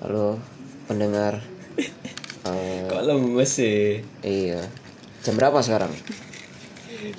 Halo 0.00 0.40
pendengar. 0.86 1.40
Eh, 2.40 2.88
Kok 2.88 3.04
lemes 3.04 3.52
sih? 3.52 4.00
iya. 4.24 4.64
Jam 5.20 5.36
berapa 5.36 5.60
sekarang? 5.60 5.92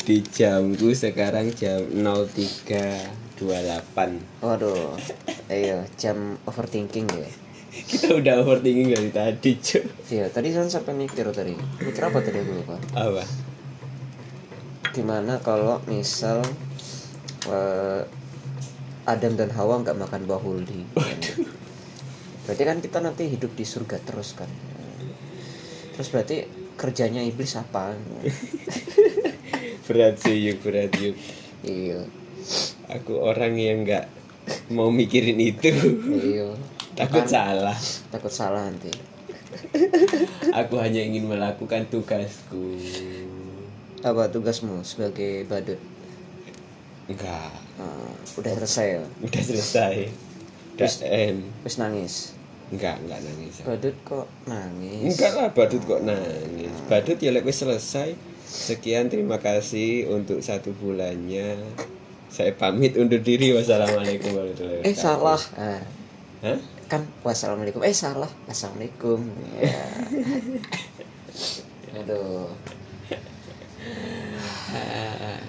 Di 0.01 0.17
jamku 0.25 0.97
sekarang 0.97 1.53
jam 1.53 1.77
03.28 1.93 3.37
Waduh. 4.41 4.97
Iya, 5.45 5.85
jam 6.01 6.41
overthinking 6.49 7.05
ya. 7.05 7.29
Kita 7.85 8.17
udah 8.17 8.41
overthinking 8.41 8.97
dari 8.97 9.13
tadi 9.13 9.61
cuy 9.61 9.85
Iya, 10.09 10.25
tadi 10.33 10.49
kan 10.57 10.65
sampai 10.73 10.97
mikir 10.97 11.29
tadi. 11.29 11.53
Mikir 11.85 12.01
apa 12.01 12.17
tadi 12.25 12.41
aku 12.41 12.51
lupa. 12.57 12.81
Apa? 12.97 13.21
Gimana 14.89 15.37
kalau 15.45 15.85
misal 15.85 16.41
eh, 17.45 18.01
Adam 19.05 19.37
dan 19.37 19.53
Hawa 19.53 19.85
nggak 19.85 20.01
makan 20.01 20.21
buah 20.25 20.41
huldi? 20.41 20.81
Berarti 22.45 22.63
kan 22.65 22.77
kita 22.81 22.97
nanti 22.99 23.23
hidup 23.29 23.53
di 23.53 23.65
surga 23.65 24.01
terus 24.01 24.33
kan. 24.33 24.49
Terus 25.93 26.07
berarti 26.09 26.37
kerjanya 26.79 27.21
iblis 27.21 27.53
apa? 27.53 27.93
Berat 29.85 30.23
sih 30.23 30.49
yuk, 30.49 30.63
berat 30.63 30.93
yuk 30.97 31.19
iya. 31.67 32.01
Aku 32.89 33.21
orang 33.21 33.53
yang 33.59 33.83
nggak 33.85 34.05
mau 34.73 34.89
mikirin 34.89 35.37
itu 35.37 35.69
Iya. 36.09 36.55
Takut 36.97 37.23
Kan 37.23 37.31
salah 37.31 37.77
takut 38.11 38.33
salah 38.33 38.67
nanti. 38.67 38.91
Aku 40.51 40.79
hanya 40.79 41.03
ingin 41.03 41.27
melakukan 41.27 41.87
tugasku 41.91 42.79
Apa 43.99 44.31
tugasmu 44.31 44.81
sebagai 44.87 45.43
badut? 45.45 45.79
Enggak 47.11 47.51
Ah, 47.81 48.11
udah 48.39 48.51
selesai 48.61 48.87
ya? 48.95 49.03
Udah 49.21 49.41
selesai 49.43 49.95
Udah 50.81 51.09
end 51.09 51.41
Wis 51.61 51.75
nangis. 51.77 52.13
Enggak, 52.71 52.95
enggak 53.03 53.19
nangis 53.21 53.55
Badut 53.61 53.95
kok 54.07 54.25
nangis? 54.47 55.11
Enggak 55.13 55.31
lah 55.35 55.47
badut 55.51 55.81
kok 55.83 56.01
nangis 56.01 56.73
Badut 56.87 57.17
ya 57.19 57.29
lek 57.35 57.45
wis 57.45 57.61
selesai 57.61 58.15
Sekian 58.47 59.07
terima 59.07 59.39
kasih 59.39 60.11
untuk 60.11 60.39
satu 60.41 60.71
bulannya 60.75 61.59
Saya 62.31 62.55
pamit 62.55 62.95
undur 62.95 63.19
diri 63.19 63.51
Wassalamualaikum 63.51 64.31
warahmatullahi 64.31 64.87
Eh 64.87 64.95
wabarakatuh 64.95 65.03
salah. 65.03 65.41
Ah, 65.59 65.83
Hah? 66.41 66.59
kan 66.91 67.07
wassalamualaikum. 67.23 67.79
Eh 67.87 67.95
salah. 67.95 68.27
Assalamualaikum. 68.51 69.23
Ya. 69.63 69.79
Aduh. 72.03 72.51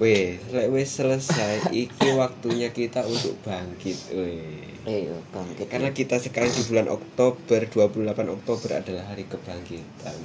Weh, 0.00 0.40
lek 0.48 0.72
wis 0.72 0.96
selesai 0.96 1.68
Iki 1.68 2.16
waktunya 2.16 2.72
kita 2.72 3.04
untuk 3.04 3.36
bangkit 3.44 4.16
Weh 4.16 4.64
Ayo 4.88 5.20
bangkit. 5.28 5.68
Karena 5.68 5.92
kita 5.92 6.16
sekarang 6.16 6.48
di 6.48 6.64
bulan 6.64 6.88
Oktober 6.88 7.60
28 7.68 8.08
Oktober 8.32 8.80
adalah 8.80 9.04
hari 9.12 9.28
kebangkitan 9.28 10.16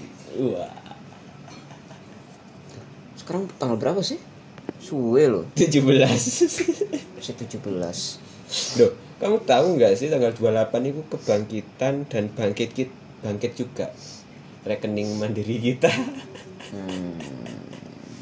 Wah 0.47 0.79
Sekarang 3.19 3.51
tanggal 3.59 3.75
berapa 3.75 3.99
sih? 3.99 4.15
Suwe 4.79 5.27
loh. 5.27 5.43
17 5.59 5.83
Masih 7.19 7.35
17. 7.35 7.59
Loh, 8.79 8.91
kamu 9.19 9.37
tahu 9.43 9.65
nggak 9.75 9.99
sih 9.99 10.07
tanggal 10.07 10.31
28 10.31 10.71
itu 10.87 11.01
kebangkitan 11.11 12.07
dan 12.07 12.23
bangkit 12.31 12.71
kit 12.71 12.89
bangkit 13.19 13.59
juga 13.59 13.91
rekening 14.63 15.19
mandiri 15.19 15.59
kita. 15.59 15.91
Hmm. 16.71 17.54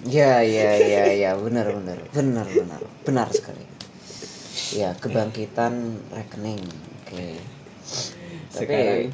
Ya 0.03 0.43
ya 0.43 0.75
ya 0.75 1.05
ya 1.15 1.31
benar 1.39 1.71
benar 1.71 1.99
benar 2.11 2.47
benar 2.47 2.81
benar 3.07 3.27
sekali. 3.31 3.63
Ya 4.75 4.91
kebangkitan 4.99 5.73
rekening. 6.11 6.59
Oke. 7.07 7.39
Tapi 8.53 8.67
Sekarang 8.69 9.11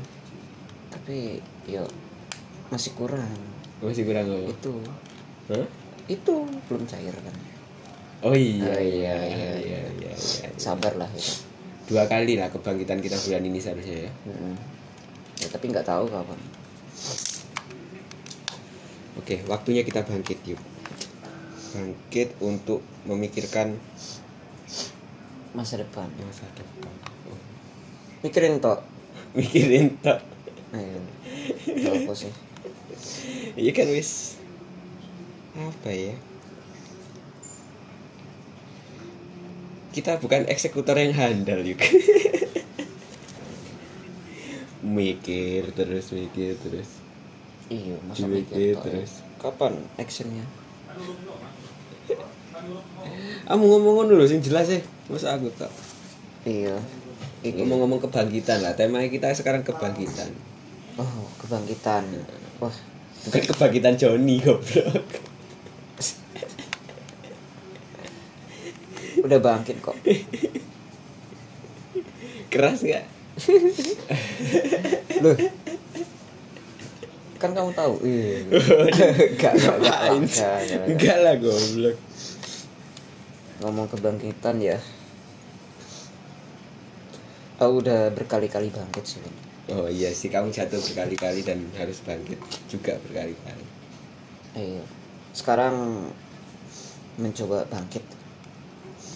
tapi 0.90 1.18
yo 1.66 1.86
masih 2.70 2.94
kurang 2.94 3.34
masih 3.82 4.06
kurang 4.06 4.26
apa? 4.30 4.46
itu 4.46 4.74
Hah? 5.50 5.68
itu 6.06 6.34
belum 6.68 6.84
cair 6.86 7.16
kan 7.18 7.36
Oh 8.20 8.36
iya 8.36 8.68
Oh, 8.68 8.78
iya 8.78 9.16
iya, 9.16 9.16
iya 9.26 9.52
iya, 9.58 9.82
iya 9.96 10.12
iya. 10.14 10.50
sabar 10.60 10.94
lah 11.00 11.10
itu 11.16 11.46
Dua 11.88 12.06
kali 12.06 12.38
lah 12.38 12.52
kebangkitan 12.52 13.02
kita 13.02 13.18
bulan 13.26 13.42
ini 13.42 13.58
seharusnya 13.58 14.06
ya. 14.06 14.12
Mm-mm. 14.28 14.54
ya 15.40 15.48
tapi 15.50 15.66
nggak 15.72 15.88
tahu 15.88 16.06
kapan 16.10 16.40
Oke, 19.18 19.36
waktunya 19.46 19.84
kita 19.84 20.00
bangkit 20.02 20.40
yuk. 20.48 20.62
Bangkit 21.70 22.34
untuk 22.42 22.82
memikirkan 23.06 23.78
masa 25.54 25.82
depan 25.82 26.06
masa 26.26 26.46
depan. 26.54 26.94
Oh, 27.30 27.40
mikirin 28.22 28.62
toh 28.62 28.80
mikirin 29.34 29.98
tok. 30.02 30.22
ayo 30.78 31.02
Tahu 31.66 31.96
apa 32.06 32.14
sih 32.14 32.34
Iya 33.58 33.72
kan 33.74 33.90
wis 33.90 34.38
apa 35.58 35.90
ya? 35.92 36.16
Kita 39.90 40.22
bukan 40.22 40.46
eksekutor 40.46 40.96
yang 40.96 41.18
handal 41.18 41.66
yuk. 41.66 41.82
mikir 44.90 45.70
terus 45.76 46.10
mikir 46.16 46.56
terus. 46.62 47.04
iya 47.70 47.98
masa 48.08 48.26
Mikir 48.26 48.42
mikir 48.42 48.74
toh 48.80 48.90
ya? 48.90 49.04
terus. 49.04 49.12
kapan 49.38 49.74
actionnya 50.02 50.46
Kamu 53.46 53.64
ngomong 53.64 54.08
dulu 54.08 54.24
sing 54.24 54.40
jelas 54.40 54.68
sih. 54.68 54.82
Masa 55.08 55.34
aku 55.34 55.50
tak. 55.52 55.72
iya. 56.44 56.78
Ngomong-ngomong 57.42 58.00
kebangkitan 58.00 58.60
lah. 58.60 58.74
Tema 58.74 59.02
kita 59.04 59.32
sekarang 59.32 59.64
kebangkitan. 59.64 60.30
oh 60.96 61.08
kebangkitan 61.40 62.04
wah 62.60 62.76
Bukan 63.24 63.44
kebangkitan 63.46 63.96
Joni 63.96 64.40
goblok. 64.40 65.00
udah 69.20 69.40
bangkit 69.40 69.80
kok 69.80 69.96
Keras 72.50 72.82
nggak? 72.82 73.06
loh 75.20 75.36
kan 77.38 77.52
kamu 77.54 77.72
tahu 77.72 77.94
iya 78.04 78.44
Nggak, 78.44 79.54
nggak, 79.54 79.54
nggak, 79.56 79.76
Ngapain 79.80 80.24
sih? 80.26 80.44
nggak, 80.44 80.60
nggak, 80.60 80.76
nggak. 80.76 80.88
Enggak 80.90 81.18
lah 81.20 81.36
goblok. 81.38 81.96
Ngomong 83.60 83.88
kebangkitan 83.88 84.58
ya 84.58 84.80
aku 87.60 87.84
udah 87.84 88.08
berkali-kali 88.12 88.72
bangkit 88.72 89.04
sih 89.06 89.20
Lin. 89.20 89.36
Oh 89.70 89.86
iya 89.86 90.10
sih 90.10 90.32
kamu 90.32 90.50
jatuh 90.50 90.80
berkali-kali 90.82 91.44
dan 91.44 91.62
harus 91.76 92.00
bangkit 92.02 92.40
juga 92.66 92.96
berkali-kali. 93.04 93.66
iya 94.56 94.82
sekarang 95.32 96.08
mencoba 97.16 97.68
bangkit 97.68 98.02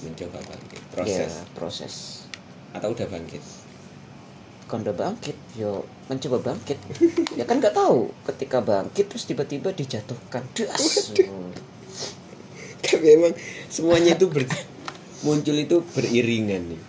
Mencoba 0.04 0.38
bangkit. 0.44 0.78
ya 0.78 0.92
Proses 0.92 1.32
proses 1.56 1.94
atau 2.76 2.92
udah 2.92 3.08
bangkit. 3.08 3.40
kan 4.64 4.82
udah 4.82 4.94
bangkit 4.94 5.38
yo 5.54 5.86
mencoba 6.06 6.52
bangkit 6.52 6.80
ya 7.34 7.46
kan 7.46 7.62
nggak 7.62 7.74
tahu 7.74 8.10
ketika 8.26 8.60
bangkit 8.60 9.06
terus 9.08 9.24
tiba-tiba 9.24 9.70
dijatuhkan 9.70 10.44
das 10.54 11.14
Tapi 12.94 13.08
emang 13.10 13.34
semuanya 13.74 14.14
itu 14.14 14.30
ber 14.30 14.46
muncul 15.26 15.58
itu 15.58 15.82
beriringan 15.98 16.62
nih. 16.70 16.82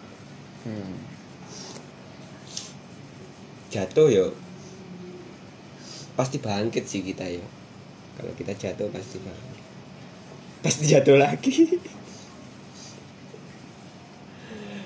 hmm. 0.69 0.97
Jatuh 3.72 4.09
yo 4.12 4.26
pasti 6.15 6.38
bangkit 6.38 6.84
sih 6.87 7.00
kita 7.00 7.25
ya. 7.26 7.42
Kalau 8.15 8.31
kita 8.37 8.53
jatuh 8.54 8.87
pasti 8.92 9.19
bangkit. 9.19 9.65
Pasti 10.62 10.84
jatuh 10.87 11.16
lagi. 11.19 11.75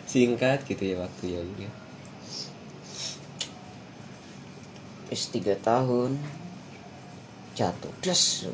Singkat 0.09 0.65
gitu 0.65 0.83
ya 0.89 1.05
waktu 1.05 1.37
ya. 1.37 1.71
Wis 5.13 5.29
tiga 5.33 5.57
tahun 5.61 6.21
jatuh 7.57 7.93
das 8.05 8.47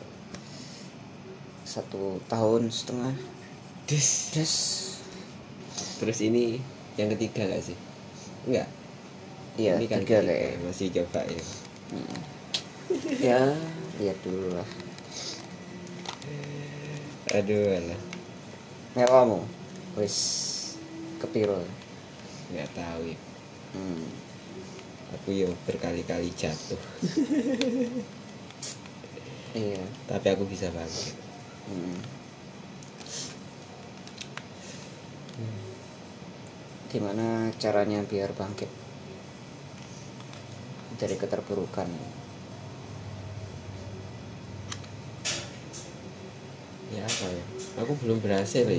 satu 1.74 2.22
tahun 2.30 2.70
setengah 2.70 3.10
Des. 3.90 4.30
das 4.30 4.54
Terus 5.98 6.22
ini 6.22 6.62
yang 6.94 7.10
ketiga 7.18 7.50
gak 7.50 7.66
sih? 7.66 7.74
Enggak. 8.46 8.70
iya 9.58 9.82
ini 9.82 9.90
kan 9.90 10.06
tiga 10.06 10.22
ketiga, 10.22 10.30
kayak 10.30 10.62
masih 10.62 10.86
coba 10.94 11.20
ya. 11.26 11.42
ya 13.18 13.40
lihat 13.98 14.18
dulu 14.22 14.54
lah 14.54 14.68
Aduh 17.34 17.66
alah. 17.66 18.00
Nek 18.94 19.10
kamu 19.10 19.42
wis 19.98 20.18
kepiro 21.18 21.58
Nggak 22.54 22.70
tahu 22.78 23.10
ya. 23.10 23.18
hmm. 23.74 24.06
Aku 25.18 25.34
yo 25.34 25.50
berkali-kali 25.66 26.30
jatuh. 26.38 26.78
iya 29.66 29.82
Tapi 30.06 30.26
aku 30.30 30.46
bisa 30.46 30.70
bangkit. 30.70 31.23
Hmm. 31.70 31.98
gimana 36.94 37.50
caranya 37.58 38.06
biar 38.06 38.30
bangkit 38.30 38.70
dari 40.94 41.18
keterpurukan 41.18 41.90
ya 46.94 47.02
apa 47.02 47.26
ya? 47.26 47.44
Aku 47.82 47.98
belum 47.98 48.22
berhasil 48.22 48.62
ya 48.62 48.78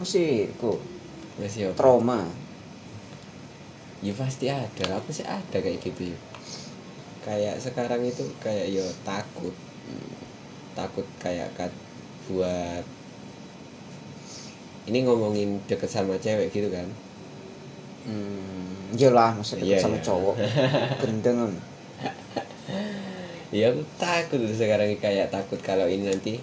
masih 0.00 0.50
kok 0.58 0.80
masih 1.38 1.70
apa? 1.70 1.78
trauma? 1.78 2.26
Ya 4.02 4.10
pasti 4.18 4.50
ada. 4.50 4.98
Aku 4.98 5.14
sih 5.14 5.22
ada 5.22 5.62
kayak 5.62 5.78
gitu 5.78 6.10
ya 6.10 6.31
kayak 7.22 7.56
sekarang 7.62 8.02
itu 8.06 8.22
kayak 8.42 8.70
yo 8.70 8.84
takut. 9.06 9.54
Takut 10.72 11.06
kayak 11.20 11.52
kat 11.54 11.72
buat 12.30 12.84
ini 14.86 15.06
ngomongin 15.06 15.62
deket 15.70 15.90
sama 15.90 16.18
cewek 16.18 16.50
gitu 16.50 16.68
kan? 16.70 16.88
Hmm 18.02 18.92
iyalah 18.92 19.32
masa 19.36 19.56
deket 19.56 19.78
Iya, 19.78 19.78
sama 19.80 19.96
iya. 19.98 20.04
cowok. 20.04 20.34
Gendeng 21.00 21.38
ya 23.52 23.68
aku 23.68 23.84
takut 24.00 24.40
sekarang 24.48 24.88
ini 24.88 24.96
kayak 24.96 25.28
takut 25.28 25.60
kalau 25.60 25.84
ini 25.84 26.08
nanti 26.08 26.40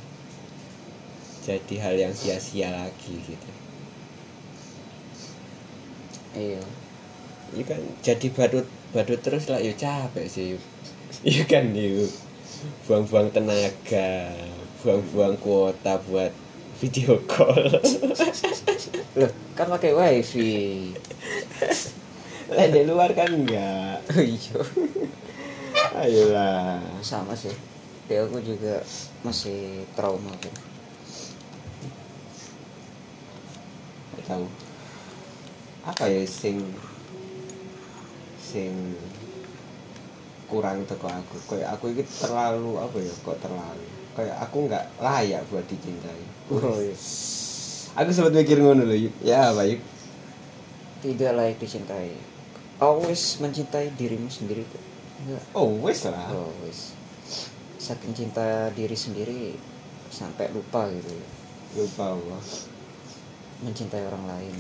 jadi 1.42 1.75
hal 1.82 1.96
yang 1.98 2.14
sia-sia 2.14 2.70
lagi 2.70 3.18
gitu. 3.25 3.50
Iya. 6.38 6.62
Iya 7.58 7.64
kan 7.66 7.82
jadi 8.06 8.28
badut 8.30 8.70
badut 8.95 9.19
terus 9.21 9.50
lah 9.51 9.62
ya 9.62 9.74
capek 9.75 10.25
sih. 10.25 10.45
Yuk. 10.56 10.63
Iya 11.25 11.44
kan 11.50 11.75
yuk 11.75 12.09
buang-buang 12.88 13.31
tenaga 13.31 14.31
buang-buang 14.83 15.36
kuota 15.39 16.00
buat 16.07 16.31
video 16.80 17.19
call. 17.27 17.80
Loh 19.19 19.31
kan 19.56 19.68
pakai 19.68 19.91
wifi. 19.91 20.91
Lah 22.50 22.68
di 22.71 22.81
luar 22.88 23.12
kan 23.13 23.30
enggak. 23.30 24.00
Iya. 24.15 24.59
Ayolah. 26.00 26.81
Sama 27.03 27.36
sih. 27.36 27.53
Ya 28.09 28.25
aku 28.25 28.41
juga 28.41 28.81
masih 29.21 29.86
trauma 29.94 30.33
tuh 30.41 30.69
tahu. 34.30 34.45
Apa 35.81 36.06
ya 36.06 36.21
sing 36.30 36.62
sing 38.50 38.74
kurang 40.50 40.81
teko 40.90 41.06
aku. 41.06 41.38
Kayak 41.46 41.78
aku 41.78 41.94
ini 41.94 42.01
terlalu 42.01 42.81
apa 42.81 42.98
ya 42.98 43.13
kok 43.22 43.38
terlalu? 43.38 43.86
Kayak 44.18 44.38
aku 44.42 44.57
nggak 44.66 44.86
layak 44.98 45.42
buat 45.54 45.66
dicintai. 45.69 46.24
Oh, 46.50 46.81
iya. 46.81 46.98
aku 47.94 48.10
sempat 48.10 48.34
mikir 48.34 48.57
ngono 48.57 48.86
loh 48.86 48.98
ya 49.22 49.54
yuk 49.54 49.81
tidak 51.00 51.31
layak 51.36 51.57
dicintai. 51.60 52.12
Always 52.80 53.40
mencintai 53.40 53.92
dirimu 53.96 54.28
sendiri 54.28 54.63
tuh 54.68 54.84
enggak. 55.24 55.44
Oh 55.56 55.72
wes 55.84 56.07
lah. 56.07 56.31
Always 56.31 56.96
saking 57.80 58.12
cinta 58.16 58.72
diri 58.75 58.96
sendiri 58.96 59.56
sampai 60.12 60.51
lupa 60.51 60.88
gitu. 60.92 61.16
Lupa 61.80 62.16
Allah 62.16 62.44
mencintai 63.63 64.04
orang 64.07 64.25
lain. 64.28 64.56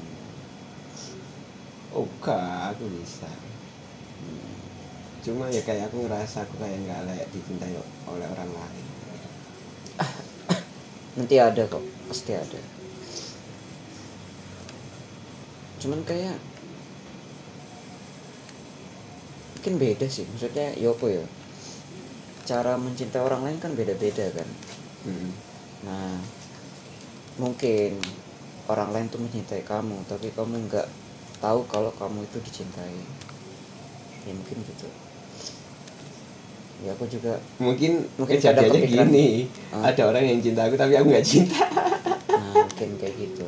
Oh 1.95 2.07
enggak 2.07 2.75
aku 2.75 2.85
bisa 2.87 3.27
cuma 5.19 5.51
ya 5.51 5.59
kayak 5.61 5.91
aku 5.91 6.07
ngerasa 6.07 6.47
aku 6.47 6.63
kayak 6.63 6.79
nggak 6.87 7.01
layak 7.05 7.27
dicintai 7.35 7.75
oleh 8.07 8.27
orang 8.27 8.51
lain. 8.55 8.85
Nanti 11.19 11.35
ada 11.35 11.63
kok 11.67 11.83
pasti 12.07 12.31
ada. 12.33 12.61
Cuman 15.79 16.03
kayak 16.07 16.39
mungkin 19.59 19.75
beda 19.75 20.07
sih 20.07 20.23
maksudnya 20.29 20.71
ya 20.79 20.95
apa 20.95 21.05
ya? 21.11 21.25
Cara 22.47 22.79
mencintai 22.79 23.21
orang 23.21 23.43
lain 23.43 23.59
kan 23.59 23.75
beda-beda 23.75 24.31
kan? 24.31 24.49
Hmm. 24.99 25.31
nah 25.87 26.19
mungkin 27.39 27.95
orang 28.67 28.91
lain 28.91 29.07
tuh 29.07 29.23
mencintai 29.23 29.63
kamu 29.63 30.03
tapi 30.11 30.27
kamu 30.35 30.67
nggak 30.67 30.87
tahu 31.39 31.63
kalau 31.71 31.87
kamu 31.95 32.27
itu 32.27 32.37
dicintai 32.43 32.99
ya 34.23 34.33
mungkin 34.33 34.57
gitu. 34.63 34.87
Ya 36.79 36.95
aku 36.95 37.05
juga 37.11 37.35
mungkin 37.59 38.07
Mungkin 38.15 38.39
kejadiannya 38.39 38.79
kepikiran. 38.87 39.07
gini. 39.11 39.51
Ah. 39.75 39.91
ada 39.91 40.03
orang 40.07 40.23
yang 40.23 40.39
cinta 40.39 40.63
aku 40.63 40.79
tapi 40.79 40.95
aku 40.95 41.11
nggak 41.11 41.27
cinta. 41.27 41.59
Nah 42.31 42.65
mungkin 42.67 42.89
kayak 42.95 43.15
gitu. 43.19 43.45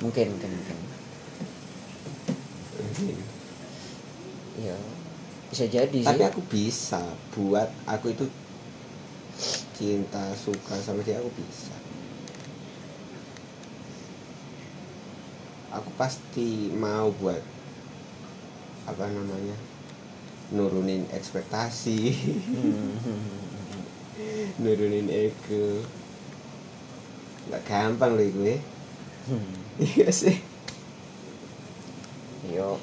Mungkin 0.00 0.26
mungkin 0.32 0.50
mungkin. 0.50 0.78
Ya 4.62 4.76
bisa 5.52 5.68
jadi 5.68 5.92
sih. 5.92 6.08
tapi 6.08 6.24
aku 6.24 6.40
bisa 6.48 7.02
buat 7.36 7.68
aku 7.84 8.08
itu 8.08 8.24
cinta 9.76 10.32
suka 10.32 10.80
sama 10.80 11.04
dia 11.04 11.20
aku 11.20 11.28
bisa. 11.36 11.76
Aku 15.72 15.88
pasti 15.96 16.72
mau 16.72 17.12
buat 17.16 17.40
apa 18.82 19.04
namanya 19.06 19.56
nurunin 20.52 21.06
ekspektasi 21.10 21.98
Hmm. 22.52 22.94
nurunin 24.60 25.08
ego. 25.08 25.80
Nggak 27.48 27.62
gampang 27.66 28.12
loh 28.14 28.28
gue 28.28 28.56
Hmm. 29.26 29.54
iya 29.78 30.10
sih. 30.10 30.36
Yo 32.50 32.76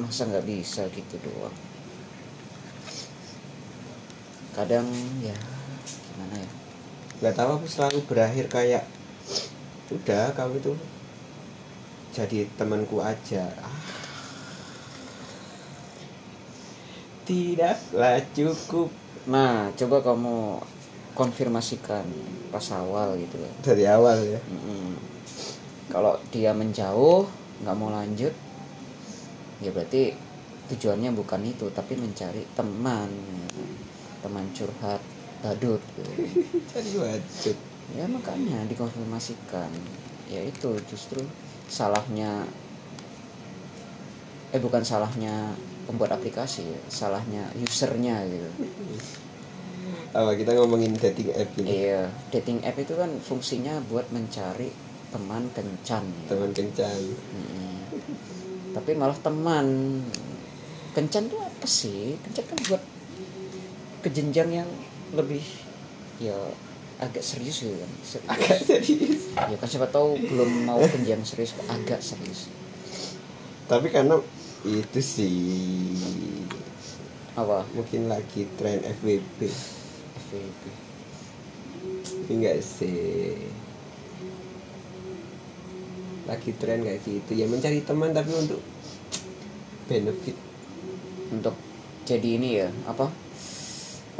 masa 0.00 0.24
nggak 0.24 0.48
bisa 0.48 0.88
gitu 0.90 1.16
doang? 1.20 1.54
Kadang 4.52 4.88
ya 5.20 5.36
gimana 5.86 6.36
ya? 6.40 6.50
Nggak 7.20 7.34
tahu 7.36 7.50
aku 7.60 7.66
selalu 7.68 7.98
berakhir 8.08 8.48
kayak 8.48 8.84
udah 9.92 10.32
kamu 10.32 10.56
itu 10.56 10.72
jadi 12.12 12.48
temanku 12.56 13.00
aja 13.00 13.44
Ah. 13.60 13.76
Tidaklah 17.24 18.18
cukup. 18.34 18.88
Nah 19.30 19.70
coba 19.78 20.02
kamu 20.02 20.58
konfirmasikan 21.12 22.06
pas 22.48 22.64
awal 22.72 23.16
gitu 23.20 23.36
kan 23.40 23.52
dari 23.64 23.84
awal 23.88 24.16
ya? 24.24 24.40
Mm-mm. 24.48 24.96
kalau 25.88 26.16
dia 26.32 26.56
menjauh 26.56 27.28
nggak 27.64 27.76
mau 27.76 27.92
lanjut 27.92 28.32
ya 29.60 29.70
berarti 29.72 30.16
tujuannya 30.72 31.12
bukan 31.12 31.44
itu 31.44 31.68
tapi 31.72 31.96
mencari 32.00 32.44
teman. 32.56 33.08
Ya 33.08 33.42
teman 34.22 34.46
curhat 34.54 35.02
badut 35.42 35.82
gitu. 35.98 36.12
jadi 36.72 36.90
wajib 37.02 37.56
ya 37.98 38.06
makanya 38.06 38.62
dikonfirmasikan. 38.70 39.68
Ya 40.30 40.40
itu 40.46 40.78
justru 40.86 41.20
salahnya 41.66 42.46
eh 44.54 44.60
bukan 44.62 44.86
salahnya 44.86 45.52
pembuat 45.86 46.14
aplikasi 46.14 46.66
ya 46.66 46.80
salahnya 46.86 47.48
usernya 47.58 48.22
gitu. 48.28 48.50
Apa 50.12 50.36
kita 50.36 50.54
ngomongin 50.56 50.94
dating 50.94 51.32
app 51.34 51.50
ini. 51.58 51.88
Iya 51.88 52.08
dating 52.30 52.62
app 52.62 52.76
itu 52.78 52.94
kan 52.94 53.10
fungsinya 53.18 53.80
buat 53.88 54.08
mencari 54.14 54.70
teman 55.12 55.44
kencan. 55.52 56.04
Ya. 56.08 56.28
teman 56.32 56.50
kencan. 56.56 57.00
Mm-mm. 57.36 57.76
tapi 58.72 58.96
malah 58.96 59.16
teman. 59.20 60.00
Kencan 60.92 61.28
tuh 61.28 61.40
apa 61.40 61.66
sih? 61.68 62.16
Kencan 62.24 62.44
kan 62.48 62.58
buat 62.68 62.82
ke 64.02 64.08
jenjang 64.12 64.50
yang 64.50 64.70
lebih 65.12 65.44
ya 66.18 66.36
agak 67.02 67.20
serius 67.20 67.66
gitu 67.66 67.76
kan. 67.76 67.90
Serius. 68.00 68.30
agak 68.32 68.58
serius. 68.64 69.22
Ya 69.36 69.56
kan 69.60 69.68
siapa 69.68 69.88
tahu 69.90 70.16
belum 70.16 70.68
mau 70.68 70.80
jenjang 70.80 71.20
serius 71.26 71.52
agak 71.68 72.00
serius. 72.00 72.48
Tapi 73.66 73.88
karena 73.88 74.20
itu 74.66 75.00
sih. 75.02 75.38
Apa? 77.34 77.66
Mungkin 77.74 78.06
lagi 78.06 78.46
tren 78.60 78.82
FWB 78.82 79.38
FWB 80.28 80.62
enggak 82.30 82.58
sih. 82.62 83.36
Lagi 86.28 86.50
tren 86.56 86.86
kayak 86.86 87.02
gitu. 87.02 87.32
Ya 87.34 87.46
mencari 87.50 87.82
teman 87.82 88.14
tapi 88.14 88.30
untuk 88.34 88.62
benefit. 89.90 90.36
Untuk 91.32 91.56
jadi 92.06 92.28
ini 92.38 92.48
ya 92.62 92.68
apa? 92.86 93.10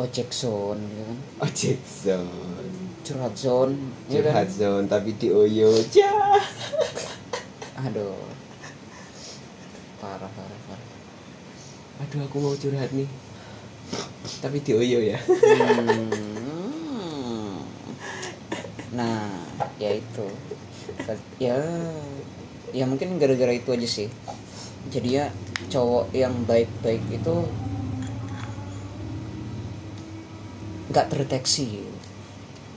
Ojek 0.01 0.33
zone 0.33 0.81
gitu 0.89 1.03
kan? 1.05 1.19
Ojek 1.45 1.81
zone. 1.85 2.83
Curhat 3.03 3.35
zone 3.35 3.75
ya 4.07 4.23
kan? 4.23 4.47
curhat 4.47 4.51
zone 4.55 4.87
tapi 4.87 5.11
di 5.19 5.29
oyo 5.35 5.75
aduh 7.83 8.15
parah 10.03 10.31
parah 10.35 10.61
parah. 10.67 10.89
Aduh 12.03 12.27
aku 12.27 12.43
mau 12.43 12.59
curhat 12.59 12.91
nih. 12.91 13.07
Tapi 14.43 14.59
di 14.59 14.75
oyo 14.75 14.99
ya. 14.99 15.15
Hmm. 15.23 16.11
nah 18.99 19.31
ya 19.79 19.95
itu. 19.95 20.27
Ya 21.39 21.55
ya 22.75 22.85
mungkin 22.91 23.23
gara-gara 23.23 23.55
itu 23.55 23.71
aja 23.71 23.87
sih. 23.87 24.11
Jadi 24.91 25.23
ya 25.23 25.31
cowok 25.71 26.11
yang 26.11 26.35
baik-baik 26.51 27.07
itu 27.15 27.35
nggak 30.91 31.07
terdeteksi. 31.07 31.87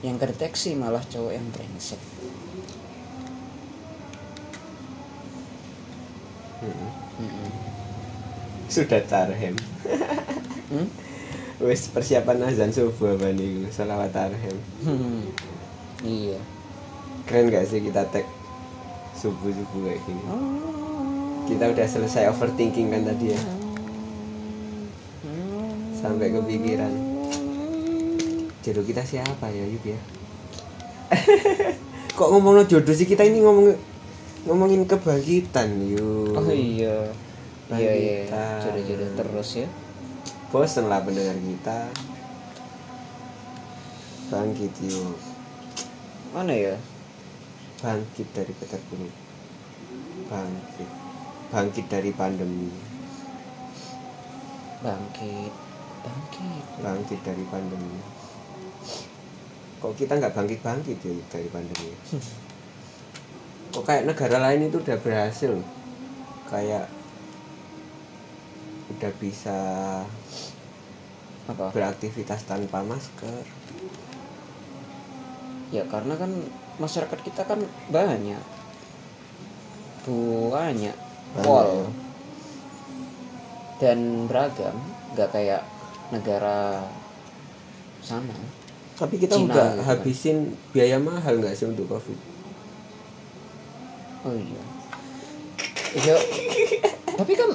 Yang 0.06 0.16
terdeteksi 0.22 0.78
malah 0.78 1.02
cowok 1.02 1.34
yang 1.34 1.50
brengsek. 1.50 1.98
Mm-mm. 6.62 7.05
Mm-mm. 7.16 7.48
sudah 8.66 9.00
tarhem 9.06 9.54
Hmm? 10.66 10.90
wis 11.62 11.88
persiapan 11.88 12.42
azan 12.50 12.74
subuh 12.74 13.14
apa 13.14 13.30
nih 13.30 13.70
salawat 13.70 14.10
tarhem 14.10 14.56
Hmm. 14.82 15.22
iya. 16.02 16.36
Keren 17.24 17.50
gak 17.50 17.66
sih 17.66 17.80
kita 17.80 18.06
tag 18.10 18.26
subuh 19.14 19.50
subuh 19.50 19.80
kayak 19.86 19.98
gini? 20.04 20.22
Kita 21.46 21.64
udah 21.70 21.86
selesai 21.86 22.30
overthinking 22.30 22.90
kan 22.90 23.02
tadi 23.02 23.34
ya? 23.34 23.40
Sampai 25.96 26.30
kepikiran. 26.30 26.92
Jodoh 28.62 28.84
kita 28.86 29.02
siapa 29.02 29.46
ya 29.50 29.64
Yuk 29.66 29.84
ya? 29.86 29.98
Kok 32.18 32.28
ngomong 32.30 32.66
jodoh 32.66 32.94
sih? 32.94 33.06
Kita 33.06 33.22
ini 33.22 33.42
ngomong 33.42 33.74
ngomongin 34.46 34.86
kebangkitan 34.86 35.68
yuk 35.90 36.38
oh 36.38 36.48
iya. 36.54 37.10
Iya 37.66 37.92
iya. 37.98 38.18
Bangkitan. 38.30 38.62
jodoh-jodoh 38.62 39.10
terus 39.18 39.50
ya. 39.58 39.68
Bosen 40.54 40.86
lah 40.86 41.02
pendengar 41.02 41.34
kita. 41.34 41.90
Bangkit 44.30 44.72
yuk 44.86 45.18
mana 46.30 46.54
ya? 46.54 46.78
Bangkit 47.82 48.30
dari 48.30 48.54
keterpuruk 48.54 49.26
bangkit. 50.30 50.90
Bangkit 51.50 51.86
dari 51.90 52.10
pandemi. 52.14 52.70
Bangkit. 54.82 55.52
Bangkit. 56.02 56.64
Bangkit 56.82 57.20
dari 57.22 57.44
pandemi. 57.50 57.98
Kok 59.82 59.92
kita 59.98 60.18
nggak 60.18 60.34
bangkit 60.34 60.60
bangkit 60.64 60.98
ya 61.04 61.12
dari 61.28 61.48
pandemi 61.52 61.92
kok 63.76 63.84
kayak 63.84 64.08
negara 64.08 64.40
lain 64.40 64.72
itu 64.72 64.80
udah 64.80 64.96
berhasil? 65.04 65.52
Kayak 66.48 66.88
udah 68.96 69.12
bisa 69.20 69.58
apa? 71.46 71.68
beraktivitas 71.76 72.48
tanpa 72.48 72.80
masker. 72.80 73.44
Ya 75.68 75.84
karena 75.92 76.16
kan 76.16 76.32
masyarakat 76.80 77.20
kita 77.20 77.44
kan 77.44 77.60
banyak. 77.92 78.40
Banyak 80.08 80.96
pol. 81.44 81.92
Dan 83.76 84.24
beragam 84.24 84.72
nggak 85.12 85.30
kayak 85.36 85.62
negara 86.08 86.80
sana 88.00 88.36
tapi 88.96 89.20
kita 89.20 89.36
Cina 89.36 89.52
udah 89.52 89.68
gitu 89.68 89.76
kan. 89.76 89.86
habisin 89.92 90.36
biaya 90.72 90.96
mahal 90.96 91.36
nggak 91.36 91.52
sih 91.52 91.68
untuk 91.68 91.84
covid 91.84 92.16
oh 94.26 94.34
iya. 94.34 94.62
Iya. 95.96 96.16
Tapi 97.14 97.32
kan 97.38 97.50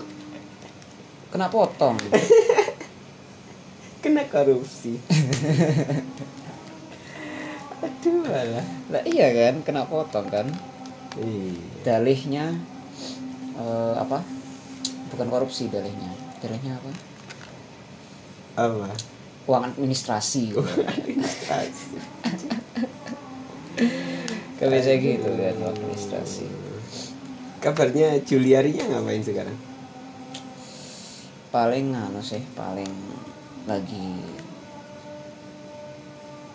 kena 1.32 1.48
potong. 1.52 2.00
Kena 4.02 4.26
korupsi. 4.26 4.98
Aduh 7.82 8.26
lah 8.26 9.02
iya 9.06 9.30
kan 9.30 9.62
kena 9.62 9.86
potong 9.86 10.26
kan? 10.26 10.50
Iya. 11.22 11.54
Dalihnya 11.86 12.58
eh, 13.62 13.94
apa? 14.00 14.26
Bukan 15.14 15.28
korupsi 15.30 15.70
dalihnya. 15.70 16.10
Dalihnya 16.42 16.82
apa? 16.82 16.90
Apa? 18.58 18.90
Uang 19.46 19.70
administrasi. 19.70 20.50
Kan 24.62 24.70
biasa 24.70 24.94
gitu 25.02 25.26
kan 25.26 25.58
uang 25.58 25.74
administrasi 25.74 26.61
kabarnya 27.62 28.18
Juliarinya 28.26 28.90
ngapain 28.90 29.22
sekarang? 29.22 29.54
Paling 31.54 31.94
anu 31.94 32.18
sih 32.20 32.42
paling 32.58 32.90
lagi 33.70 34.18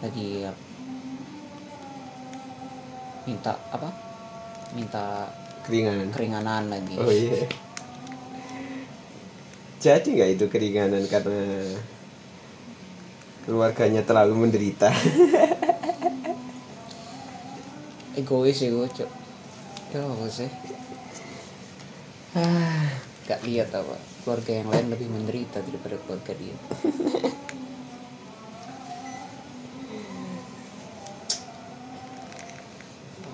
lagi 0.02 0.44
minta 3.22 3.54
apa? 3.70 3.88
Minta 4.74 5.30
keringanan. 5.62 6.10
keringanan 6.10 6.64
lagi. 6.66 6.94
Oh 6.98 7.06
iya. 7.06 7.46
Jadi 9.78 10.18
nggak 10.18 10.30
itu 10.34 10.46
keringanan 10.50 11.06
karena 11.06 11.62
keluarganya 13.46 14.02
terlalu 14.02 14.34
menderita? 14.34 14.90
Egois 18.16 18.56
sih 18.58 18.72
gue 18.72 18.88
cok 18.88 19.26
ya 19.92 20.02
apa 20.02 20.26
sih 20.26 20.50
ah 22.36 22.92
gak 23.26 23.42
lihat 23.42 23.72
apa. 23.74 23.96
Keluarga 24.22 24.52
yang 24.52 24.68
lain 24.70 24.86
lebih 24.92 25.08
menderita 25.10 25.58
daripada 25.64 25.96
keluarga 26.04 26.32
dia. 26.36 26.56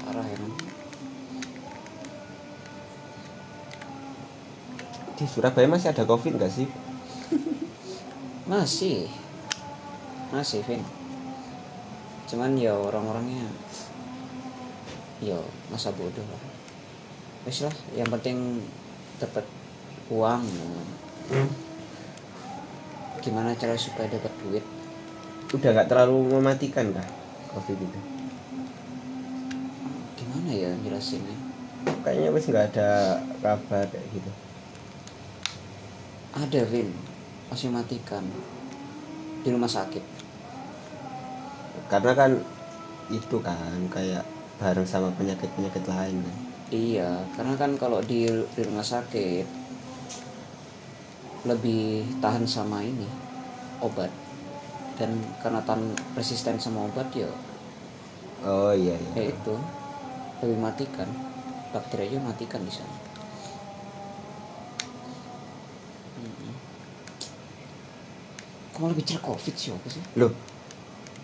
Parah 0.04 0.26
emang 0.30 0.52
di 5.16 5.24
Surabaya 5.28 5.68
masih 5.70 5.92
ada 5.92 6.04
covid 6.08 6.34
nggak 6.34 6.52
sih? 6.52 6.68
Masih. 8.48 9.08
Masih 10.34 10.60
Vin. 10.66 10.82
Cuman 12.28 12.56
ya 12.56 12.76
orang-orangnya 12.76 13.48
ya 15.22 15.38
masa 15.70 15.92
bodoh 15.94 16.26
lah. 16.26 16.42
Wes 17.46 17.62
lah 17.62 17.74
yang 17.94 18.10
penting 18.12 18.62
dapat 19.18 19.44
uang. 20.12 20.44
Gimana 23.22 23.54
cara 23.54 23.76
supaya 23.78 24.10
dapat 24.10 24.32
duit? 24.44 24.64
Udah 25.52 25.68
nggak 25.72 25.88
terlalu 25.88 26.40
mematikan 26.40 26.90
kah 26.96 27.08
covid 27.52 27.76
itu? 27.76 28.00
Gimana 30.16 30.50
ya 30.52 30.70
jelasinnya? 30.80 31.36
Kayaknya 32.02 32.28
wes 32.34 32.46
nggak 32.48 32.66
ada 32.72 33.20
kabar 33.42 33.84
kayak 33.90 34.06
gitu. 34.16 34.30
Ada 36.32 36.60
Vin. 36.66 36.88
Masih 37.52 37.68
matikan 37.68 38.24
di 39.44 39.48
rumah 39.52 39.68
sakit. 39.68 40.00
Karena 41.92 42.12
kan 42.16 42.40
itu 43.12 43.36
kan 43.44 43.76
kayak 43.92 44.24
bareng 44.56 44.88
sama 44.88 45.12
penyakit 45.12 45.50
penyakit 45.52 45.84
lain 45.84 46.22
kan 46.22 46.51
iya 46.72 47.20
karena 47.36 47.54
kan 47.60 47.76
kalau 47.76 48.00
di, 48.00 48.24
di 48.24 48.60
rumah 48.64 48.82
sakit 48.82 49.44
lebih 51.44 52.08
tahan 52.24 52.48
sama 52.48 52.80
ini 52.80 53.06
obat. 53.84 54.08
Dan 54.92 55.18
karena 55.40 55.60
tahan 55.64 55.92
resisten 56.14 56.60
sama 56.60 56.88
obat 56.88 57.08
ya 57.12 57.28
oh 58.42 58.72
iya 58.74 58.96
ya 58.96 59.10
iya 59.16 59.22
itu. 59.36 59.54
Lebih 60.42 60.58
matikan. 60.58 61.08
Bakteri 61.72 62.12
aja 62.12 62.18
matikan 62.20 62.60
di 62.66 62.72
sana. 62.74 62.96
Mm-mm. 66.20 66.52
Kok 68.74 68.78
malah 68.82 68.96
bicara 68.98 69.20
covid 69.24 69.54
sih 69.56 69.72
apa 69.72 69.88
sih? 69.88 70.02
loh. 70.20 70.34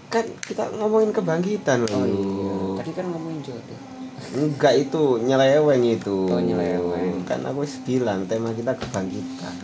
Kan 0.09 0.25
kita 0.41 0.73
ngomongin 0.73 1.13
kebangkitan 1.13 1.85
loh. 1.85 2.01
Oh 2.01 2.07
iya, 2.09 2.55
tadi 2.81 2.91
kan 2.97 3.13
ngomongin 3.13 3.45
jodoh. 3.45 3.98
Enggak 4.31 4.75
itu 4.79 5.03
nyeleweng 5.21 5.83
itu 5.85 6.27
Oh, 6.27 6.39
nyeleweng. 6.39 7.23
kan 7.25 7.41
aku 7.43 7.63
bilang 7.81 8.25
tema 8.25 8.51
kita 8.51 8.75
kebangkitan 8.75 9.55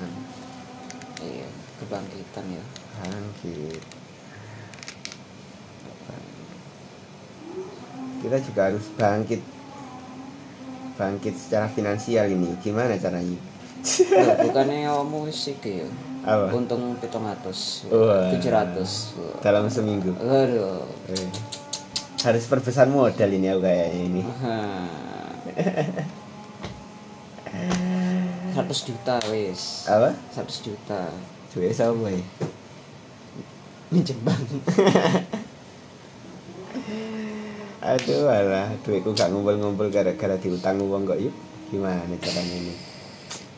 Iya, 1.20 1.48
kebangkitan 1.78 2.44
ya. 2.48 2.64
bangkit 2.96 3.82
kita 8.20 8.36
juga 8.40 8.60
harus 8.66 8.84
bangkit 8.94 9.40
bangkit 10.94 11.34
secara 11.36 11.66
finansial 11.68 12.24
ini 12.26 12.56
gimana 12.58 12.96
caranya 12.96 13.36
Loh, 13.84 14.36
bukannya 14.40 14.88
kamu 14.88 15.28
sih 15.28 15.52
ya? 15.60 15.84
apa 16.24 16.56
Untung 16.56 16.96
pitung 16.96 17.28
Wah. 17.92 18.32
tujuh 18.32 18.48
ratus. 18.48 19.12
dalam 19.44 19.68
seminggu 19.68 20.16
Aduh. 20.16 20.80
Eh, 21.12 21.28
harus 22.24 22.48
perbesar 22.48 22.88
modal 22.88 23.28
ini 23.28 23.52
aku 23.52 23.60
kayaknya 23.68 24.00
ini. 24.00 24.22
Seratus 28.54 28.80
juta 28.88 29.16
wis. 29.28 29.84
apa? 29.84 30.16
Seratus 30.32 30.58
juta. 30.64 31.12
duit 31.54 31.70
sama 31.70 32.10
ya 32.10 32.18
Minjem 33.94 34.18
bank. 34.26 34.42
aduh 37.94 38.26
alah 38.26 38.74
duitku 38.82 39.14
gak 39.14 39.30
ngumpul-ngumpul 39.30 39.86
gara-gara 39.92 40.34
diutang 40.40 40.82
uang 40.82 41.06
kok. 41.06 41.20
Yuk 41.20 41.30
gimana 41.70 42.10
caranya 42.18 42.56
ini? 42.58 42.74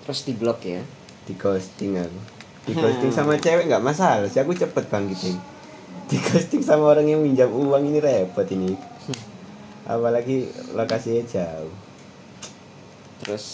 Terus 0.05 0.29
di 0.29 0.37
blok 0.37 0.61
ya? 0.67 0.83
Di 1.25 1.33
ghosting 1.39 1.97
aku. 1.97 2.21
Di 2.69 2.73
ghosting 2.77 3.15
sama 3.15 3.39
cewek 3.41 3.71
nggak 3.71 3.81
masalah 3.81 4.29
sih 4.29 4.43
aku 4.43 4.53
cepet 4.53 4.91
bangkitin 4.93 5.56
di 6.07 6.17
ghosting 6.23 6.63
sama 6.63 6.95
orang 6.95 7.11
yang 7.11 7.21
minjam 7.23 7.51
uang 7.51 7.83
ini 7.91 7.99
repot 7.99 8.47
ini. 8.55 8.79
Apalagi 9.87 10.51
lokasinya 10.75 11.23
jauh. 11.27 11.75
Terus 13.23 13.47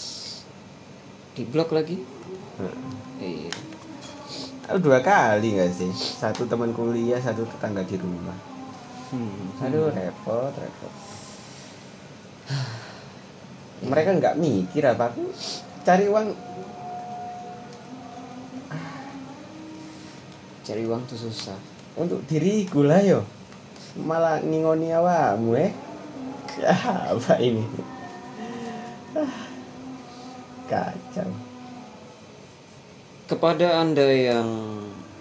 di 1.33 1.43
blok 1.49 1.73
lagi? 1.73 1.97
Nah, 2.61 2.77
iya. 3.17 3.53
Dua 4.77 5.01
kali 5.01 5.57
nggak 5.57 5.71
sih? 5.73 5.91
Satu 5.93 6.45
teman 6.45 6.73
kuliah 6.77 7.17
satu 7.17 7.45
tetangga 7.45 7.81
di 7.85 7.97
rumah. 7.97 8.37
Hmm. 9.13 9.61
aduh 9.61 9.93
repot 9.93 10.53
repot. 10.53 10.93
Mereka 13.89 14.09
nggak 14.21 14.37
mikir 14.37 14.85
apa 14.85 15.09
aku. 15.09 15.25
Cari 15.81 16.05
uang. 16.05 16.27
Cari 20.63 20.83
uang 20.87 21.01
tuh 21.09 21.17
susah 21.17 21.72
untuk 21.97 22.25
diriku 22.25 22.81
lah 22.85 23.01
yo. 23.01 23.21
Malah 23.99 24.41
ngingoni 24.41 24.89
awakmu 24.89 25.51
eh. 25.57 25.71
Apa 27.13 27.37
ini? 27.41 27.65
Ah, 29.13 29.35
kacau. 30.69 31.29
Kepada 33.29 33.81
anda 33.81 34.05
yang 34.09 34.49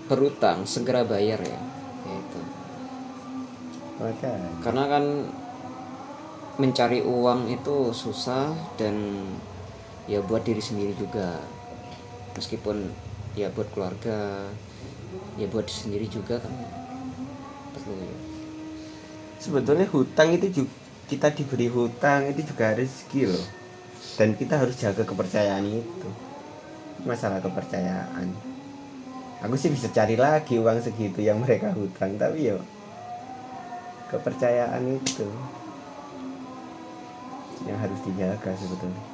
berutang 0.08 0.64
segera 0.64 1.04
bayar 1.04 1.40
ya. 1.40 1.60
Itu 2.08 2.40
makanya. 4.00 4.50
Karena 4.64 4.84
kan 4.88 5.04
mencari 6.60 7.00
uang 7.00 7.48
itu 7.48 7.96
susah 7.96 8.52
dan 8.76 9.24
ya 10.08 10.20
buat 10.24 10.44
diri 10.44 10.60
sendiri 10.60 10.92
juga. 10.96 11.40
Meskipun 12.32 12.92
ya 13.36 13.52
buat 13.52 13.68
keluarga 13.72 14.48
ya 15.40 15.46
buat 15.48 15.64
diri 15.64 15.78
sendiri 15.78 16.06
juga 16.08 16.38
kan 16.40 16.52
perlu 17.72 17.94
ya. 17.96 18.16
Sebetulnya 19.42 19.86
hutang 19.90 20.36
itu 20.36 20.62
juga 20.62 20.72
kita 21.10 21.28
diberi 21.34 21.68
hutang 21.68 22.30
itu 22.30 22.40
juga 22.46 22.72
rezeki 22.72 23.22
loh. 23.28 23.46
Dan 24.16 24.36
kita 24.36 24.60
harus 24.60 24.76
jaga 24.76 25.02
kepercayaan 25.02 25.66
itu. 25.66 26.08
Masalah 27.02 27.42
kepercayaan. 27.42 28.28
Aku 29.42 29.58
sih 29.58 29.74
bisa 29.74 29.90
cari 29.90 30.14
lagi 30.14 30.54
uang 30.56 30.78
segitu 30.78 31.18
yang 31.18 31.42
mereka 31.42 31.74
hutang 31.74 32.14
tapi 32.14 32.54
yo 32.54 32.62
kepercayaan 34.06 34.86
itu 35.02 35.26
yang 37.66 37.78
harus 37.82 37.98
dijaga 38.06 38.54
sebetulnya. 38.54 39.04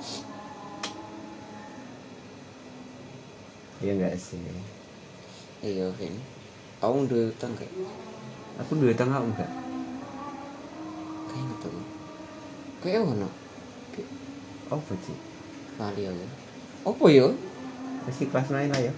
Iya 3.79 3.93
enggak 3.95 4.15
sih 4.19 4.43
iya 5.63 5.87
Vin 5.99 6.15
kamu 6.79 7.11
udah 7.11 7.21
utang 7.35 7.53
kayak 7.59 7.75
aku 8.63 8.73
duit 8.79 8.95
hutang 8.95 9.11
kamu 9.11 9.27
enggak 9.35 9.51
kayak 11.31 11.45
gitu 11.45 11.71
kayak 12.83 13.03
mana 13.03 13.29
oh 14.69 14.83
sih 15.03 15.17
lali 15.79 16.03
aku. 16.11 16.27
Apa 16.91 17.05
yo? 17.15 17.31
Masih 18.03 18.27
kelas 18.29 18.51
lain 18.51 18.71
lah 18.75 18.83
ya 18.83 18.93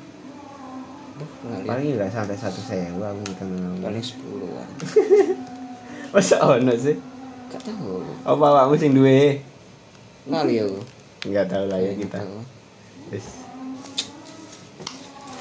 paling 1.69 1.97
enggak 1.97 2.09
sampai 2.09 2.37
satu 2.37 2.61
sewa 2.64 3.12
aku 3.12 3.21
hutang 3.29 3.49
sama 3.52 3.69
kamu. 3.69 3.85
paling 3.85 4.05
sepuluhan. 4.05 4.69
Masa 6.17 6.37
ono 6.40 6.73
sih 6.75 6.97
gak 7.50 7.61
tahu 7.67 8.00
apa 8.25 8.45
awakmu 8.47 8.75
sing 8.79 8.95
duwe? 8.97 9.43
Lali 10.31 10.62
aku. 10.62 10.81
Enggak 11.29 11.47
tahu 11.50 11.64
lah 11.69 11.79
ya 11.83 11.93
Nggak 11.93 12.09
kita. 12.09 12.19
tahu. 12.25 12.37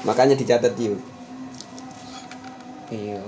Makanya 0.06 0.34
dicatat 0.36 0.74
yuk 0.80 1.00
iya. 2.90 3.22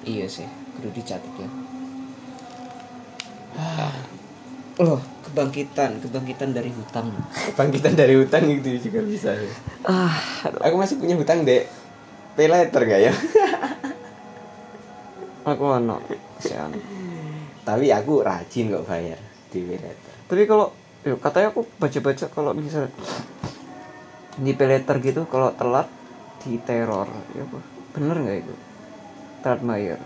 Iya 0.00 0.24
sih 0.24 0.48
kudu 0.78 0.88
dicatat 0.96 1.32
ya. 1.36 1.48
Loh 4.80 5.00
kebangkitan 5.26 6.00
kebangkitan 6.00 6.56
dari 6.56 6.72
hutang. 6.72 7.12
Bangkitan 7.58 7.92
dari 7.98 8.16
hutang 8.16 8.48
itu 8.48 8.80
juga 8.80 9.04
bisa. 9.04 9.36
Ya. 9.36 9.52
ah 9.84 10.16
aku 10.64 10.80
masih 10.80 10.96
punya 10.96 11.18
hutang 11.20 11.44
dek. 11.44 11.68
Pay 12.38 12.48
later 12.48 12.80
gak 12.86 13.00
ya? 13.10 13.12
Aku 15.44 15.64
sian 16.40 16.72
tapi 17.60 17.92
aku 17.92 18.24
rajin 18.24 18.72
kok 18.72 18.86
bayar 18.88 19.20
di 19.52 19.62
pay 19.62 19.78
tapi 20.26 20.42
kalau 20.48 20.72
yuk, 21.04 21.20
katanya 21.20 21.52
aku 21.52 21.62
baca-baca 21.76 22.26
kalau 22.32 22.50
misal 22.56 22.88
di 24.36 24.52
peleter 24.58 24.96
gitu 25.02 25.26
kalau 25.26 25.50
telat 25.56 25.88
di 26.42 26.56
teror 26.62 27.08
ya 27.36 27.42
apa 27.46 27.58
bener 27.94 28.16
nggak 28.22 28.38
itu 28.46 28.54
telat 29.42 29.60
bayar 29.64 30.00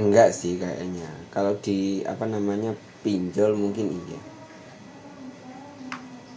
enggak 0.00 0.30
sih 0.38 0.54
kayaknya 0.62 1.08
kalau 1.34 1.54
di 1.66 1.78
apa 2.12 2.24
namanya 2.34 2.72
pinjol 3.02 3.52
mungkin 3.62 3.86
iya 4.02 4.20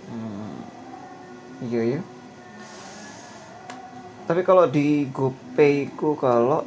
Hmm, 0.07 0.63
iya 1.61 1.81
ya. 1.97 2.01
Tapi 4.27 4.41
kalau 4.47 4.65
di 4.71 5.07
GoPay 5.11 5.73
ku 5.99 6.15
kalau 6.15 6.63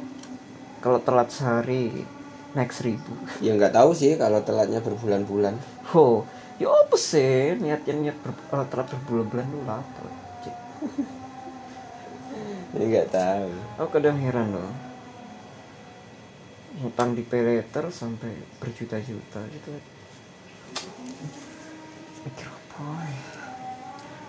kalau 0.83 0.99
telat 1.07 1.29
sehari 1.33 2.05
naik 2.55 2.71
seribu. 2.73 3.13
ya 3.43 3.51
nggak 3.57 3.73
tahu 3.77 3.89
sih 4.01 4.11
kalau 4.21 4.39
telatnya 4.47 4.79
berbulan-bulan 4.85 5.55
Oh, 5.95 6.25
ya 6.61 6.67
apa 6.69 6.97
sih 7.09 7.55
niatnya 7.61 7.93
niat 8.01 8.17
ber, 8.23 8.31
kalau 8.51 8.65
telat 8.71 8.87
berbulan-bulan 8.93 9.45
lu 9.53 9.59
lah. 9.69 9.81
telat. 9.95 10.16
Ya 12.77 12.83
nggak 12.85 13.09
tahu 13.09 13.49
Aku 13.81 13.89
kadang 13.97 14.17
heran 14.21 14.53
loh. 14.53 14.69
Hutang 16.83 17.17
di 17.17 17.25
paylater 17.25 17.89
sampai 17.89 18.29
berjuta-juta 18.61 19.41
gitu. 19.49 19.69
Mikir 22.21 22.47
apa? 22.47 22.85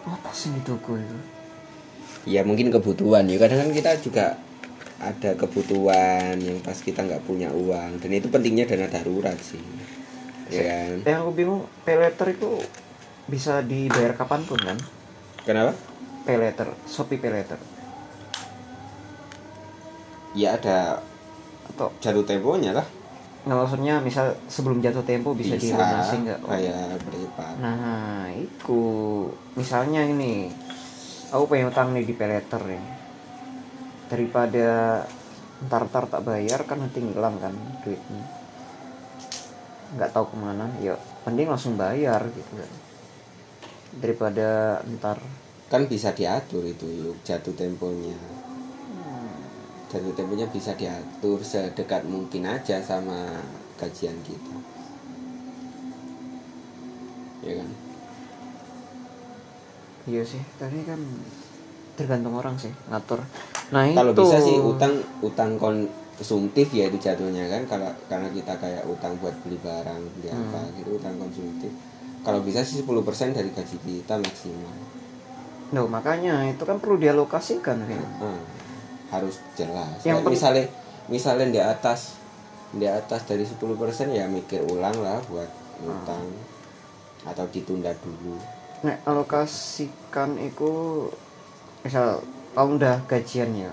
Apa 0.09 0.31
sih 0.33 0.55
itu 0.57 0.73
gue 0.81 0.99
itu? 1.01 1.19
ya 2.29 2.45
mungkin 2.45 2.69
kebutuhan 2.69 3.25
ya 3.25 3.41
kadang 3.41 3.65
kan 3.65 3.71
kita 3.73 3.91
juga 4.05 4.27
ada 5.01 5.31
kebutuhan 5.33 6.37
yang 6.37 6.61
pas 6.61 6.77
kita 6.77 7.01
nggak 7.01 7.25
punya 7.25 7.49
uang 7.49 7.97
dan 8.03 8.11
itu 8.13 8.29
pentingnya 8.29 8.69
dana 8.69 8.85
darurat 8.85 9.39
sih 9.41 9.61
ya 10.53 10.61
kan 10.61 10.93
Yang 11.09 11.21
aku 11.25 11.31
bingung, 11.33 11.63
paylater 11.89 12.37
itu 12.37 12.61
bisa 13.33 13.65
dibayar 13.65 14.13
kapan 14.13 14.45
pun 14.45 14.61
kan? 14.61 14.79
kenapa 15.47 15.73
Paylater, 16.29 16.69
Shopee 16.85 17.17
ya 20.37 20.61
ada 20.61 21.01
Atau 21.73 21.88
jatuh 22.05 22.29
temponya 22.29 22.77
lah 22.77 22.87
nggak 23.49 23.64
maksudnya 23.64 23.97
misal 24.05 24.37
sebelum 24.45 24.85
jatuh 24.85 25.01
tempo 25.09 25.33
bisa, 25.33 25.57
dilunasi 25.57 26.21
nggak? 26.21 26.41
Oh. 26.45 26.53
bercepat 27.01 27.55
Nah, 27.62 28.29
itu 28.35 28.83
misalnya 29.57 30.05
ini, 30.05 30.53
aku 31.33 31.49
pengen 31.49 31.73
utang 31.73 31.97
nih 31.97 32.05
di 32.05 32.12
paylater 32.12 32.61
nih. 32.61 32.85
Daripada 34.12 35.01
ntar-ntar 35.64 36.12
tak 36.12 36.29
bayar 36.29 36.61
kan 36.69 36.83
nanti 36.83 37.01
ngilang 37.01 37.41
kan 37.41 37.57
duitnya. 37.81 38.25
Nggak 39.97 40.12
tahu 40.12 40.25
ke 40.29 40.37
mana, 40.37 40.69
ya 40.85 40.99
mending 41.25 41.49
langsung 41.49 41.81
bayar 41.81 42.21
gitu 42.29 42.53
kan. 42.53 42.73
Daripada 43.97 44.49
ntar 44.99 45.25
kan 45.68 45.85
bisa 45.85 46.16
diatur 46.16 46.64
itu 46.64 46.88
yuk 46.88 47.16
jatuh 47.24 47.52
temponya. 47.52 48.16
Jatuh 49.92 50.12
temponya 50.16 50.48
bisa 50.48 50.72
diatur 50.72 51.44
sedekat 51.44 52.09
mungkin 52.09 52.48
aja 52.48 52.81
sama 52.81 53.44
gajian 53.76 54.16
kita. 54.24 54.57
Ya 57.44 57.52
kan? 57.61 57.68
Iya 60.09 60.24
sih, 60.24 60.40
tapi 60.57 60.88
kan 60.88 61.00
tergantung 62.00 62.33
orang 62.40 62.57
sih 62.57 62.72
ngatur. 62.88 63.20
Nah 63.68 63.92
kalau 63.92 64.16
itu 64.16 64.24
bisa 64.24 64.40
sih 64.40 64.57
utang 64.57 65.04
utang 65.20 65.61
konsumtif 65.61 66.72
ya 66.72 66.88
itu 66.88 66.96
jatuhnya 66.96 67.44
kan. 67.52 67.68
Kalau 67.68 67.92
karena 68.09 68.33
kita 68.33 68.57
kayak 68.57 68.88
utang 68.88 69.20
buat 69.20 69.37
beli 69.44 69.61
barang 69.61 70.00
beli 70.16 70.33
apa 70.33 70.64
gitu 70.81 70.96
utang 70.96 71.20
konsumtif. 71.20 71.68
Kalau 72.24 72.40
bisa 72.40 72.64
sih 72.64 72.81
10% 72.81 73.37
dari 73.37 73.52
gaji 73.52 73.76
kita 73.85 74.16
maksimal 74.16 74.76
Loh, 75.72 75.87
makanya 75.87 76.48
itu 76.48 76.64
kan 76.64 76.81
perlu 76.81 76.96
dialokasikan 76.96 77.85
Vin. 77.85 78.00
Hmm, 78.00 78.40
harus 79.12 79.40
jelas 79.57 80.00
Yang 80.04 80.24
pen- 80.24 80.33
misalnya 80.33 80.64
misalnya 81.09 81.46
di 81.48 81.61
atas 81.61 82.20
di 82.68 82.85
atas 82.85 83.24
dari 83.24 83.44
10% 83.48 83.64
ya 84.12 84.28
mikir 84.28 84.61
ulang 84.68 84.96
lah 85.00 85.16
buat 85.33 85.48
utang 85.81 86.28
atau 87.24 87.44
ditunda 87.48 87.92
dulu 88.04 88.37
Nah, 88.78 88.94
alokasikan 89.02 90.38
itu 90.38 90.70
misal 91.83 92.22
kamu 92.54 92.78
udah 92.78 92.96
gajian 93.11 93.50
ya. 93.50 93.72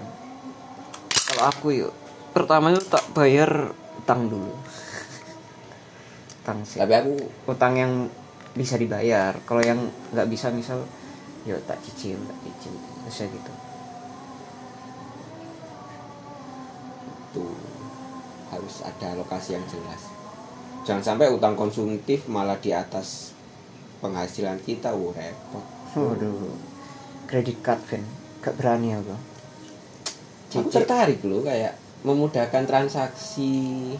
Kalau 1.29 1.43
aku 1.45 1.67
yuk, 1.77 1.93
pertama 2.33 2.73
itu 2.73 2.81
tak 2.89 3.05
bayar 3.13 3.69
utang 4.01 4.25
dulu. 4.25 4.49
utang 6.41 6.65
sih. 6.65 6.81
tapi 6.81 6.93
aku 6.97 7.13
Utang 7.45 7.77
yang 7.77 8.09
bisa 8.57 8.81
dibayar. 8.81 9.37
Kalau 9.45 9.61
yang 9.61 9.77
nggak 10.09 10.25
bisa 10.25 10.49
misal 10.49 10.81
yo 11.45 11.55
tak 11.69 11.77
cicil 11.85 12.17
tak 12.17 12.37
cicil. 12.41 12.73
Bisa 13.05 13.23
gitu. 13.29 13.53
Tuh 17.37 17.53
harus 18.49 18.75
ada 18.81 19.13
lokasi 19.13 19.55
yang 19.55 19.65
jelas. 19.69 20.09
Jangan 20.85 21.15
sampai 21.15 21.29
utang 21.29 21.57
konsumtif 21.57 22.25
malah 22.29 22.57
di 22.57 22.73
atas 22.73 23.33
penghasilan 24.01 24.61
kita 24.61 24.93
wuh 24.93 25.13
repot. 25.13 25.65
Waduh. 25.97 26.53
Kredit 27.25 27.57
card 27.61 27.81
Vin. 27.89 28.03
Gak 28.41 28.57
berani 28.57 28.93
aku. 28.93 29.17
Aku 30.55 30.69
tertarik 30.69 31.19
loh 31.25 31.41
kayak 31.41 31.77
memudahkan 32.05 32.63
transaksi. 32.69 33.93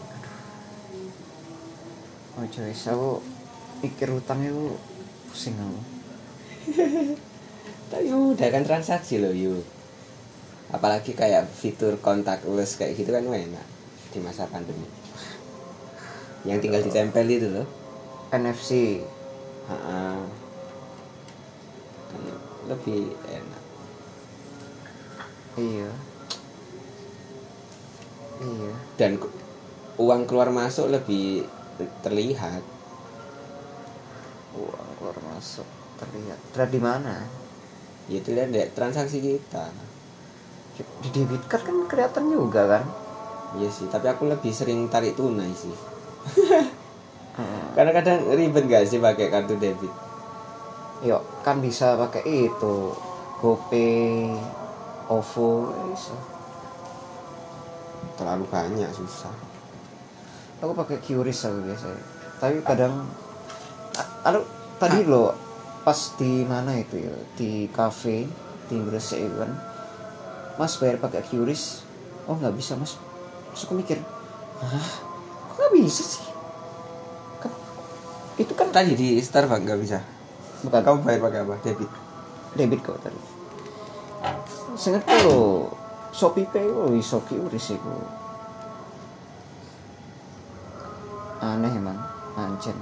Oh 2.36 2.44
coy 2.44 2.68
aku 2.68 3.12
mikir 3.80 4.08
utang 4.12 4.44
itu 4.44 4.76
pusing 5.28 5.56
aku 5.56 5.80
tapi 7.92 8.10
memudahkan 8.10 8.64
transaksi 8.66 9.22
loh 9.22 9.30
yuk 9.30 9.76
apalagi 10.74 11.14
kayak 11.14 11.46
fitur 11.46 11.94
contactless 12.02 12.74
kayak 12.74 12.98
gitu 12.98 13.14
kan 13.14 13.22
enak 13.22 13.66
di 14.10 14.18
masa 14.18 14.48
pandemi. 14.50 14.88
Yang 16.46 16.58
tinggal 16.66 16.82
ditempel 16.82 17.26
itu 17.26 17.48
loh 17.50 17.66
NFC 18.32 19.02
Ha-ha. 19.66 20.22
Kan 22.10 22.22
lebih 22.70 23.10
enak. 23.26 23.62
Iya. 25.58 25.90
Iya. 28.36 28.72
Dan 28.94 29.18
uang 29.98 30.22
keluar 30.30 30.54
masuk 30.54 30.86
lebih 30.90 31.50
terlihat. 32.06 32.62
Uang 34.54 34.88
keluar 35.02 35.18
masuk 35.34 35.66
terlihat. 35.98 36.38
Terlihat 36.54 36.70
di 36.70 36.80
mana 36.82 37.45
ya 38.06 38.22
itu 38.22 38.30
lihat 38.34 38.48
deh 38.54 38.66
transaksi 38.74 39.18
kita 39.18 39.66
di 41.02 41.08
debit 41.10 41.42
card 41.50 41.64
kan 41.66 41.76
kelihatan 41.90 42.24
juga 42.30 42.62
kan 42.68 42.84
iya 43.58 43.68
sih 43.72 43.88
tapi 43.90 44.06
aku 44.06 44.28
lebih 44.30 44.52
sering 44.52 44.86
tarik 44.86 45.16
tunai 45.18 45.50
sih 45.56 45.72
Heeh. 47.36 47.64
karena 47.76 47.90
kadang 47.96 48.18
ribet 48.32 48.64
gak 48.70 48.86
sih 48.86 49.00
pakai 49.02 49.30
kartu 49.30 49.56
debit 49.58 49.92
Yuk, 51.04 51.20
kan 51.44 51.60
bisa 51.60 51.92
pakai 51.92 52.24
itu 52.24 52.76
GoPay, 53.36 54.32
OVO, 55.12 55.68
bisa. 55.92 56.16
terlalu 58.16 58.48
banyak 58.48 58.88
susah 58.96 59.28
Aku 60.64 60.72
pakai 60.72 60.96
QRIS 61.04 61.52
aku 61.52 61.68
biasanya. 61.68 62.00
Tapi 62.40 62.64
kadang, 62.64 63.04
A- 63.92 64.12
aduh 64.24 64.40
tadi 64.80 65.04
lo 65.04 65.36
pas 65.86 66.18
di 66.18 66.42
mana 66.42 66.74
itu 66.74 66.98
ya? 66.98 67.14
Di 67.38 67.70
cafe 67.70 68.26
di 68.66 68.76
Gresik 68.82 69.22
itu 69.22 69.36
kan, 69.38 69.54
Mas 70.58 70.74
bayar 70.82 70.98
pakai 70.98 71.22
QRIS, 71.22 71.86
oh 72.26 72.34
nggak 72.34 72.58
bisa 72.58 72.74
mas. 72.74 72.98
Terus 73.54 73.62
aku 73.68 73.78
mikir, 73.78 74.02
hah, 74.58 74.90
kok 75.46 75.54
nggak 75.54 75.72
bisa 75.78 76.02
sih? 76.02 76.26
Kan, 77.38 77.52
itu 78.40 78.52
kan 78.56 78.74
tadi 78.74 78.98
di 78.98 79.20
Starbucks 79.22 79.62
nggak 79.62 79.80
bisa? 79.84 80.02
Bukan. 80.64 80.80
Kamu 80.80 81.04
bayar 81.04 81.20
pakai 81.22 81.40
apa? 81.44 81.54
Debit? 81.60 81.90
Debit 82.56 82.80
kok 82.82 82.98
tadi. 83.04 83.20
Ngerti 84.76 85.16
lo 85.28 85.70
Shopee 86.10 86.48
Pay 86.48 86.66
lo 86.66 86.90
iso 86.96 87.20
QRIS 87.22 87.76
iku 87.76 87.94
aneh 91.44 91.72
emang. 91.72 92.00
Anjen 92.36 92.76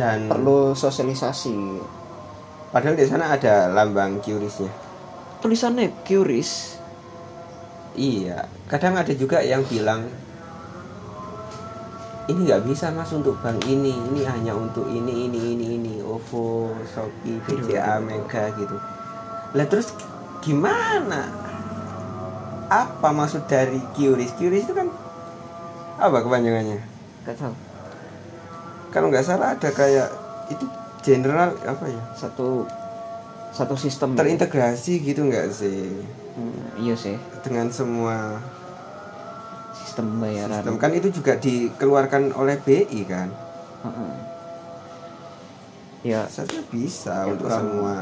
dan 0.00 0.32
perlu 0.32 0.72
sosialisasi 0.72 1.56
padahal 2.72 2.96
di 2.96 3.04
sana 3.04 3.36
ada 3.36 3.68
lambang 3.68 4.24
QRIS-nya 4.24 4.72
tulisannya 5.44 5.92
QRIS 6.08 6.80
Iya, 7.90 8.46
kadang 8.70 8.94
ada 8.94 9.10
juga 9.10 9.42
yang 9.42 9.66
bilang 9.66 10.06
ini 12.30 12.46
nggak 12.46 12.62
bisa 12.62 12.94
mas 12.94 13.10
untuk 13.10 13.34
bank 13.42 13.66
ini, 13.66 13.90
ini 13.90 14.22
hanya 14.22 14.54
untuk 14.54 14.86
ini, 14.86 15.26
ini, 15.26 15.58
ini, 15.58 15.66
ini, 15.74 15.94
OVO, 15.98 16.70
Shopee, 16.86 17.42
BCA, 17.42 17.98
Mega 17.98 18.54
gitu. 18.54 18.78
Lah 19.58 19.66
terus 19.66 19.90
gimana? 20.38 21.26
Apa 22.70 23.10
maksud 23.10 23.50
dari 23.50 23.82
QRIS? 23.98 24.38
QRIS 24.38 24.70
itu 24.70 24.74
kan 24.78 24.86
apa 25.98 26.22
kepanjangannya? 26.22 26.78
gak 27.20 27.36
tahu 27.36 27.52
Kalau 28.90 29.06
nggak 29.06 29.22
salah 29.22 29.54
ada 29.54 29.70
kayak 29.70 30.08
itu 30.48 30.66
general 31.00 31.54
apa 31.62 31.86
ya? 31.86 32.02
satu 32.12 32.66
satu 33.50 33.74
sistem. 33.74 34.14
Terintegrasi 34.14 34.98
gitu 35.00 35.24
nggak 35.24 35.46
sih? 35.48 36.02
Hmm, 36.32 36.54
iya 36.76 36.94
sih. 36.94 37.14
Dengan 37.40 37.66
semua 37.68 38.38
sistem 39.72 40.14
pembayaran 40.14 40.58
sistem. 40.60 40.74
Kan 40.76 40.90
itu 40.92 41.08
juga 41.12 41.34
dikeluarkan 41.36 42.34
oleh 42.34 42.58
BI 42.58 43.00
kan? 43.04 43.30
Heeh. 43.80 44.12
ya. 46.02 46.24
Seharusnya 46.26 46.62
bisa 46.68 47.14
Ya, 47.16 47.28
untuk 47.28 47.46
kurang- 47.46 47.62
semua. 47.64 47.94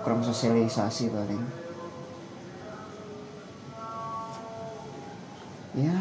kurang 0.00 0.20
sosialisasi 0.20 1.08
paling. 1.08 1.42
Ya 5.74 5.96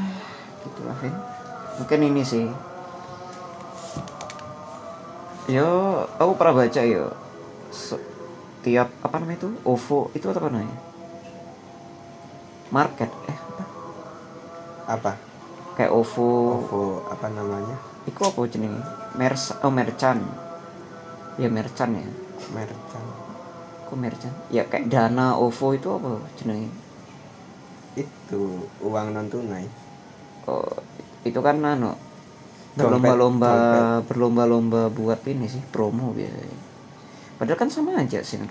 gitulah 0.61 0.95
Vin. 0.95 1.15
Mungkin 1.75 1.99
ini 2.05 2.21
sih 2.21 2.45
yo 5.47 5.67
aku 6.19 6.31
pernah 6.39 6.63
baca 6.63 6.81
yo. 6.83 7.11
Se- 7.73 7.99
tiap 8.63 8.87
apa 9.03 9.19
namanya 9.19 9.43
itu? 9.43 9.49
OVO 9.67 9.99
itu 10.15 10.25
apa 10.31 10.47
namanya? 10.47 10.77
Market 12.71 13.11
eh 13.27 13.37
apa? 13.37 13.63
Apa? 14.87 15.11
kayak 15.73 15.91
OVO. 15.91 16.29
OVO 16.63 16.83
apa 17.11 17.27
namanya? 17.33 17.77
itu 18.03 18.19
apa 18.19 18.39
jenenge? 18.47 18.83
Mers 19.15 19.55
oh 19.63 19.71
merchant 19.71 20.21
ya 21.39 21.47
merchant 21.47 21.91
ya. 21.95 22.07
Merchant. 22.51 23.07
kok 23.83 23.97
merchant 23.99 24.35
ya 24.51 24.63
kayak 24.67 24.87
dana 24.87 25.35
OVO 25.35 25.67
itu 25.75 25.87
apa 25.91 26.11
jenenge? 26.39 26.69
Itu 27.93 28.67
uang 28.81 29.13
non 29.13 29.27
tunai. 29.29 29.67
oh, 30.49 30.65
itu 31.23 31.39
kan 31.39 31.61
Dompet, 31.61 31.95
berlomba-lomba 32.73 33.53
berlomba-lomba 34.05 34.89
buat 34.89 35.21
ini 35.29 35.45
sih 35.45 35.61
promo 35.69 36.09
biasanya 36.13 36.57
padahal 37.37 37.59
kan 37.59 37.69
sama 37.69 38.01
aja 38.01 38.25
sih 38.25 38.41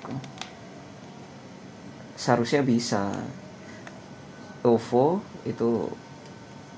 seharusnya 2.22 2.62
bisa. 2.62 3.11
OVO 4.62 5.18
itu 5.42 5.90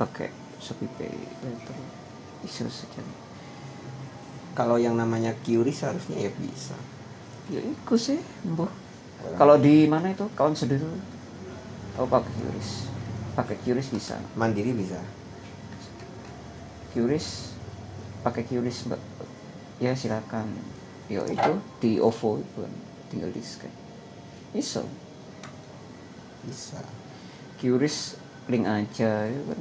pakai 0.01 0.33
Shopee 0.57 0.89
Pay. 0.97 1.13
Itu 1.45 1.73
bisa 2.41 2.65
saja 2.73 3.05
Kalau 4.57 4.81
yang 4.81 4.97
namanya 4.97 5.37
QRIS 5.45 5.85
seharusnya 5.85 6.17
ya 6.17 6.33
bisa. 6.33 6.77
ya 7.53 7.61
itu 7.61 7.95
sih 8.01 8.17
mbah 8.41 8.73
kalau 9.37 9.61
di 9.61 9.85
mana 9.85 10.17
itu? 10.17 10.25
Kawan 10.33 10.57
sedih 10.57 10.81
oh 12.01 12.09
pakai 12.09 12.33
QRIS 12.41 12.89
pakai 13.37 13.57
QRIS 13.61 13.93
bisa. 13.93 14.17
Mandiri 14.33 14.73
bisa. 14.73 14.97
QRIS 16.95 17.59
pakai 18.23 18.47
QRIS 18.47 18.87
mbak. 18.87 19.03
Ya 19.83 19.99
silakan. 19.99 20.47
Yo 21.11 21.27
itu 21.27 21.53
di 21.83 21.99
OVO 21.99 22.41
kan 22.55 22.73
tinggal 23.11 23.35
di 23.35 23.43
scan. 23.43 23.69
Iso. 24.55 24.87
Bisa. 26.47 26.79
QRIS 27.59 28.17
link 28.47 28.65
aja 28.65 29.27
itu 29.27 29.43
kan 29.51 29.61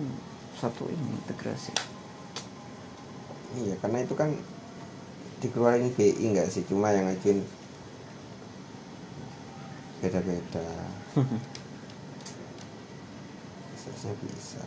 satu 0.61 0.85
ini 0.87 1.17
integrasi. 1.17 1.73
Iya, 3.53 3.75
karena 3.81 4.05
itu 4.05 4.13
kan 4.15 4.29
dikeluarin 5.43 5.91
BI 5.93 6.25
nggak 6.33 6.49
sih, 6.49 6.63
cuma 6.65 6.89
yang 6.89 7.11
ngajuin 7.11 7.43
beda-beda. 9.99 10.67
Bisa. 14.11 14.63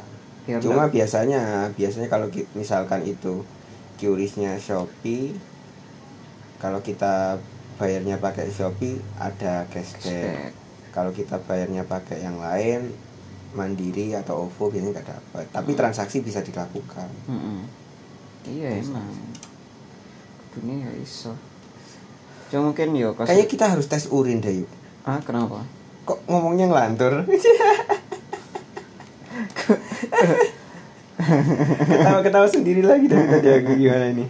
Biar 0.46 0.58
Cuma 0.62 0.86
biasanya 0.88 1.68
biasanya 1.74 2.08
kalau 2.08 2.30
misalkan 2.54 3.02
itu 3.02 3.42
QRIS-nya 3.98 4.56
Shopee 4.56 5.34
kalau 6.56 6.80
kita 6.80 7.36
bayarnya 7.76 8.16
pakai 8.16 8.48
Shopee 8.48 8.96
ada 9.20 9.68
cashback. 9.68 10.00
Cashback. 10.00 10.52
Kalau 10.94 11.12
kita 11.12 11.36
bayarnya 11.44 11.84
pakai 11.84 12.24
yang 12.24 12.40
lain 12.40 12.88
Mandiri 13.52 14.12
atau 14.12 14.48
OVO 14.48 14.68
biasanya 14.68 14.92
nggak 14.96 15.08
dapat. 15.08 15.44
Tapi 15.48 15.70
transaksi 15.72 16.20
bisa 16.20 16.40
dilakukan. 16.44 17.08
Mm-mm. 17.28 17.64
iya 18.46 18.78
emang 18.78 19.10
dunia 20.54 20.86
ya 20.86 20.92
iso 20.96 21.34
cuma 22.46 22.70
mungkin 22.70 22.94
yo 22.94 23.10
kasih 23.12 23.28
Kayaknya 23.34 23.46
kita 23.50 23.64
harus 23.74 23.86
tes 23.90 24.06
urin 24.06 24.38
deh 24.38 24.62
yuk. 24.62 24.70
ah 25.02 25.18
kenapa 25.18 25.66
Kok 26.06 26.30
ngomongnya 26.30 26.70
ngelantur? 26.70 27.26
Ketawa-ketawa 31.86 32.48
sendiri 32.48 32.84
lagi 32.84 33.08
dari 33.08 33.26
tadi 33.26 33.48
aku 33.48 33.72
gimana 33.76 34.06
ini. 34.12 34.26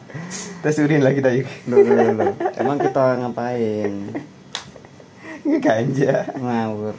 tes 0.63 0.79
urin 0.83 1.03
lah 1.03 1.15
kita 1.15 1.31
yuk 1.35 1.47
Loh, 1.71 1.79
loh, 1.83 1.95
loh, 1.95 2.15
loh. 2.15 2.35
Emang 2.59 2.79
kita 2.79 3.23
ngapain? 3.23 3.93
ngeganja 5.47 6.27
Ngawur. 6.39 6.97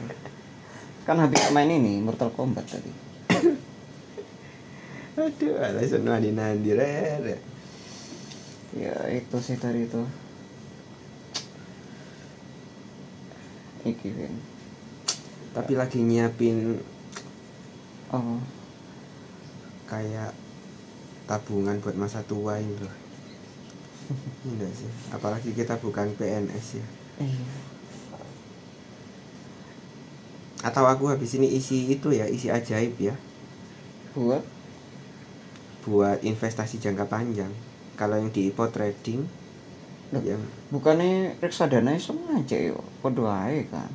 Kan 1.04 1.20
habis 1.20 1.40
main 1.52 1.68
ini 1.68 2.00
Mortal 2.00 2.32
Kombat 2.32 2.64
tadi. 2.68 2.92
aduh 5.18 5.58
alasan 5.58 6.06
nadi 6.06 6.30
nadi 6.30 6.70
rere 6.78 7.36
Ya 8.76 8.94
itu 9.10 9.36
sih 9.42 9.58
tadi 9.58 9.84
itu. 9.88 10.04
Iki 13.88 14.08
tapi 15.56 15.72
lagi 15.74 15.98
nyiapin 16.04 16.78
Oh, 18.08 18.40
kayak 19.88 20.36
tabungan 21.24 21.80
buat 21.80 21.96
masa 21.96 22.20
tua 22.28 22.60
ini 22.60 22.76
loh. 22.78 22.96
Enggak 24.44 24.72
sih? 24.72 24.90
Apalagi 25.12 25.50
kita 25.56 25.80
bukan 25.80 26.12
PNS 26.16 26.66
ya. 26.78 26.88
Iya. 27.18 27.46
atau 30.58 30.90
aku 30.90 31.06
habis 31.06 31.38
ini 31.38 31.54
isi 31.54 31.86
itu 31.86 32.10
ya 32.10 32.26
isi 32.26 32.50
ajaib 32.50 32.98
ya. 32.98 33.14
Buat? 34.14 34.42
Buat 35.86 36.18
investasi 36.26 36.82
jangka 36.82 37.06
panjang. 37.06 37.50
Kalau 37.94 38.18
yang 38.18 38.30
di 38.34 38.50
IPO 38.50 38.66
trading 38.74 39.22
Loh. 40.08 40.24
yang 40.24 40.40
bukannya 40.72 41.36
reksadana 41.36 41.92
iso 41.92 42.16
aja 42.32 42.56
ae 42.56 43.60
kan. 43.68 43.92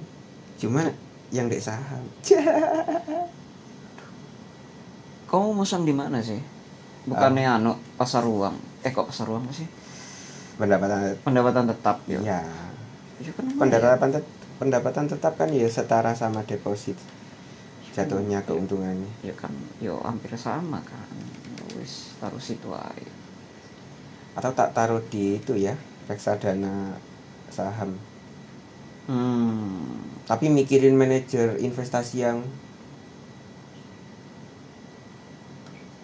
cuma 0.62 0.86
yang 1.34 1.50
dek 1.50 1.58
saham 1.58 2.06
Kamu 5.34 5.58
musang 5.58 5.82
di 5.82 5.90
mana 5.90 6.22
sih? 6.22 6.38
Bukannya 7.10 7.58
anu 7.58 7.74
pasar 7.98 8.22
uang. 8.22 8.54
Eh 8.86 8.94
kok 8.94 9.10
pasar 9.10 9.26
uang 9.26 9.50
sih? 9.50 9.66
pendapatan 10.54 11.18
Pendapatan 11.26 11.66
tetap 11.66 11.98
yo. 12.06 12.22
ya 12.22 12.46
Ya 13.18 13.34
kan 13.34 13.50
pendapatan 13.58 14.10
tet- 14.14 14.34
pendapatan 14.62 15.10
tetap 15.10 15.34
kan 15.34 15.50
ya 15.50 15.66
setara 15.66 16.14
sama 16.14 16.46
deposit. 16.46 16.94
Jatuhnya 17.98 18.46
keuntungannya. 18.46 19.10
Ya 19.26 19.34
kan 19.34 19.50
yo 19.82 19.98
hampir 20.06 20.38
sama 20.38 20.78
kan. 20.86 21.10
Wis 21.82 22.14
taruh 22.22 22.38
situ 22.38 22.70
aja. 22.70 23.12
Atau 24.38 24.54
tak 24.54 24.78
taruh 24.78 25.02
di 25.10 25.42
itu 25.42 25.58
ya 25.58 25.74
reksadana 26.06 26.94
saham. 27.50 27.98
Hmm. 29.10 29.98
Tapi 30.30 30.54
mikirin 30.54 30.94
manajer 30.94 31.58
investasi 31.58 32.22
yang 32.22 32.46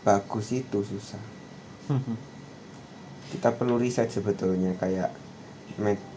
bagus 0.03 0.47
itu 0.55 0.79
susah. 0.81 1.21
Kita 3.29 3.53
perlu 3.53 3.77
riset 3.77 4.09
sebetulnya 4.09 4.73
kayak 4.77 5.13
ma- 5.77 6.07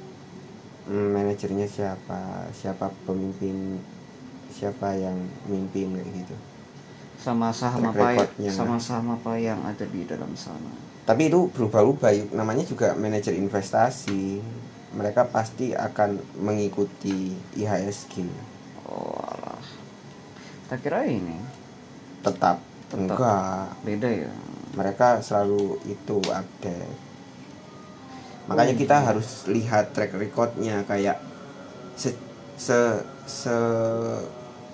mm, 0.89 1.09
manajernya 1.13 1.69
siapa 1.69 2.49
siapa 2.57 2.89
pemimpin 3.05 3.81
siapa 4.53 4.97
yang 4.97 5.17
mimpin 5.49 5.97
kayak 5.97 6.09
gitu. 6.25 6.37
Sama 7.23 7.55
saham 7.55 7.89
apa 7.93 8.13
ya 8.13 8.27
recordnya. 8.27 8.51
sama 8.51 8.77
saham 8.81 9.15
apa 9.15 9.33
yang 9.39 9.61
ada 9.63 9.87
di 9.87 10.03
dalam 10.05 10.33
sana? 10.35 10.73
Tapi 11.03 11.31
itu 11.31 11.51
berubah-ubah 11.51 12.11
yuk. 12.15 12.29
namanya 12.35 12.63
juga 12.67 12.95
manajer 12.95 13.35
investasi. 13.35 14.43
Mereka 14.93 15.33
pasti 15.33 15.73
akan 15.73 16.21
mengikuti 16.37 17.33
IHSG 17.57 18.29
oh 18.93 19.17
alah. 19.25 19.65
Tak 20.69 20.79
kira 20.85 21.09
ini. 21.09 21.37
Tetap, 22.23 22.61
Tetap. 22.93 23.17
enggak 23.17 23.57
beda 23.83 24.09
ya 24.09 24.31
mereka 24.73 25.21
selalu 25.21 25.81
itu 25.87 26.17
update 26.23 26.97
makanya 28.43 28.75
Oh, 28.75 28.79
kita 28.79 28.97
iya. 28.99 29.07
harus 29.07 29.29
lihat 29.47 29.85
track 29.93 30.13
recordnya 30.15 30.83
kayak 30.85 31.17
se 31.95 32.13
se 32.59 32.77
se 33.25 33.55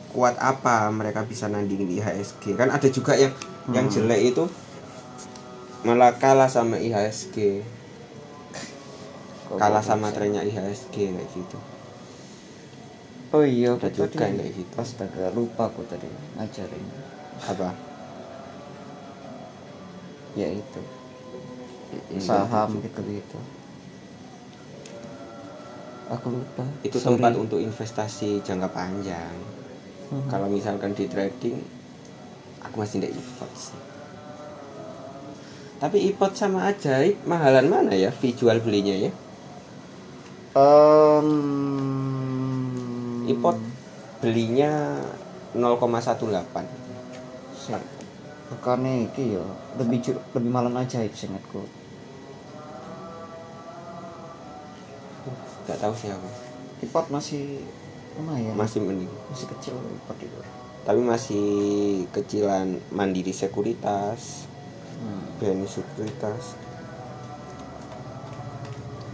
kuat 0.08 0.34
apa 0.36 0.88
mereka 0.88 1.22
bisa 1.22 1.46
nandingin 1.46 1.94
IHSG 1.94 2.56
kan 2.56 2.68
ada 2.68 2.88
juga 2.88 3.12
yang 3.14 3.30
yang 3.70 3.86
Hmm. 3.86 3.94
jelek 3.94 4.32
itu 4.32 4.44
malah 5.84 6.16
kalah 6.16 6.48
sama 6.48 6.80
IHSG 6.80 7.60
Kok 9.46 9.56
kalah 9.56 9.80
sama 9.80 10.08
trennya 10.10 10.42
IHSG 10.42 11.12
kayak 11.12 11.28
gitu 11.30 11.58
oh 13.30 13.44
iya 13.44 13.76
Ada 13.76 13.88
juga 13.88 14.24
kayak 14.24 14.56
gitu. 14.56 14.74
astaga 14.74 15.28
lupa 15.30 15.68
aku 15.68 15.84
tadi 15.84 16.08
ngajarin 16.34 16.84
apa 17.44 17.68
ya 20.38 20.48
itu 20.54 20.80
Mm, 21.88 22.20
saham 22.20 22.68
gitu. 22.84 23.00
gitu 23.00 23.00
gitu 23.16 23.38
aku 26.08 26.26
lupa 26.36 26.64
itu 26.84 26.96
Sorry. 26.96 27.16
tempat 27.16 27.32
untuk 27.36 27.60
investasi 27.60 28.44
jangka 28.44 28.68
panjang 28.70 29.34
Mhm. 30.08 30.28
kalau 30.28 30.48
misalkan 30.48 30.92
di 30.92 31.08
trading 31.08 31.60
aku 32.60 32.74
masih 32.80 33.00
tidak 33.00 33.16
ipot 33.16 33.52
sih 33.56 33.80
tapi 35.80 36.12
ipot 36.12 36.32
sama 36.36 36.68
ajaib 36.68 37.16
mahalan 37.24 37.68
mana 37.68 37.92
ya 37.96 38.12
jual 38.12 38.60
belinya 38.60 39.08
ya 39.08 39.12
ipot 43.28 43.56
belinya 44.20 44.72
0,18 45.56 46.68
Sik. 47.56 47.97
Bukannya 48.48 49.06
iki 49.06 49.34
ya 49.34 49.44
lebih 49.76 49.98
ju- 50.00 50.24
lebih 50.32 50.48
malam 50.48 50.72
ajaib 50.74 51.12
seingatku. 51.12 51.62
nggak 55.64 55.78
tahu 55.78 55.92
sih 55.92 56.08
aku 56.08 56.28
Ipot 56.80 57.06
masih 57.08 57.60
lumayan. 58.16 58.56
masih 58.56 58.80
mending 58.80 59.12
masih 59.28 59.46
kecil 59.50 59.76
ipot 59.76 60.16
itu. 60.16 60.40
tapi 60.80 61.00
masih 61.02 61.46
kecilan 62.08 62.80
mandiri 62.88 63.28
sekuritas 63.30 64.48
Hmm. 64.96 65.22
BNI 65.38 65.68
sekuritas 65.68 66.56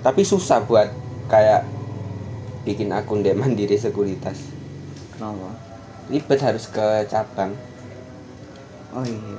tapi 0.00 0.22
susah 0.22 0.62
buat 0.62 0.88
kayak 1.26 1.66
bikin 2.62 2.88
akun 2.88 3.20
dek 3.20 3.34
mandiri 3.34 3.74
sekuritas 3.74 4.48
Kenapa? 5.10 5.52
ribet 6.06 6.38
harus 6.38 6.64
ke 6.66 6.80
cabang 7.04 7.52
Oh 8.94 9.02
iya. 9.02 9.38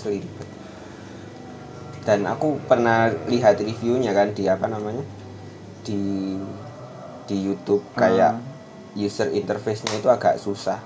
ribet 0.00 0.48
dan 2.00 2.24
aku 2.24 2.56
pernah 2.64 3.12
lihat 3.28 3.60
reviewnya 3.60 4.16
kan 4.16 4.32
di 4.32 4.48
apa 4.48 4.64
namanya? 4.66 5.04
Di 5.84 6.00
di 7.28 7.36
YouTube 7.38 7.84
kayak 7.94 8.40
user 8.96 9.30
interface-nya 9.30 10.00
itu 10.00 10.08
agak 10.08 10.40
susah. 10.40 10.80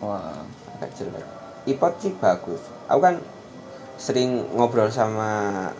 Wah. 0.00 0.42
agak 0.74 0.90
jelek. 0.98 1.22
iPod 1.70 1.92
sih 2.02 2.12
bagus. 2.18 2.58
Aku 2.90 2.98
kan 2.98 3.22
sering 3.94 4.42
ngobrol 4.58 4.90
sama 4.90 5.70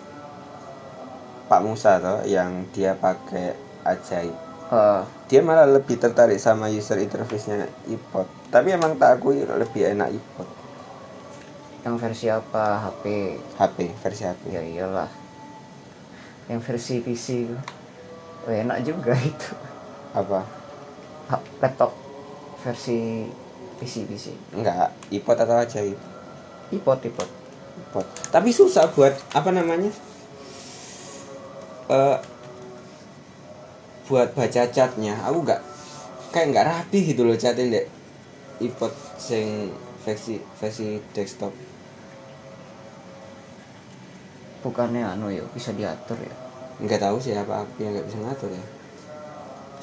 Pak 1.51 1.61
Musa 1.67 1.99
toh 1.99 2.23
yang 2.23 2.71
dia 2.71 2.95
pakai 2.95 3.59
ajaib. 3.83 4.37
Ah, 4.71 5.03
dia 5.27 5.43
malah 5.43 5.67
lebih 5.67 5.99
tertarik 5.99 6.38
sama 6.38 6.71
user 6.71 7.03
interface-nya 7.03 7.69
iPod 7.90 8.31
tapi 8.55 8.71
emang 8.71 8.95
tak 8.95 9.19
akui 9.19 9.43
lebih 9.43 9.90
enak 9.90 10.14
iPod 10.14 10.47
yang 11.83 11.99
versi 11.99 12.31
apa? 12.31 12.81
HP. 12.81 13.37
HP 13.61 13.77
versi 13.99 14.25
HP 14.25 14.43
Ya 14.49 14.62
iyalah. 14.62 15.11
Yang 16.47 16.61
versi 16.64 16.95
PC. 16.99 17.45
Oh, 18.40 18.49
enak 18.49 18.81
juga 18.81 19.12
itu. 19.31 19.53
apa 20.14 20.40
Ha- 21.27 21.45
Laptop 21.59 21.93
versi 22.61 23.27
PC 23.77 24.07
PC. 24.07 24.27
enggak 24.55 24.95
iPod 25.11 25.37
atau 25.37 25.59
ajaib 25.59 25.99
Ipot 26.71 27.01
ipot. 27.03 27.29
iPod 27.85 28.07
tapi 28.31 28.49
susah 28.49 28.87
buat 28.88 29.12
apa 29.35 29.51
namanya 29.51 29.90
Eh 31.85 32.17
buat 34.05 34.33
baca 34.33 34.62
catnya 34.64 35.17
aku 35.21 35.38
nggak 35.43 35.61
kayak 36.31 36.47
nggak 36.49 36.67
rapi 36.67 36.99
gitu 37.12 37.25
loh 37.25 37.37
catnya 37.37 37.81
dek 37.81 37.87
iPod 38.61 38.93
sing 39.19 39.73
versi 40.05 40.38
versi 40.61 41.01
desktop. 41.14 41.53
Bukannya 44.64 45.05
anu 45.05 45.29
ya 45.31 45.45
bisa 45.55 45.71
diatur 45.77 46.19
ya. 46.19 46.35
nggak 46.83 46.99
tahu 47.07 47.17
sih 47.23 47.31
apa 47.38 47.62
aku 47.62 47.87
yang 47.87 47.93
nggak 47.95 48.07
bisa 48.11 48.19
ngatur 48.19 48.51
ya. 48.51 48.64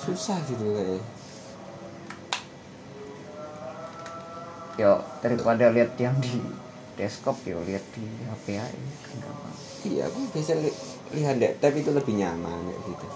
Susah 0.01 0.37
gitu 0.49 0.65
kayaknya 0.75 0.99
Yo 4.79 4.93
daripada 5.23 5.69
lihat 5.75 5.93
yang 5.99 6.15
di 6.23 6.31
desktop 6.97 7.37
yo 7.47 7.59
lihat 7.67 7.83
di 7.95 8.03
HP 8.27 8.45
aja 8.59 8.91
kan 9.05 9.17
gampang. 9.23 9.55
iya 9.87 10.03
aku 10.09 10.19
bisa 10.35 10.53
li- 10.57 10.79
lihat 11.15 11.35
dek 11.41 11.53
tapi 11.63 11.81
itu 11.83 11.91
lebih 11.93 12.13
nyaman 12.17 12.61
kayak 12.67 12.81
gitu. 12.89 13.07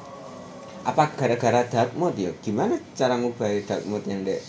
Apa 0.85 1.03
gara-gara 1.17 1.61
dark 1.65 1.91
mode 1.97 2.19
ya? 2.21 2.31
Gimana 2.45 2.77
cara 2.99 3.17
ngubah 3.17 3.49
dark 3.69 3.83
mode 3.89 4.07
yang 4.11 4.21
dek 4.27 4.41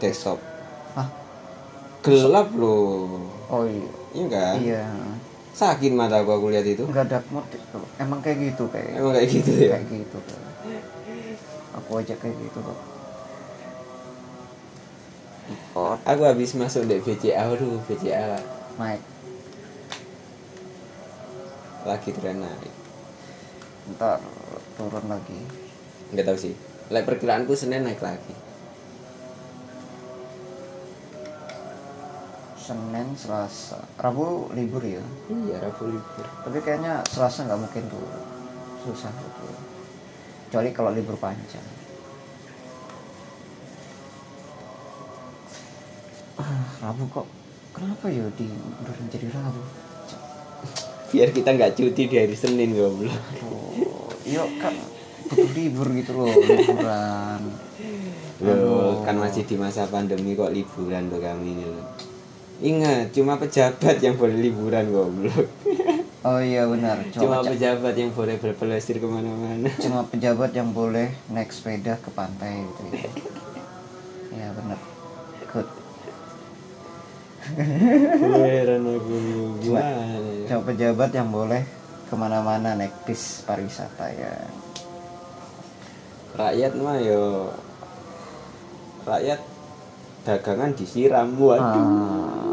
desktop. 0.00 0.40
Hah? 0.96 1.20
gelap 2.00 2.48
loh 2.56 3.28
oh 3.52 3.64
iya. 3.68 3.88
Iya 4.10 4.26
kan 4.26 4.56
iya. 4.58 4.84
Sakit 5.50 5.92
mata 5.92 6.24
gua 6.24 6.40
aku 6.40 6.48
lihat 6.48 6.64
itu. 6.64 6.88
Nggak 6.88 7.06
dark 7.10 7.26
mode 7.28 7.52
itu 7.52 7.78
emang 8.00 8.18
kayak 8.24 8.38
gitu 8.50 8.64
kayak 8.72 8.96
emang 8.96 9.12
kayak 9.12 9.28
gitu 9.28 9.50
ya? 9.60 9.76
Kayak 9.76 9.86
gitu 9.92 10.18
kayak. 10.24 10.42
aku 11.70 11.90
aja 12.00 12.14
kayak 12.16 12.36
gitu 12.40 12.58
kok. 12.64 12.80
Oh 15.76 15.94
aku 16.02 16.22
habis 16.24 16.56
masuk 16.56 16.88
di 16.88 16.98
VCA 16.98 17.52
aduh 17.52 17.78
VCA 17.84 18.40
naik. 18.80 19.02
Lagi 21.84 22.10
tren 22.16 22.40
naik. 22.40 22.72
Ntar 23.94 24.18
turun 24.80 25.04
lagi. 25.06 25.38
Nggak 26.16 26.24
tahu 26.24 26.38
sih. 26.40 26.54
Like 26.88 27.06
perkiraanku 27.06 27.52
senin 27.54 27.84
naik 27.84 28.00
lagi 28.00 28.49
senin 32.70 33.10
selasa. 33.18 33.82
Rabu 33.98 34.54
libur 34.54 34.86
ya? 34.86 35.02
Iya 35.26 35.58
rabu 35.58 35.90
libur. 35.90 36.26
Tapi 36.46 36.58
kayaknya 36.62 37.02
selasa 37.10 37.50
nggak 37.50 37.58
mungkin 37.58 37.82
tuh. 37.90 38.06
Susah 38.86 39.10
gitu 39.10 39.70
kecuali 40.50 40.74
kalau 40.74 40.90
libur 40.90 41.14
panjang. 41.14 41.62
Ah, 46.34 46.66
rabu 46.82 47.06
kok 47.06 47.22
kenapa 47.70 48.10
ya 48.10 48.26
di 48.34 48.50
mundurin 48.50 49.06
jadi 49.14 49.30
rabu? 49.30 49.62
Biar 51.14 51.30
kita 51.30 51.54
nggak 51.54 51.78
cuti 51.78 52.02
di 52.10 52.16
hari 52.18 52.34
senin 52.34 52.74
goblok. 52.74 53.14
Oh 53.46 54.10
iya 54.26 54.42
kan 54.58 54.74
butuh 55.30 55.50
libur 55.54 55.86
gitu 55.94 56.18
loh 56.18 56.34
liburan. 56.34 57.42
Loh, 58.42 59.06
kan 59.06 59.22
masih 59.22 59.46
di 59.46 59.54
masa 59.54 59.86
pandemi 59.86 60.34
kok 60.34 60.50
liburan 60.50 61.06
tuh 61.14 61.22
kami 61.22 61.54
ini 61.54 61.66
loh. 61.70 62.09
Ingat, 62.60 63.16
cuma 63.16 63.40
pejabat 63.40 63.96
yang 64.04 64.20
boleh 64.20 64.36
liburan 64.36 64.92
goblok. 64.92 65.48
oh 66.20 66.40
iya 66.44 66.68
benar 66.68 67.00
Cuma 67.16 67.24
cuma 67.24 67.36
cuma, 67.40 67.50
pejabat 67.56 67.94
yang 67.96 68.12
boleh 68.12 68.36
berpelesir 68.36 69.00
ke 69.00 69.08
mana-mana. 69.08 69.72
cuma 69.80 70.04
pejabat 70.04 70.52
yang 70.52 70.68
boleh 70.68 71.08
naik 71.32 71.48
sepeda 71.48 71.96
ke 71.96 72.12
pantai 72.12 72.60
gitu 72.60 72.82
ya 72.92 73.08
ya 74.30 74.46
benar 74.52 74.76
good 75.48 75.68
Heran 77.50 78.84
aku 78.84 79.16
gimana 79.64 80.12
ya? 80.20 80.44
cuma 80.52 80.60
pejabat 80.68 81.10
yang 81.10 81.28
boleh 81.32 81.62
ke 82.06 82.14
mana-mana 82.14 82.76
naik 82.76 82.92
bis 83.08 83.40
pariwisata 83.48 84.06
ya 84.12 84.34
Rakyat 86.30 86.72
mah 86.78 86.94
yo 87.02 87.50
rakyat 89.02 89.40
dagangan 90.22 90.70
disiram 90.78 91.34
waduh. 91.34 91.64
Ah, 91.74 92.49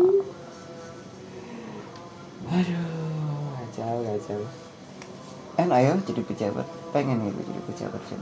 Aduh, 2.47 3.51
kacau 3.59 3.97
kacau. 4.07 4.39
enak 5.57 5.79
ya 5.83 5.93
jadi 6.05 6.21
pejabat 6.23 6.67
pengen 6.95 7.19
gitu 7.27 7.41
jadi 7.43 7.61
pejabat 7.65 8.01
kan 8.07 8.21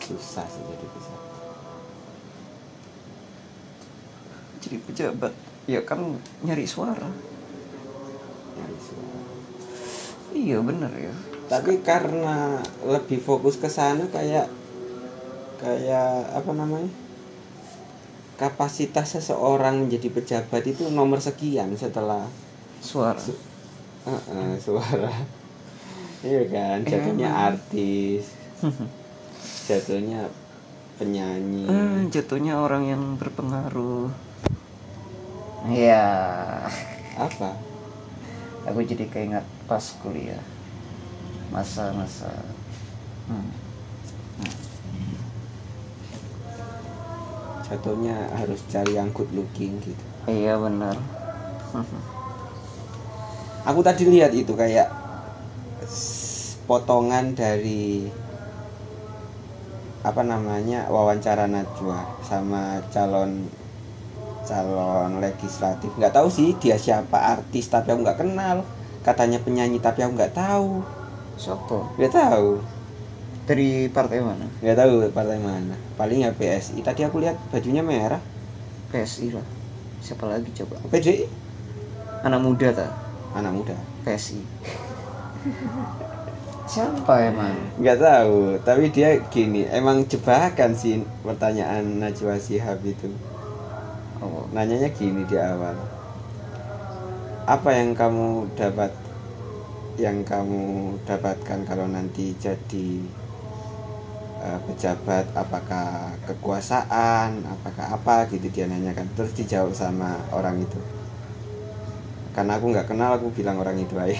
Susah 0.00 0.44
sih 0.46 0.62
jadi 0.62 0.86
bisa. 0.92 1.14
jadi 4.60 4.76
pejabat 4.86 5.32
ya 5.64 5.80
kan 5.88 6.20
nyari 6.44 6.68
suara 6.68 7.08
Nyari 8.54 8.76
suara. 8.78 9.20
iya 10.36 10.58
bener 10.60 10.92
ya 10.94 11.14
tapi 11.50 11.82
karena 11.82 12.62
lebih 12.86 13.18
fokus 13.18 13.58
ke 13.58 13.66
sana 13.66 14.06
kayak 14.12 14.46
kayak 15.58 16.30
apa 16.30 16.50
namanya 16.54 16.92
kapasitas 18.38 19.18
seseorang 19.18 19.84
menjadi 19.88 20.06
pejabat 20.12 20.62
itu 20.70 20.86
nomor 20.92 21.18
sekian 21.18 21.74
setelah 21.74 22.30
suara. 22.80 23.20
Uh, 24.04 24.10
uh, 24.12 24.52
suara. 24.58 25.12
Iya 26.20 26.52
kan 26.52 26.84
jatuhnya 26.84 27.32
Emang. 27.32 27.48
artis. 27.48 28.36
Jatuhnya 29.64 30.28
penyanyi. 31.00 31.64
Ah, 31.64 32.04
jatuhnya 32.12 32.60
orang 32.60 32.84
yang 32.92 33.02
berpengaruh. 33.16 34.12
Iya. 35.64 36.04
Apa? 37.16 37.56
Aku 38.68 38.84
jadi 38.84 39.08
keinget 39.08 39.48
pas 39.64 39.80
kuliah. 40.04 40.44
Masa-masa. 41.48 42.28
Hmm. 43.24 43.48
jatuhnya 47.70 48.26
harus 48.34 48.66
cari 48.66 48.98
yang 48.98 49.14
good 49.14 49.30
looking 49.30 49.78
gitu. 49.78 50.04
Iya 50.26 50.58
benar 50.58 50.98
aku 53.64 53.80
tadi 53.84 54.08
lihat 54.08 54.32
itu 54.32 54.52
kayak 54.56 54.88
potongan 56.64 57.34
dari 57.34 58.06
apa 60.00 60.22
namanya 60.24 60.88
wawancara 60.88 61.44
Najwa 61.44 62.24
sama 62.24 62.80
calon 62.88 63.44
calon 64.48 65.20
legislatif. 65.20 65.92
Nggak 66.00 66.16
tahu 66.16 66.28
sih 66.32 66.56
dia 66.56 66.80
siapa 66.80 67.36
artis 67.36 67.68
tapi 67.68 67.92
aku 67.92 68.00
nggak 68.00 68.20
kenal. 68.24 68.64
Katanya 69.04 69.40
penyanyi 69.40 69.80
tapi 69.80 70.04
aku 70.04 70.16
nggak 70.16 70.36
tahu. 70.36 70.80
Sopo 71.36 71.90
nggak 72.00 72.12
tahu. 72.16 72.62
Dari 73.44 73.90
partai 73.90 74.22
mana? 74.22 74.46
Nggak 74.62 74.78
tahu 74.78 74.92
partai 75.12 75.38
mana. 75.42 75.76
Paling 75.98 76.24
ya 76.24 76.30
PSI 76.32 76.80
tadi 76.80 77.04
aku 77.04 77.20
lihat 77.20 77.36
bajunya 77.52 77.84
merah. 77.84 78.22
PSI 78.88 79.36
lah. 79.36 79.44
Siapa 80.00 80.24
lagi 80.24 80.48
coba? 80.56 80.80
PDI 80.88 81.28
anak 82.24 82.40
muda 82.40 82.68
ta 82.72 83.09
anak 83.36 83.52
muda 83.52 83.76
PSI 84.06 84.40
siapa 86.70 87.26
emang? 87.26 87.54
Nggak 87.82 87.98
tahu 87.98 88.38
tapi 88.62 88.94
dia 88.94 89.18
gini 89.26 89.66
emang 89.66 90.06
jebakan 90.06 90.70
sih 90.70 91.02
pertanyaan 91.26 91.98
Najwa 91.98 92.38
Shihab 92.38 92.78
itu. 92.86 93.10
Oh. 94.22 94.46
Nanyanya 94.54 94.86
gini 94.94 95.26
di 95.26 95.34
awal. 95.34 95.74
Apa 97.50 97.74
yang 97.74 97.98
kamu 97.98 98.54
dapat 98.54 98.94
yang 99.98 100.22
kamu 100.22 100.94
dapatkan 101.02 101.66
kalau 101.66 101.90
nanti 101.90 102.38
jadi 102.38 102.88
eh, 104.46 104.58
pejabat? 104.70 105.26
Apakah 105.34 106.14
kekuasaan? 106.30 107.42
Apakah 107.50 107.98
apa? 107.98 108.30
Gitu 108.30 108.46
dia 108.46 108.70
nanyakan. 108.70 109.10
Terus 109.18 109.34
dijawab 109.34 109.74
sama 109.74 110.22
orang 110.30 110.62
itu 110.62 110.78
karena 112.40 112.56
aku 112.56 112.72
nggak 112.72 112.88
kenal 112.88 113.20
aku 113.20 113.28
bilang 113.36 113.60
orang 113.60 113.76
itu 113.76 113.92
aja. 114.00 114.16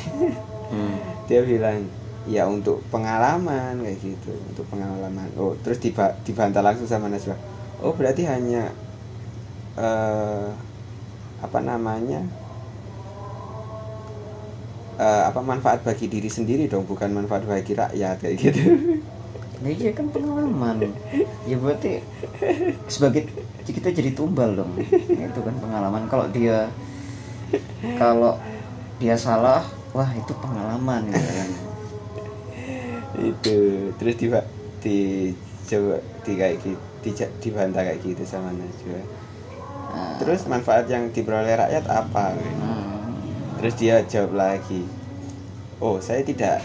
Hmm. 0.69 1.01
dia 1.33 1.41
bilang 1.41 1.89
ya 2.29 2.45
untuk 2.45 2.85
pengalaman 2.93 3.81
kayak 3.81 3.97
gitu. 4.05 4.37
Untuk 4.53 4.69
pengalaman. 4.69 5.33
Oh 5.41 5.57
terus 5.65 5.81
diba 5.81 6.13
dibantah 6.21 6.61
langsung 6.61 6.85
sama 6.85 7.09
Najwa 7.09 7.35
oh 7.81 7.97
berarti 7.97 8.29
hanya 8.29 8.69
eh 9.81 10.47
apa 11.41 11.59
namanya 11.65 12.21
eh, 15.01 15.23
apa 15.25 15.41
manfaat 15.41 15.81
bagi 15.81 16.13
diri 16.13 16.29
sendiri 16.29 16.69
dong 16.69 16.85
bukan 16.85 17.09
manfaat 17.09 17.49
bagi 17.49 17.73
rakyat 17.73 18.17
kayak 18.21 18.37
gitu. 18.37 18.63
Nah, 19.61 19.69
iya 19.69 19.93
kan 19.93 20.09
pengalaman. 20.09 20.89
Ya 21.45 21.61
berarti 21.61 22.01
sebagai 22.89 23.29
kita 23.69 23.93
jadi 23.93 24.17
tumbal 24.17 24.57
dong. 24.57 24.73
Itu 24.89 25.41
kan 25.45 25.53
pengalaman. 25.61 26.09
Kalau 26.09 26.25
dia 26.33 26.65
kalau 28.01 28.39
dia 29.01 29.17
salah 29.17 29.65
wah 29.93 30.11
itu 30.15 30.33
pengalaman 30.39 31.11
gitu 31.11 31.31
kan 31.35 31.51
itu 33.21 33.57
terus 34.01 34.15
di 34.17 34.27
di 34.81 34.99
coba 35.69 35.97
di 36.25 36.33
kayak 36.39 36.57
gitu 36.63 36.79
di- 37.01 37.35
dibantah 37.41 37.83
kayak 37.85 38.01
gitu 38.05 38.23
sama 38.25 38.53
Najwa 38.53 39.03
Nah, 39.91 40.23
terus 40.23 40.47
manfaat 40.47 40.87
yang 40.87 41.11
diperoleh 41.11 41.59
rakyat 41.59 41.85
apa 41.91 42.39
hmm. 42.39 42.99
Terus 43.61 43.75
dia 43.77 44.01
jawab 44.09 44.33
lagi, 44.41 44.89
oh 45.85 46.01
saya 46.01 46.25
tidak 46.25 46.65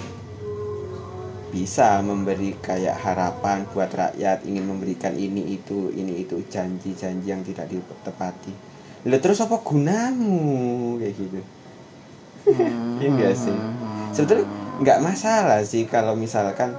bisa 1.51 1.99
memberi 1.99 2.55
kayak 2.63 2.95
harapan 3.03 3.67
buat 3.75 3.91
rakyat 3.91 4.47
ingin 4.47 4.63
memberikan 4.63 5.11
ini 5.11 5.59
itu 5.59 5.91
ini 5.91 6.23
itu 6.23 6.39
janji-janji 6.47 7.27
yang 7.27 7.43
tidak 7.43 7.67
ditepati. 7.67 8.74
Lalu 9.05 9.17
terus 9.21 9.37
apa 9.39 9.61
gunamu 9.61 10.97
kayak 10.97 11.13
gitu? 11.13 11.39
Iya 12.99 13.07
enggak 13.09 13.33
sih? 13.37 13.57
Sebetulnya 14.11 14.45
nggak 14.81 14.99
masalah 15.01 15.61
sih 15.61 15.85
kalau 15.85 16.17
misalkan 16.17 16.73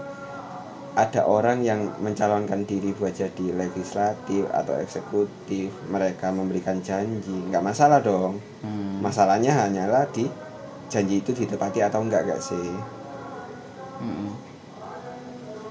ada 0.96 1.28
orang 1.28 1.60
yang 1.60 1.92
mencalonkan 2.00 2.64
diri 2.64 2.96
buat 2.96 3.12
jadi 3.12 3.52
legislatif 3.52 4.48
atau 4.48 4.80
eksekutif, 4.80 5.68
mereka 5.92 6.32
memberikan 6.32 6.80
janji, 6.80 7.36
nggak 7.52 7.60
masalah 7.62 8.00
dong 8.00 8.40
Hmm. 8.66 8.98
masalahnya 8.98 9.52
hanyalah 9.52 10.08
di 10.10 10.26
janji 10.88 11.20
itu 11.20 11.30
ditepati 11.30 11.84
atau 11.84 12.02
enggak 12.02 12.26
gak 12.26 12.42
sih 12.42 12.74
Hmm. 14.00 14.32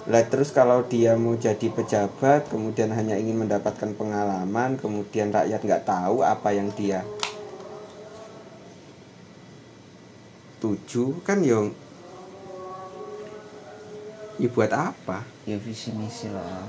Lah 0.05 0.21
terus 0.29 0.53
kalau 0.53 0.85
dia 0.85 1.17
mau 1.17 1.33
jadi 1.33 1.65
pejabat 1.73 2.49
kemudian 2.53 2.93
hanya 2.93 3.17
ingin 3.17 3.41
mendapatkan 3.41 3.97
pengalaman 3.97 4.77
kemudian 4.77 5.33
rakyat 5.33 5.61
nggak 5.65 5.85
tahu 5.89 6.21
apa 6.21 6.49
yang 6.53 6.69
dia 6.77 7.01
tuju 10.65 11.21
kan 11.21 11.45
yang 11.45 11.69
ya 14.41 14.49
buat 14.51 14.71
apa? 14.71 15.23
Ya 15.47 15.61
visi 15.61 15.93
misi 15.95 16.27
lah. 16.31 16.67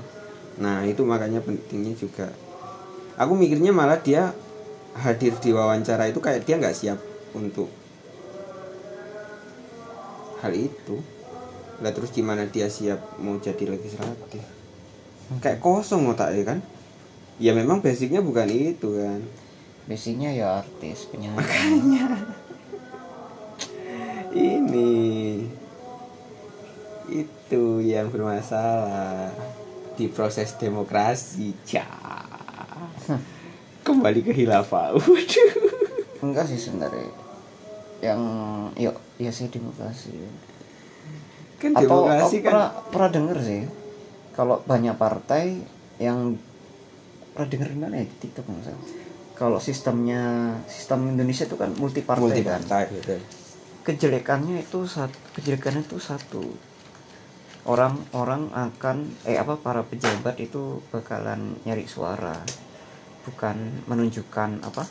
Nah 0.61 0.85
itu 0.87 1.03
makanya 1.03 1.43
pentingnya 1.43 1.97
juga. 1.97 2.31
Aku 3.17 3.33
mikirnya 3.33 3.73
malah 3.73 3.99
dia 3.99 4.31
hadir 4.93 5.33
di 5.41 5.49
wawancara 5.53 6.09
itu 6.09 6.21
kayak 6.21 6.45
dia 6.45 6.61
nggak 6.61 6.77
siap 6.77 6.99
untuk 7.33 7.69
hal 10.41 10.53
itu 10.53 11.01
lah 11.77 11.93
terus 11.93 12.09
gimana 12.09 12.49
dia 12.49 12.67
siap 12.67 13.21
mau 13.21 13.37
jadi 13.37 13.69
legislatif? 13.69 14.41
Kayak 15.43 15.61
kosong 15.61 16.09
otaknya 16.09 16.55
kan? 16.55 16.59
Ya 17.37 17.53
memang 17.53 17.85
basicnya 17.85 18.23
bukan 18.23 18.49
itu 18.49 18.97
kan? 18.97 19.21
Basicnya 19.85 20.33
ya 20.33 20.65
artis 20.65 21.05
penyanyi 21.07 21.37
ini. 24.57 25.45
Itu 27.07 27.79
yang 27.85 28.09
bermasalah. 28.09 29.29
Di 29.97 30.05
proses 30.13 30.53
demokrasi 30.61 31.57
ja 31.65 31.81
kembali 33.87 34.19
ke 34.19 34.35
hilafah 34.35 34.99
waduh. 34.99 35.51
Enggak 36.19 36.51
sih 36.51 36.59
sebenarnya. 36.59 37.07
Yang 38.03 38.21
yuk 38.77 38.95
ya 39.17 39.31
sih 39.31 39.47
demokrasi 39.47 40.11
kan 41.57 41.71
atau 41.73 42.05
demokrasi 42.05 42.37
kan. 42.41 42.49
pernah 42.53 42.69
pernah 42.93 43.09
denger 43.09 43.37
sih 43.41 43.61
kalau 44.37 44.61
banyak 44.61 44.93
partai 44.93 45.59
yang 45.97 46.37
pernah 47.33 47.49
denger 47.49 47.67
di 47.73 47.77
mana 47.77 47.95
ya? 47.97 48.05
Di 48.05 48.15
TikTok 48.21 48.45
salah. 48.61 48.81
kalau 49.37 49.61
sistemnya 49.61 50.53
sistem 50.65 51.13
Indonesia 51.13 51.45
itu 51.45 51.57
kan 51.57 51.69
multi 51.77 52.01
partai 52.01 52.21
multi 52.25 52.41
kan. 52.41 52.61
Partai 52.61 52.83
gitu 52.89 53.17
kejelekannya 53.87 54.67
itu 54.67 54.83
satu 54.83 55.15
kejelekannya 55.39 55.87
itu 55.87 55.95
satu. 55.95 56.43
Orang-orang 57.67 58.51
akan 58.51 59.11
eh 59.27 59.39
apa 59.39 59.59
para 59.59 59.83
pejabat 59.83 60.39
itu 60.43 60.83
bakalan 60.91 61.55
nyari 61.63 61.87
suara. 61.87 62.35
Bukan 63.23 63.87
menunjukkan 63.87 64.63
apa 64.63 64.83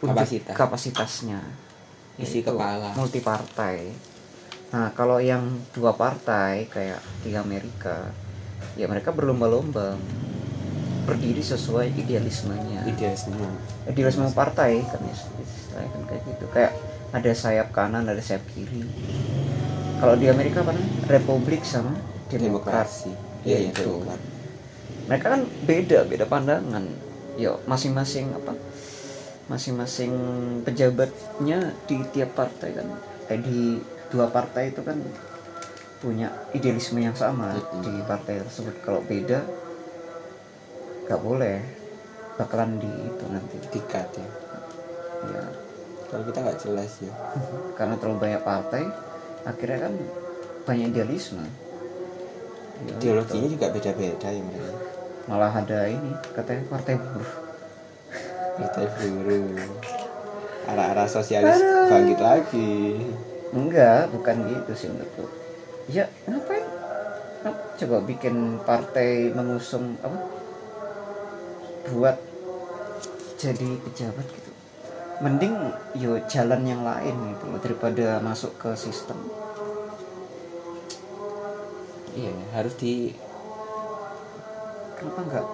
Kapasitas. 0.00 0.56
kapasitasnya. 0.56 1.40
Isi 2.16 2.40
kepala. 2.40 2.96
multi 2.96 3.20
partai 3.20 3.92
nah 4.76 4.92
kalau 4.92 5.16
yang 5.16 5.56
dua 5.72 5.96
partai 5.96 6.68
kayak 6.68 7.00
di 7.24 7.32
Amerika 7.32 8.12
ya 8.76 8.84
mereka 8.84 9.08
berlomba-lomba 9.08 9.96
berdiri 11.06 11.40
sesuai 11.40 11.94
idealismenya. 11.96 12.82
Idealisme 12.84 13.38
idealisme 13.86 14.26
partai 14.34 14.82
kan 14.84 15.00
ya 15.00 15.14
istilahnya 15.16 15.88
kan 15.94 16.02
kayak 16.10 16.22
gitu. 16.28 16.44
Kayak 16.52 16.72
ada 17.14 17.30
sayap 17.32 17.72
kanan 17.72 18.04
ada 18.04 18.20
sayap 18.20 18.44
kiri. 18.52 18.84
Kalau 19.96 20.18
di 20.18 20.28
Amerika 20.28 20.60
apa 20.60 20.76
namanya? 20.76 21.08
Republik 21.08 21.62
sama 21.64 21.96
demokrasi. 22.28 23.14
Ya 23.46 23.56
iya 23.56 23.72
itu 23.72 23.80
demokrat. 23.86 24.20
Mereka 25.08 25.26
kan 25.30 25.40
beda 25.64 25.98
beda 26.04 26.28
pandangan. 26.28 26.84
Yo 27.40 27.62
masing-masing 27.64 28.34
apa? 28.36 28.52
Masing-masing 29.46 30.12
pejabatnya 30.66 31.72
di 31.88 31.96
tiap 32.12 32.34
partai 32.34 32.76
kan. 32.76 32.86
Eh, 33.30 33.38
di 33.40 33.78
dua 34.12 34.26
partai 34.30 34.70
itu 34.70 34.80
kan 34.82 34.98
punya 35.98 36.28
idealisme 36.52 37.00
yang 37.00 37.16
sama 37.16 37.56
Mm-mm. 37.56 37.82
di 37.82 37.92
partai 38.04 38.42
tersebut. 38.44 38.74
Kalau 38.84 39.00
beda 39.02 39.40
nggak 41.06 41.20
boleh. 41.22 41.58
Bakalan 42.36 42.76
di 42.76 42.92
itu 42.92 43.24
nanti. 43.32 43.56
Dikat 43.72 44.08
ya? 44.12 44.28
Ya 45.32 45.42
kalau 46.06 46.22
kita 46.28 46.38
nggak 46.44 46.60
jelas 46.62 46.92
ya. 47.00 47.12
Karena 47.78 47.94
terlalu 47.96 48.18
banyak 48.22 48.42
partai 48.44 48.82
akhirnya 49.46 49.88
kan 49.88 49.94
banyak 50.68 50.92
idealisme. 50.92 51.44
Ya, 52.76 52.92
ideologinya 53.00 53.48
gitu. 53.48 53.54
juga 53.56 53.66
beda-beda 53.72 54.28
ya 54.28 54.42
mereka 54.44 54.96
malah 55.26 55.50
ada 55.50 55.90
ini 55.90 56.14
katanya 56.32 56.62
partai 56.70 56.94
buruh. 56.94 57.32
Partai 58.62 58.86
buruh. 58.94 59.50
Arah-arah 60.70 61.06
sosialis 61.06 61.62
bangkit 61.62 62.18
lagi 62.18 62.74
enggak 63.54 64.10
bukan 64.10 64.36
gitu 64.50 64.72
sih 64.74 64.88
menurutku. 64.90 65.24
Ya 65.86 66.10
ngapain? 66.26 66.66
Ngap- 67.46 67.78
coba 67.78 67.96
bikin 68.02 68.58
partai 68.66 69.30
mengusung 69.30 69.94
apa 70.02 70.18
buat 71.92 72.16
jadi 73.38 73.78
pejabat 73.86 74.26
gitu. 74.26 74.50
Mending 75.22 75.54
yo 75.96 76.18
jalan 76.26 76.66
yang 76.66 76.82
lain 76.82 77.14
gitu 77.32 77.44
loh 77.46 77.60
daripada 77.62 78.18
masuk 78.18 78.52
ke 78.58 78.74
sistem. 78.74 79.16
Iya 82.16 82.32
harus 82.56 82.74
di 82.80 83.14
kenapa 84.98 85.20
enggak? 85.22 85.46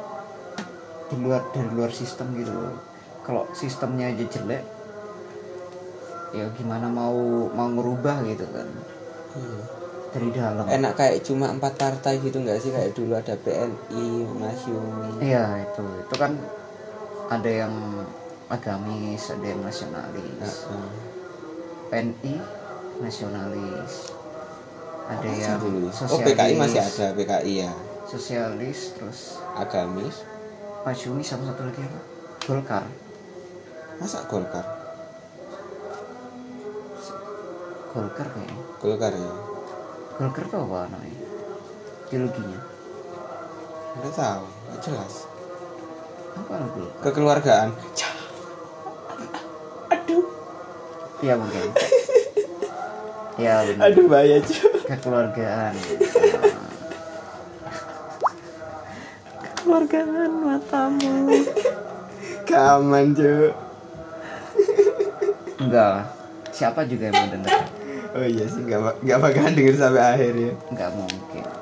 Di 1.12 1.16
luar 1.20 1.42
dari 1.52 1.70
luar 1.74 1.92
sistem 1.92 2.32
gitu 2.40 2.54
loh. 2.54 2.80
Kalau 3.22 3.46
sistemnya 3.52 4.10
aja 4.10 4.24
jelek 4.26 4.64
ya 6.32 6.48
gimana 6.56 6.88
mau 6.88 7.46
mau 7.52 7.68
ngerubah 7.68 8.24
gitu 8.24 8.48
kan. 8.48 8.68
Dari 10.12 10.28
dalam. 10.32 10.64
Enak 10.68 10.92
kayak 10.96 11.24
cuma 11.24 11.48
empat 11.52 11.76
partai 11.76 12.20
gitu 12.20 12.40
nggak 12.40 12.60
sih? 12.60 12.72
Kayak 12.72 12.92
dulu 12.96 13.16
ada 13.16 13.32
PNI 13.36 14.08
Masyumi 14.28 15.24
iya 15.24 15.64
itu. 15.64 15.84
Itu 16.08 16.14
kan 16.16 16.36
ada 17.32 17.48
yang 17.48 17.72
agamis 18.52 19.32
ada 19.32 19.44
yang 19.44 19.60
nasionalis. 19.64 20.68
Heeh. 20.68 20.90
PNI 21.92 22.34
nasionalis. 23.00 23.92
Ada 25.02 25.28
Apa 25.28 25.36
yang 25.36 25.60
dulu? 25.60 25.88
sosialis. 25.92 26.12
Oh 26.12 26.20
PKI 26.20 26.54
masih 26.56 26.80
ada 26.80 27.06
PKI 27.16 27.54
ya. 27.68 27.72
Sosialis 28.08 28.78
terus 28.96 29.20
agamis. 29.56 30.24
Masyumi 30.82 31.24
sama 31.24 31.48
satu 31.52 31.68
lagi 31.68 31.80
apa? 31.84 32.00
Golkar. 32.42 32.84
Masa 33.96 34.24
Golkar 34.28 34.81
Golkar 37.92 38.26
kayaknya. 38.32 38.62
Golkar 38.80 39.12
ya. 39.12 39.32
Golkar 40.16 40.44
itu 40.48 40.56
apa 40.56 40.78
namanya 40.88 41.16
ideologinya? 42.08 42.60
Nggak 44.00 44.12
tahu 44.16 44.44
nggak 44.48 44.78
jelas. 44.80 45.14
Apa 46.36 46.52
Golkar? 46.72 47.00
Kekeluargaan. 47.04 47.68
Iya 51.22 51.38
mungkin 51.38 51.70
ya 53.40 53.64
benar 53.64 53.88
aduh 53.88 54.06
bahaya 54.10 54.38
cuy 54.44 54.70
kekeluargaan. 54.90 55.74
Kekeluargaan 59.40 60.30
matamu. 60.42 61.12
Kaman 62.44 63.06
cuy 63.16 63.54
enggak 65.62 65.88
lah. 65.94 66.04
siapa 66.52 66.84
juga 66.84 67.08
yang 67.08 67.16
mau 67.16 67.28
denger 67.32 67.71
oh 68.12 68.26
iya 68.28 68.44
sih 68.44 68.60
nggak 68.60 69.00
nggak 69.00 69.18
bakalan 69.20 69.56
denger 69.56 69.76
sampai 69.80 70.04
akhir 70.04 70.34
ya. 70.36 70.52
Enggak 70.68 70.90
mungkin. 70.96 71.44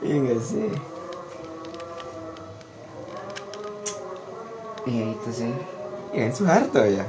Iya 0.00 0.16
nggak 0.16 0.40
sih? 0.40 0.72
Iya 4.88 5.04
itu 5.12 5.28
sih. 5.28 5.52
Ya 6.16 6.32
Soeharto 6.32 6.80
ya? 6.88 7.04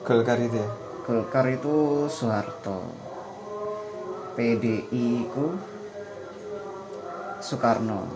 Golkar 0.00 0.40
itu 0.40 0.56
ya? 0.56 0.68
Golkar 1.04 1.46
itu 1.52 2.08
Soeharto. 2.08 2.88
PDI 4.32 5.28
ku 5.28 5.52
Soekarno. 7.44 8.08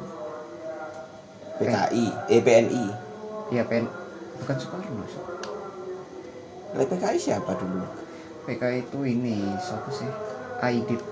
PKI 1.61 2.07
eh 2.33 2.41
PNI 2.41 2.85
ya 3.53 3.65
pen 3.69 3.85
bukan 4.41 4.57
Soekarno 4.57 5.05
sih. 5.05 5.25
PKI 6.81 7.19
siapa 7.21 7.53
dulu 7.61 8.06
PK 8.47 8.63
itu 8.87 8.99
ini 9.05 9.43
siapa 9.59 9.91
sih? 9.91 10.09
Aidit 10.63 11.03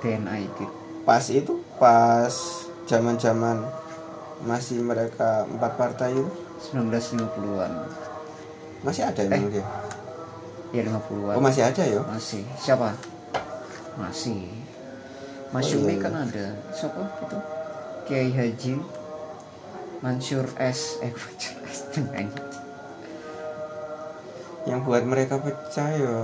Den 0.00 0.24
Aidit 0.26 0.70
pas 1.04 1.22
itu 1.28 1.60
pas 1.76 2.32
zaman 2.88 3.20
zaman 3.20 3.60
masih 4.48 4.80
mereka 4.80 5.44
empat 5.46 5.72
partai 5.76 6.16
itu? 6.16 6.26
1950-an 6.72 7.72
masih 8.80 9.04
ada 9.04 9.20
emang 9.20 9.52
dia? 9.52 9.64
Ya 10.72 10.82
50-an 10.88 11.36
oh 11.38 11.42
masih 11.44 11.62
ada 11.62 11.82
ya? 11.84 12.00
Masih. 12.08 12.42
Siapa? 12.58 12.96
Masih. 13.94 14.64
Mas 15.54 15.70
Oh, 15.70 15.78
Yumi 15.78 15.94
iya, 15.94 16.02
kan 16.02 16.14
ada. 16.26 16.46
Siapa 16.74 16.98
itu? 17.22 17.38
Kiai 18.10 18.30
Haji 18.34 18.74
Mansur 20.02 20.50
S. 20.58 20.98
Eh 20.98 21.14
Mansur 21.22 21.56
S. 21.62 21.78
Dengan 21.94 22.26
yang 24.64 24.80
buat 24.84 25.04
mereka 25.04 25.36
pecah 25.40 25.88
ya 25.92 26.16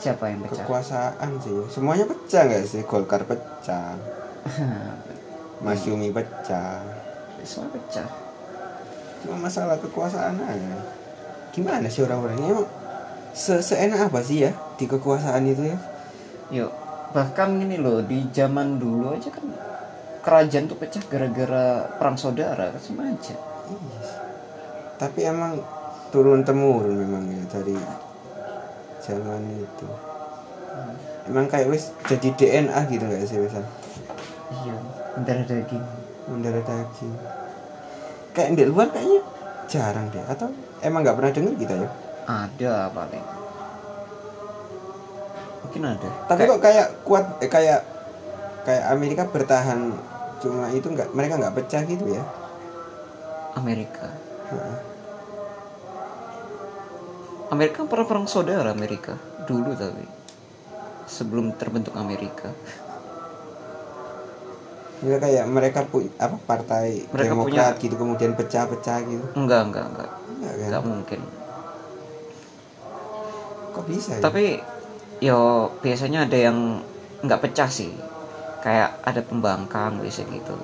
siapa 0.00 0.32
yang 0.32 0.40
pecah? 0.46 0.64
kekuasaan 0.64 1.30
sih. 1.42 1.52
Semuanya 1.68 2.06
pecah 2.08 2.46
nggak 2.46 2.64
sih? 2.64 2.82
Golkar 2.86 3.26
pecah. 3.26 3.98
Mas 5.64 5.84
Yumi 5.84 6.08
pecah. 6.14 6.80
Semua 7.44 7.68
pecah. 7.74 8.08
Cuma 9.20 9.36
masalah 9.36 9.76
kekuasaan 9.76 10.40
aja. 10.40 10.76
Gimana 11.52 11.90
sih 11.90 12.06
orang-orangnya? 12.06 12.56
Emang 12.56 12.68
se 13.30 13.62
seenak 13.62 14.10
apa 14.10 14.24
sih 14.24 14.48
ya 14.48 14.54
di 14.80 14.88
kekuasaan 14.88 15.46
itu 15.46 15.70
ya? 15.70 15.78
Yuk 16.50 16.72
bahkan 17.10 17.58
ini 17.58 17.74
loh 17.74 17.98
di 18.06 18.22
zaman 18.30 18.78
dulu 18.78 19.10
aja 19.10 19.34
kan 19.34 19.42
kerajaan 20.22 20.70
tuh 20.70 20.78
pecah 20.78 21.02
gara-gara 21.10 21.90
perang 21.98 22.14
saudara 22.14 22.70
kan 22.70 22.80
sama 22.80 23.10
aja. 23.10 23.34
Iya 23.66 24.30
tapi 25.00 25.24
emang 25.24 25.56
turun 26.10 26.42
temurun 26.42 26.94
memang 26.94 27.24
ya 27.30 27.42
dari 27.48 27.74
zaman 29.00 29.42
itu. 29.56 29.88
Emang 31.30 31.46
kayak 31.46 31.70
wis 31.70 31.94
jadi 32.06 32.28
DNA 32.34 32.78
gitu 32.90 33.04
nggak 33.06 33.22
sih 33.26 33.38
misal 33.38 33.62
iya 34.62 34.74
darah 35.22 35.46
daging. 35.46 35.84
Mendarah 36.26 36.62
daging. 36.62 37.14
Kayak 38.34 38.48
di 38.58 38.64
luar 38.66 38.90
kayaknya 38.90 39.20
jarang 39.70 40.06
deh 40.10 40.22
atau 40.26 40.50
emang 40.82 41.06
nggak 41.06 41.16
pernah 41.16 41.32
dengar 41.32 41.54
kita 41.54 41.74
ya? 41.78 41.88
Ada 42.26 42.74
paling. 42.90 43.26
Mungkin 45.66 45.82
ada. 45.86 46.10
Tapi 46.26 46.40
kok 46.50 46.60
kayak 46.62 46.86
kuat 47.06 47.24
eh, 47.38 47.50
kayak 47.50 47.80
kayak 48.66 48.84
Amerika 48.90 49.22
bertahan 49.30 49.94
cuma 50.40 50.72
itu 50.72 50.88
nggak 50.90 51.14
mereka 51.14 51.38
nggak 51.38 51.54
pecah 51.54 51.82
gitu 51.86 52.10
ya? 52.10 52.22
Amerika. 53.54 54.10
Amerika 57.50 57.82
pernah 57.82 58.06
perang 58.06 58.26
saudara 58.30 58.70
Amerika? 58.70 59.18
Dulu 59.42 59.74
tapi. 59.74 60.06
Sebelum 61.10 61.58
terbentuk 61.58 61.98
Amerika. 61.98 62.54
Nggak 65.02 65.18
kayak 65.18 65.46
mereka 65.50 65.80
punya 65.82 66.14
apa 66.22 66.38
partai 66.46 67.10
Mereka 67.10 67.34
Demokrat 67.34 67.74
punya- 67.74 67.82
gitu 67.82 67.94
kemudian 67.98 68.32
pecah-pecah 68.38 68.98
gitu. 69.10 69.24
Enggak 69.34 69.66
enggak 69.66 69.86
enggak. 69.90 70.10
Enggak 70.38 70.54
kan? 70.54 70.66
enggak 70.70 70.84
mungkin. 70.86 71.20
Kok 73.74 73.84
bisa 73.86 74.10
ya? 74.18 74.22
tapi 74.22 74.62
yo 75.18 75.70
biasanya 75.82 76.30
ada 76.30 76.38
yang 76.38 76.78
nggak 77.26 77.42
pecah 77.42 77.66
sih. 77.66 77.90
Kayak 78.62 79.02
ada 79.02 79.26
pembangkang 79.26 79.98
biasa 79.98 80.22
gitu. 80.30 80.54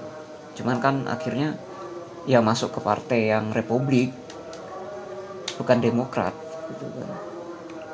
Cuman 0.63 0.79
kan 0.79 1.11
akhirnya 1.11 1.59
ya 2.31 2.39
masuk 2.39 2.79
ke 2.79 2.81
partai 2.85 3.35
yang 3.35 3.51
republik 3.51 4.15
bukan 5.57 5.81
demokrat 5.83 6.46
gitu 6.71 6.87
kan. 6.97 7.11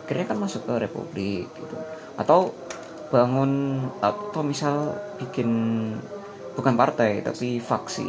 Akhirnya 0.03 0.27
kan 0.29 0.39
masuk 0.41 0.62
ke 0.66 0.75
republik 0.77 1.47
gitu. 1.53 1.77
Atau 2.18 2.53
bangun 3.12 3.85
atau 4.01 4.41
misal 4.41 4.97
bikin 5.20 5.51
bukan 6.57 6.75
partai 6.77 7.20
tapi 7.20 7.61
faksi. 7.61 8.09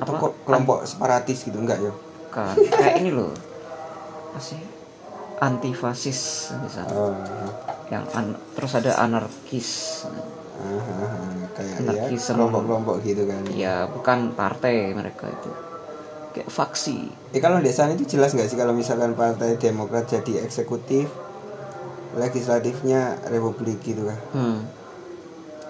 Atau 0.00 0.12
apa? 0.16 0.28
kelompok 0.44 0.88
separatis 0.88 1.44
gitu 1.44 1.60
enggak 1.60 1.80
ya? 1.80 1.92
Kan 2.32 2.56
kayak 2.56 3.04
ini 3.04 3.10
loh. 3.12 3.32
Apa 4.32 4.40
sih? 4.40 4.60
Antifasis 5.40 6.52
misalnya. 6.60 6.92
Oh, 6.92 7.16
yang 7.88 8.04
an- 8.12 8.38
terus 8.52 8.76
ada 8.76 8.92
anarkis. 9.00 10.04
Ah, 10.60 10.68
ah, 10.68 10.76
ah, 10.76 11.44
kayak 11.56 11.78
ya 11.96 12.04
kelompok-kelompok 12.12 13.00
gitu 13.00 13.24
kan. 13.24 13.40
Ya 13.56 13.88
bukan 13.88 14.36
partai 14.36 14.92
mereka 14.92 15.32
itu 15.32 15.69
kayak 16.30 16.50
faksi. 16.50 17.10
Eh 17.34 17.40
kalau 17.42 17.58
di 17.58 17.70
sana 17.70 17.94
itu 17.94 18.06
jelas 18.06 18.32
nggak 18.34 18.48
sih 18.48 18.58
kalau 18.58 18.74
misalkan 18.74 19.14
partai 19.18 19.58
Demokrat 19.58 20.06
jadi 20.06 20.42
eksekutif, 20.46 21.10
legislatifnya 22.14 23.18
Republik 23.30 23.82
gitu 23.82 24.06
kan? 24.06 24.20
hmm 24.34 24.60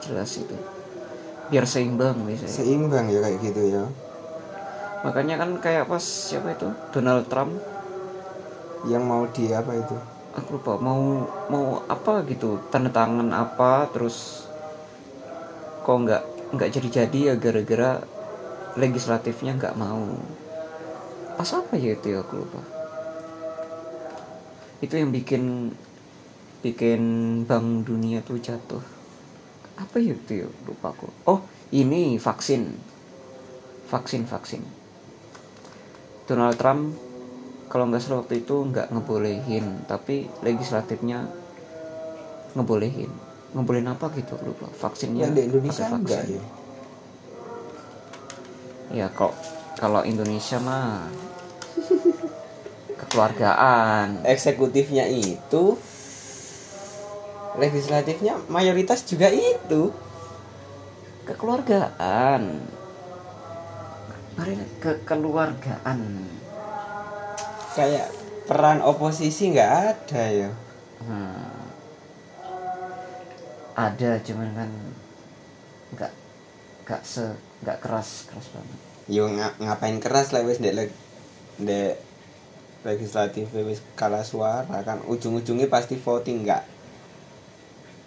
jelas 0.00 0.32
itu. 0.40 0.56
Biar 1.52 1.68
seimbang 1.68 2.16
biasanya. 2.24 2.48
Seimbang 2.48 3.06
ya 3.12 3.20
kayak 3.20 3.38
gitu 3.44 3.62
ya. 3.68 3.84
makanya 5.00 5.40
kan 5.40 5.56
kayak 5.64 5.88
pas 5.88 6.04
siapa 6.04 6.52
itu? 6.52 6.68
Donald 6.92 7.24
Trump. 7.28 7.56
Yang 8.84 9.04
mau 9.04 9.24
di 9.28 9.48
apa 9.52 9.72
itu? 9.76 9.96
aku 10.30 10.62
lupa 10.62 10.78
mau 10.78 11.26
mau 11.50 11.82
apa 11.90 12.22
gitu? 12.28 12.62
Tanda 12.70 12.90
tangan 12.90 13.34
apa? 13.34 13.90
Terus 13.90 14.46
kok 15.82 15.96
nggak 16.06 16.22
nggak 16.54 16.70
jadi 16.70 16.88
jadi 17.02 17.18
ya 17.32 17.34
gara-gara 17.38 18.02
legislatifnya 18.78 19.58
nggak 19.58 19.78
mau 19.78 20.06
pas 21.40 21.56
apa 21.56 21.72
ya 21.80 21.96
itu 21.96 22.12
ya? 22.12 22.20
Aku 22.20 22.44
lupa. 22.44 22.60
Itu 24.84 25.00
yang 25.00 25.08
bikin 25.08 25.72
bikin 26.60 27.00
bank 27.48 27.88
dunia 27.88 28.20
tuh 28.20 28.36
jatuh. 28.36 28.84
Apa 29.80 29.96
ya 30.04 30.12
itu 30.12 30.44
ya? 30.44 30.48
Lupa 30.68 30.92
aku. 30.92 31.08
Oh 31.24 31.40
ini 31.72 32.20
vaksin. 32.20 32.76
Vaksin 33.88 34.28
vaksin. 34.28 34.60
Donald 36.28 36.60
Trump 36.60 36.92
kalau 37.72 37.88
nggak 37.88 38.04
salah 38.04 38.20
waktu 38.20 38.44
itu 38.44 38.60
nggak 38.60 38.92
ngebolehin 38.92 39.88
tapi 39.88 40.28
legislatifnya 40.44 41.24
ngebolehin. 42.52 43.08
Ngebolehin 43.56 43.88
apa 43.88 44.12
gitu? 44.12 44.36
Lupa. 44.44 44.68
Vaksinnya 44.68 45.32
di 45.32 45.48
Indonesia 45.48 45.88
pakai 45.88 45.96
enggak 46.04 46.20
vaksin. 46.20 46.36
ya? 46.36 46.44
ya 48.90 49.08
kok 49.08 49.32
kalau 49.80 50.04
Indonesia 50.04 50.60
mah 50.60 51.08
kekeluargaan 52.96 54.22
Eksekutifnya 54.22 55.06
itu, 55.06 55.74
legislatifnya 57.54 58.38
mayoritas 58.46 59.02
juga 59.02 59.28
itu. 59.28 59.90
kekeluargaan 61.20 62.42
mari 64.34 64.54
kekeluargaan 64.78 66.00
Kayak 67.70 68.10
peran 68.44 68.82
oposisi 68.82 69.54
nggak 69.54 69.70
ada 69.86 70.22
ya. 70.26 70.50
Hmm. 71.00 71.54
ada 73.72 74.20
cuman 74.20 74.48
kan 74.52 74.70
nggak 75.90 76.12
nggak 76.82 77.00
se 77.00 77.24
nggak 77.62 77.78
keras 77.80 78.28
keras 78.28 78.46
banget 78.52 78.78
Yo 79.06 79.24
nga- 79.30 79.56
ngapain 79.56 79.96
keras 79.96 80.30
lah 80.30 80.44
ndek 80.44 80.92
ndek 81.60 82.00
legislatif 82.80 83.52
wis 83.52 83.84
kalah 83.92 84.24
suara 84.24 84.80
kan 84.80 85.04
ujung-ujungnya 85.04 85.68
pasti 85.68 86.00
voting 86.00 86.48
nggak 86.48 86.64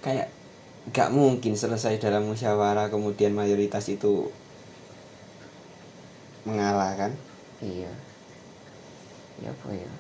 kayak 0.02 0.34
nggak 0.90 1.10
mungkin 1.16 1.56
selesai 1.56 2.02
dalam 2.02 2.28
musyawarah 2.28 2.92
kemudian 2.92 3.32
mayoritas 3.32 3.88
itu 3.88 4.28
mengalah 6.44 6.92
kan? 7.00 7.12
Iya. 7.64 7.92
Ya 9.40 9.50
apa 9.52 9.70
ya? 9.72 9.92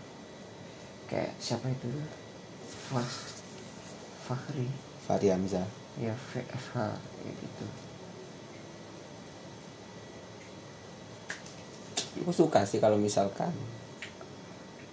Kayak 1.07 1.31
siapa 1.39 1.71
itu? 1.71 1.87
Fah 2.91 3.11
Fahri. 4.27 4.67
Fahri 5.07 5.27
Hamzah. 5.31 5.67
Ya 5.95 6.11
VFH 6.11 6.75
kayak 6.99 7.37
aku 12.21 12.33
suka 12.33 12.61
sih 12.69 12.77
kalau 12.77 12.99
misalkan 12.99 13.49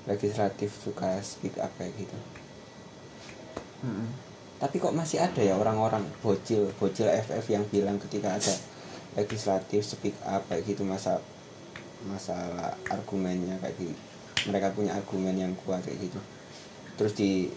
legislatif 0.09 0.73
suka 0.81 1.21
speak 1.21 1.61
up 1.61 1.69
kayak 1.77 1.93
gitu. 2.01 2.17
Mm-mm. 3.81 4.13
tapi 4.61 4.77
kok 4.77 4.93
masih 4.93 5.25
ada 5.25 5.41
ya 5.41 5.57
orang-orang 5.57 6.05
bocil 6.21 6.69
bocil 6.77 7.09
FF 7.09 7.49
yang 7.49 7.65
bilang 7.73 7.97
ketika 7.97 8.37
ada 8.37 8.53
legislatif 9.17 9.81
speak 9.89 10.13
up 10.21 10.45
kayak 10.53 10.69
gitu 10.69 10.85
masa 10.85 11.17
masalah 12.05 12.77
argumennya 12.89 13.57
kayak 13.61 13.77
gitu. 13.81 13.97
Mereka 14.49 14.73
punya 14.73 14.97
argumen 14.97 15.37
yang 15.37 15.53
kuat 15.65 15.85
kayak 15.85 16.01
gitu. 16.01 16.21
Terus 16.97 17.13
di 17.17 17.49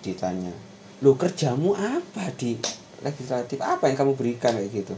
ditanya 0.00 0.52
lu 1.04 1.12
kerjamu 1.20 1.76
apa 1.76 2.32
di 2.36 2.56
legislatif? 3.04 3.60
Apa 3.60 3.92
yang 3.92 3.96
kamu 4.00 4.12
berikan? 4.16 4.56
kayak 4.56 4.72
gitu 4.72 4.96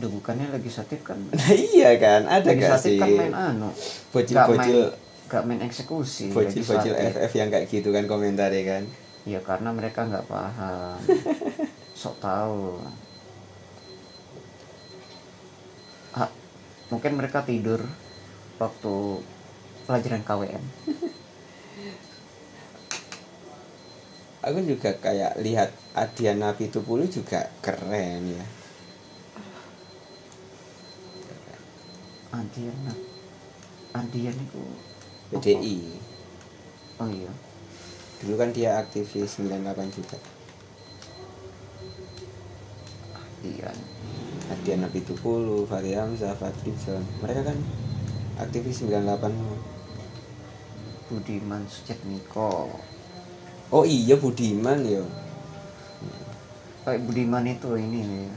Duh, 0.00 0.08
bukannya 0.08 0.48
legislatif 0.56 1.04
kan? 1.04 1.18
Nah 1.36 1.52
iya 1.52 1.96
kan 2.00 2.24
ada 2.24 2.48
gak 2.48 2.56
legislatif 2.56 2.92
sih 2.92 2.98
kan 3.00 3.08
main 3.12 3.34
anu? 3.34 3.68
Bocil 4.14 4.34
nggak 4.36 4.48
bocil 4.48 4.80
main, 5.44 5.60
eksekusi 5.64 6.24
bocil 6.32 6.60
bocil 6.64 6.92
legislatif. 6.92 7.16
FF 7.16 7.32
yang 7.36 7.48
kayak 7.52 7.66
gitu 7.68 7.88
kan 7.92 8.04
komentarnya 8.08 8.62
kan? 8.64 8.82
Ya 9.28 9.40
karena 9.44 9.70
mereka 9.70 10.08
nggak 10.08 10.24
paham. 10.28 10.98
Sok 12.00 12.16
tahu. 12.20 12.80
Ah, 16.16 16.28
mungkin 16.88 17.16
mereka 17.16 17.44
tidur 17.44 17.80
waktu 18.60 18.94
pelajaran 19.88 20.22
KWN 20.22 20.64
aku 24.42 24.58
juga 24.66 24.90
kayak 24.98 25.38
lihat 25.38 25.70
Adiana 25.94 26.50
Pitupulu 26.58 27.06
juga 27.06 27.46
keren 27.62 28.26
ya 28.26 28.44
Andian 32.32 32.76
Andian 33.92 34.36
itu 34.36 34.64
PDI 35.32 35.78
oh 37.00 37.08
iya. 37.08 37.32
Dulu 38.22 38.34
kan 38.38 38.50
dia 38.54 38.80
aktivis 38.80 39.38
98 39.38 39.96
juga 39.96 40.18
iya. 43.44 43.70
Adian 44.52 44.84
Apitupulu, 44.84 45.64
Fahri 45.64 45.96
Hamzah, 45.96 46.36
Fadli 46.36 46.76
John 46.84 47.00
mereka 47.24 47.52
kan 47.52 47.58
aktivis 48.36 48.84
98 48.84 49.32
Budiman 51.08 51.64
Sujatmiko. 51.68 52.72
Oh 53.72 53.84
iya 53.84 54.16
Budiman 54.16 54.80
ya. 54.84 55.04
Kayak 56.84 57.04
Budiman 57.04 57.44
itu 57.48 57.70
ini 57.76 58.00
nih 58.04 58.28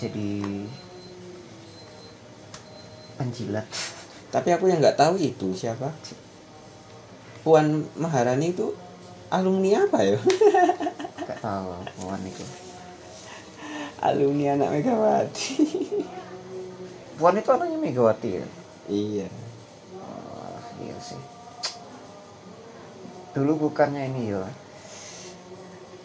jadi 0.00 0.30
penjilat 3.20 3.68
tapi 4.30 4.54
aku 4.54 4.70
yang 4.70 4.78
nggak 4.78 4.94
tahu 4.94 5.18
itu 5.18 5.50
siapa. 5.58 5.90
Puan 7.42 7.82
Maharani 7.98 8.54
itu 8.54 8.70
alumni 9.26 9.82
apa 9.82 9.98
ya? 10.06 10.18
Gak 11.28 11.40
tahu 11.42 11.74
Puan 11.98 12.22
itu. 12.22 12.46
Alumni 14.00 14.54
anak 14.54 14.70
Megawati. 14.70 15.66
Puan 17.18 17.36
itu 17.42 17.50
anaknya 17.50 17.78
Megawati 17.80 18.28
ya? 18.38 18.46
Iya. 18.86 19.28
Oh, 19.98 20.58
iya 20.78 20.96
sih. 21.02 21.20
Dulu 23.34 23.66
bukannya 23.66 24.14
ini 24.14 24.30
ya? 24.30 24.46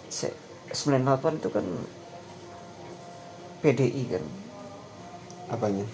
Se- 0.10 0.38
98 0.74 1.42
itu 1.46 1.50
kan 1.54 1.66
PDI 3.62 4.04
kan? 4.08 4.24
Apanya 5.52 5.86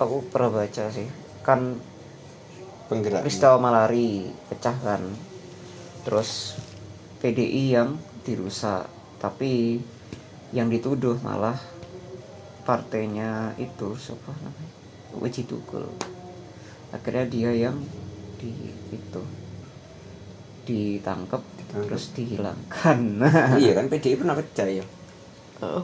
aku 0.00 0.24
pernah 0.32 0.64
baca 0.64 0.84
sih. 0.88 1.06
Kan 1.44 1.76
penggerak. 2.88 3.22
peristiwa 3.22 3.60
malari 3.60 4.32
pecah 4.48 4.76
kan. 4.80 5.02
Terus 6.08 6.56
PDI 7.20 7.64
yang 7.76 8.00
dirusak. 8.24 8.88
Tapi 9.20 9.76
yang 10.56 10.72
dituduh 10.72 11.20
malah 11.20 11.60
partainya 12.64 13.52
itu 13.60 13.94
siapa 13.94 14.32
namanya? 14.40 14.72
Weji 15.20 15.42
Tukul 15.42 15.84
akhirnya 16.90 17.24
dia 17.30 17.50
yang 17.54 17.76
di 18.38 18.50
itu 18.90 19.22
ditangkap 20.66 21.42
Ditangkap. 21.42 21.86
terus 21.86 22.04
dihilangkan. 22.14 22.98
Iya 23.62 23.72
kan 23.78 23.86
PDI 23.86 24.18
pernah 24.18 24.34
pecah 24.34 24.66
ya? 24.66 24.84
Oh. 25.62 25.82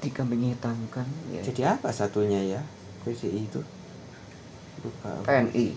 Dikambing 0.00 0.56
hitamkan 0.56 1.04
ya. 1.28 1.44
Jadi 1.44 1.62
apa 1.68 1.92
satunya 1.92 2.40
ya? 2.40 2.60
PDI 3.04 3.40
itu? 3.44 3.60
Lupa. 4.80 5.12
PNI 5.28 5.76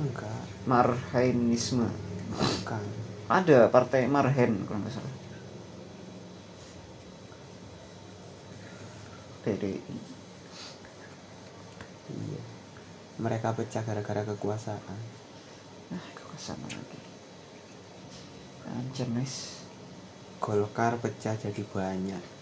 enggak. 0.00 0.44
Marhainisme. 0.64 1.88
Bukan. 2.32 2.84
Ada 3.30 3.68
partai 3.68 4.08
Marhen 4.08 4.64
kalau 4.64 4.80
nggak 4.82 4.94
salah. 4.96 5.14
PDI 9.40 9.80
iya. 12.10 12.42
Mereka 13.20 13.56
pecah 13.56 13.84
gara-gara 13.84 14.24
kekuasaan. 14.24 14.98
Nah 15.92 16.04
kekuasaan 16.16 16.64
lagi. 16.64 17.00
Anjir 18.70 19.08
nice 19.10 19.60
Golkar 20.40 20.96
pecah 20.96 21.36
jadi 21.36 21.62
banyak 21.68 22.39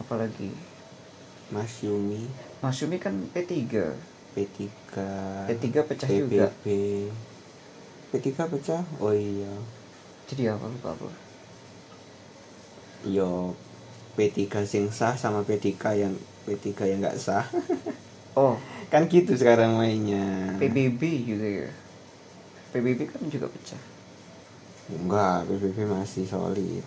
apalagi? 0.00 0.50
Mas 1.52 1.82
Yumi 1.84 2.26
Mas 2.64 2.80
Yumi 2.80 2.96
kan 2.96 3.14
P3 3.36 3.54
P3 4.34 4.56
P3 5.50 5.66
pecah 5.86 6.08
PBB 6.08 6.30
juga. 6.30 6.48
P3 8.10 8.26
pecah? 8.34 8.82
Oh 9.02 9.14
iya. 9.14 9.50
Jadi 10.30 10.46
apa 10.46 10.66
lupa 10.70 10.94
aku. 10.94 11.10
Yo 13.06 13.54
P3 14.14 14.38
sing 14.66 14.90
sah 14.94 15.18
sama 15.18 15.42
P3 15.42 15.66
yang 15.98 16.14
P3 16.46 16.66
yang 16.86 16.98
nggak 17.02 17.18
sah. 17.18 17.46
Oh. 18.38 18.54
Kan 18.94 19.10
gitu 19.10 19.34
sekarang 19.34 19.74
mainnya. 19.74 20.54
PBB 20.62 21.02
juga 21.26 21.66
ya. 21.66 21.70
PBB 22.70 23.10
kan 23.10 23.26
juga 23.26 23.50
pecah. 23.50 23.82
Enggak 24.86 25.50
PBB 25.50 25.82
masih 25.90 26.30
solid 26.30 26.82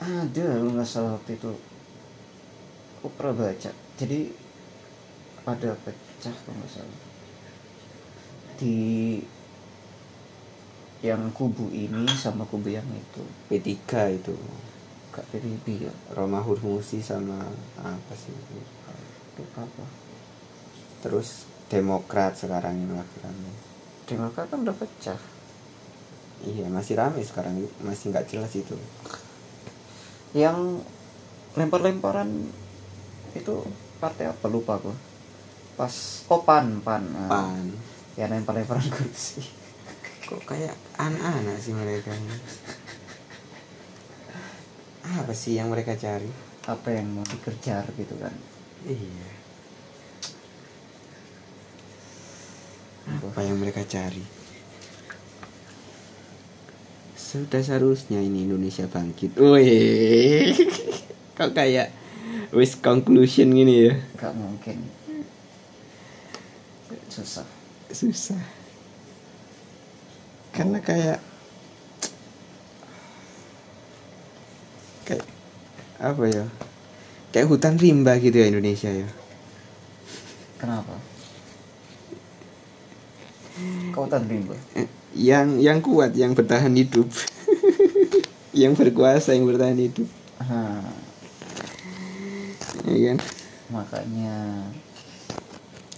ada 0.00 0.46
lu 0.56 0.72
nggak 0.72 0.88
salah 0.88 1.12
waktu 1.20 1.36
itu. 1.36 1.52
Aku 3.00 3.08
pernah 3.12 3.36
baca. 3.36 3.70
Jadi 4.00 4.20
ada 5.44 5.70
pecah 5.84 6.32
kalau 6.32 6.56
nggak 6.56 6.72
salah. 6.72 7.00
Di 8.56 8.80
yang 11.00 11.32
kubu 11.32 11.68
ini 11.72 12.08
sama 12.16 12.48
kubu 12.48 12.72
yang 12.72 12.88
itu. 12.92 13.24
P3 13.52 13.76
itu. 14.16 14.36
Gak 15.10 15.26
PBB 15.34 15.90
ya 15.90 15.94
Roma 16.14 16.38
Hurmusi 16.38 17.02
sama 17.02 17.42
apa 17.82 18.14
sih 18.14 18.30
lupa 19.36 19.66
apa? 19.66 19.84
Terus 21.02 21.50
Demokrat 21.70 22.34
sekarang 22.34 22.74
ini 22.74 22.90
lagi 22.90 23.18
rame 23.22 23.50
Demokrat 24.06 24.50
kan 24.50 24.58
udah 24.62 24.74
pecah. 24.74 25.20
Iya 26.46 26.66
masih 26.70 26.94
rame 26.98 27.22
sekarang. 27.26 27.58
Masih 27.82 28.14
nggak 28.14 28.26
jelas 28.30 28.54
itu 28.54 28.74
yang 30.36 30.82
lempar-lemparan 31.58 32.30
itu 33.34 33.66
partai 33.98 34.30
apa? 34.30 34.46
Lupa 34.46 34.78
aku 34.78 34.92
pas 35.74 35.94
oh 36.28 36.42
pan 36.44 36.82
pan. 36.84 37.00
Nah, 37.00 37.28
pan. 37.30 37.66
Ya 38.14 38.28
lempar-lemparan 38.28 38.84
kursi. 38.92 39.40
Kok 40.28 40.44
kayak 40.46 40.76
anak-anak 41.00 41.56
sih 41.58 41.74
mereka? 41.74 42.12
Apa 45.02 45.32
sih 45.34 45.58
yang 45.58 45.72
mereka 45.72 45.96
cari? 45.96 46.28
Apa 46.68 46.94
yang 46.94 47.10
mau 47.10 47.24
dikejar 47.26 47.88
gitu 47.96 48.14
kan? 48.20 48.34
Iya. 48.86 49.30
Apa 53.10 53.40
yang 53.42 53.58
mereka 53.58 53.82
cari 53.88 54.39
sudah 57.30 57.62
seharusnya 57.62 58.18
ini 58.18 58.42
Indonesia 58.42 58.90
bangkit. 58.90 59.38
Wih. 59.38 60.50
Kok 61.38 61.54
kayak 61.54 61.94
wis 62.50 62.74
conclusion 62.74 63.54
gini 63.54 63.86
ya? 63.86 63.94
Nggak 64.18 64.34
mungkin. 64.34 64.78
Susah. 67.06 67.46
Susah. 67.94 68.42
Karena 70.50 70.82
kayak 70.82 71.22
kayak 75.06 75.22
apa 76.02 76.24
ya? 76.26 76.44
Kayak 77.30 77.46
hutan 77.46 77.78
rimba 77.78 78.18
gitu 78.18 78.42
ya 78.42 78.50
Indonesia 78.50 78.90
ya? 78.90 79.06
Kenapa? 80.58 80.98
Kau 83.94 84.10
rimba? 84.10 84.58
Eh, 84.74 84.90
yang 85.14 85.58
yang 85.58 85.78
kuat 85.82 86.14
yang 86.14 86.34
bertahan 86.34 86.74
hidup. 86.74 87.08
Yang 88.50 88.82
berkuasa 88.82 89.30
yang 89.30 89.46
bertahan 89.46 89.78
hidup. 89.78 90.10
Nah, 90.42 90.82
ya 92.82 93.14
kan? 93.14 93.18
Makanya 93.70 94.66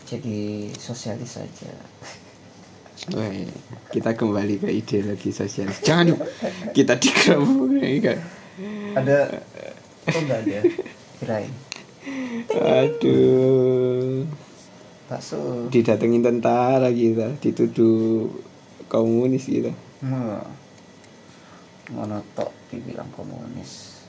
jadi 0.04 0.68
sosialis 0.76 1.40
saja 1.40 1.72
Wah, 3.10 3.26
kita 3.90 4.14
kembali 4.14 4.62
ke 4.62 4.68
ideologi 4.70 5.34
sosialis. 5.34 5.82
Jangan 5.82 6.14
yuk 6.14 6.22
kita 6.70 6.94
dikerabuk 6.94 7.74
kan? 7.98 8.18
Ada 8.94 9.42
oh 10.06 10.20
enggak 10.22 10.38
ada? 10.46 10.60
Kirain. 11.18 11.52
Aduh. 12.54 14.22
Bakso. 15.10 15.66
Didatengin 15.66 16.22
tentara 16.22 16.94
kita 16.94 17.34
dituduh 17.42 18.30
komunis 18.92 19.48
kita 19.48 19.72
Nah, 20.02 20.42
monotok 21.94 22.50
dibilang 22.74 23.06
komunis? 23.14 24.02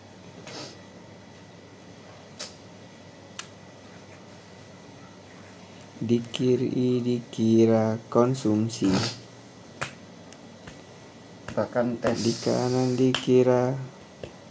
Dikiri 6.02 7.00
dikira 7.06 8.02
konsumsi. 8.10 8.90
Bahkan 11.54 12.02
tes. 12.02 12.18
Di 12.26 12.34
kanan 12.42 12.98
dikira 12.98 13.78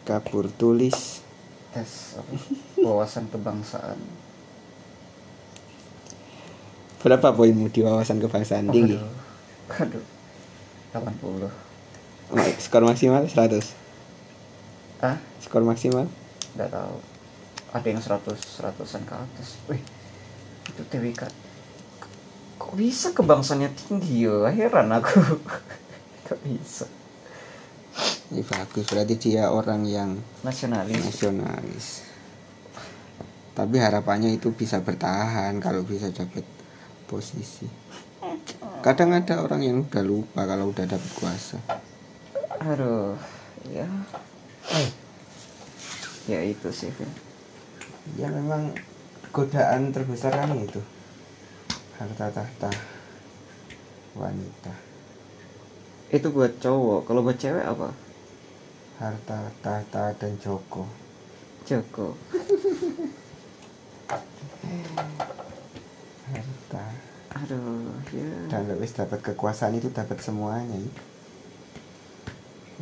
kapur 0.06 0.46
tulis. 0.54 1.26
Tes 1.74 2.22
wawasan 2.78 3.26
kebangsaan. 3.34 3.98
Berapa 7.02 7.34
poinmu 7.34 7.66
di 7.66 7.82
wawasan 7.82 8.22
kebangsaan? 8.22 8.70
Tinggi. 8.70 8.94
Aduh. 8.94 9.10
Aduh. 9.82 10.21
80 10.92 11.48
Ma- 12.32 12.56
skor 12.60 12.84
maksimal 12.84 13.24
100 13.28 13.60
ah 15.02 15.18
skor 15.42 15.66
maksimal? 15.66 16.06
Nggak 16.54 16.70
tahu. 16.70 16.96
Ada 17.72 17.86
yang 17.88 18.00
100 18.04 18.36
seratusan 18.38 19.02
ke 19.08 19.14
atas. 19.16 19.48
Wih 19.66 19.82
itu 20.68 20.82
TWK 20.86 21.52
kok 22.62 22.78
bisa 22.78 23.10
kebangsanya 23.10 23.68
tinggi 23.74 24.22
ya? 24.22 24.46
Heran 24.54 24.94
aku. 24.94 25.18
Kok 26.30 26.40
bisa? 26.46 26.86
Ini 28.30 28.40
bagus 28.46 28.86
berarti 28.86 29.18
dia 29.18 29.50
orang 29.50 29.82
yang 29.84 30.14
nasionalis. 30.46 31.02
nasionalis. 31.02 31.86
Tapi 33.52 33.76
harapannya 33.76 34.32
itu 34.32 34.54
bisa 34.54 34.80
bertahan 34.80 35.58
kalau 35.58 35.82
bisa 35.84 36.08
dapat 36.14 36.46
posisi 37.04 37.68
kadang 38.82 39.14
ada 39.14 39.38
orang 39.38 39.62
yang 39.62 39.86
udah 39.86 40.02
lupa 40.02 40.42
kalau 40.42 40.74
udah 40.74 40.82
dapat 40.82 41.10
kuasa. 41.14 41.62
Aduh 42.58 43.14
ya. 43.70 43.86
Ya 46.26 46.42
itu 46.42 46.68
sih 46.74 46.90
Vin. 46.90 47.06
ya 48.18 48.26
memang 48.26 48.74
godaan 49.30 49.94
terbesar 49.94 50.34
kan 50.34 50.50
itu. 50.58 50.82
Harta 51.94 52.34
tahta 52.34 52.70
wanita. 54.18 54.74
Itu 56.10 56.34
buat 56.34 56.58
cowok 56.58 57.06
kalau 57.06 57.22
buat 57.22 57.38
cewek 57.38 57.62
apa? 57.62 57.94
Harta 58.98 59.54
tahta 59.62 60.10
dan 60.18 60.34
joko. 60.42 60.90
Joko. 61.62 62.18
Harta 66.34 67.11
aduh 67.32 67.96
ya. 68.12 68.32
Dan 68.52 68.68
wis 68.76 68.92
dapat 68.92 69.20
kekuasaan 69.24 69.76
itu 69.78 69.88
dapat 69.88 70.20
semuanya 70.20 70.76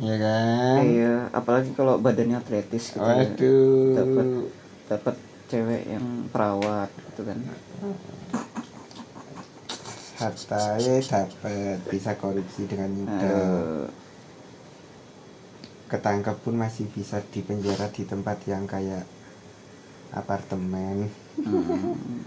ya 0.01 0.15
kan? 0.17 0.81
Iya 0.81 1.15
apalagi 1.29 1.71
kalau 1.77 2.01
badannya 2.01 2.41
atletis 2.41 2.97
gitu 2.97 3.05
ya. 3.05 3.21
waduh. 3.21 3.93
Dapat 3.93 4.27
dapat 4.89 5.15
cewek 5.51 5.83
yang 5.85 6.05
perawat 6.33 6.89
gitu 7.11 7.21
kan. 7.27 7.37
Harta 10.17 10.61
ya 10.81 10.95
dapat 11.01 11.77
bisa 11.89 12.11
korupsi 12.17 12.65
dengan 12.65 12.89
mudah. 12.93 13.21
Aduh. 13.21 13.89
ketangkep 15.91 16.47
pun 16.47 16.55
masih 16.55 16.87
bisa 16.87 17.19
dipenjara 17.35 17.91
di 17.91 18.07
tempat 18.07 18.39
yang 18.47 18.63
kayak 18.63 19.03
apartemen. 20.15 21.11
Hmm. 21.35 22.23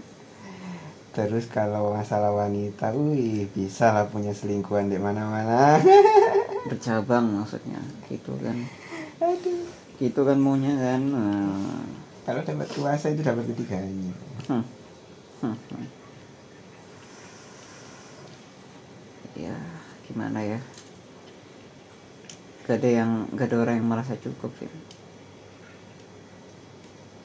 Terus 1.15 1.47
kalau 1.47 1.95
masalah 1.95 2.35
wanita 2.35 2.91
wih 2.91 3.47
bisa 3.49 3.95
lah 3.95 4.05
punya 4.05 4.35
selingkuhan 4.35 4.91
di 4.91 4.99
mana-mana 4.99 5.79
bercabang 6.69 7.39
maksudnya 7.39 7.79
gitu 8.11 8.35
kan 8.43 8.57
gitu 9.95 10.21
kan 10.21 10.35
maunya 10.35 10.75
kan 10.75 11.01
Nah. 11.07 11.87
kalau 12.27 12.41
dapat 12.43 12.67
kuasa 12.75 13.15
itu 13.15 13.23
dapat 13.23 13.47
ketiganya 13.47 14.11
Hmm. 14.45 14.61
Hmm, 15.39 15.55
hmm. 15.71 15.87
ya 19.35 19.55
gimana 20.05 20.39
ya 20.39 20.59
gak 22.65 22.77
ada 22.77 22.89
yang 22.91 23.11
gak 23.33 23.47
ada 23.49 23.57
orang 23.61 23.75
yang 23.79 23.87
merasa 23.87 24.13
cukup 24.17 24.51
sih 24.57 24.69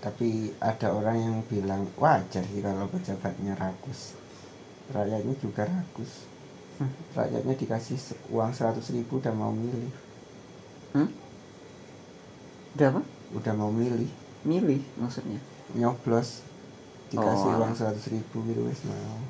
tapi 0.01 0.49
ada 0.65 0.97
orang 0.97 1.17
yang 1.21 1.37
bilang 1.45 1.85
wajar 2.01 2.41
sih 2.41 2.65
kalau 2.65 2.89
pejabatnya 2.89 3.53
rakus. 3.57 4.17
Rakyatnya 4.91 5.35
juga 5.39 5.69
rakus. 5.69 6.27
Hmm. 6.81 6.89
rakyatnya 7.13 7.61
dikasih 7.61 8.01
uang 8.33 8.57
100 8.57 8.81
ribu 8.97 9.21
udah 9.21 9.37
mau 9.37 9.53
milih. 9.53 9.93
Hmm? 10.97 11.13
udah 12.73 12.89
apa? 12.97 13.03
Udah 13.37 13.53
mau 13.53 13.69
milih. 13.69 14.09
Milih 14.49 14.81
maksudnya? 14.97 15.37
Nyoblos. 15.77 16.41
Dikasih 17.13 17.53
Oh. 17.53 17.61
uang 17.61 17.77
100 17.77 18.01
ribu 18.09 18.41
gitu 18.49 18.65
wes 18.65 18.81
mau. 18.89 19.21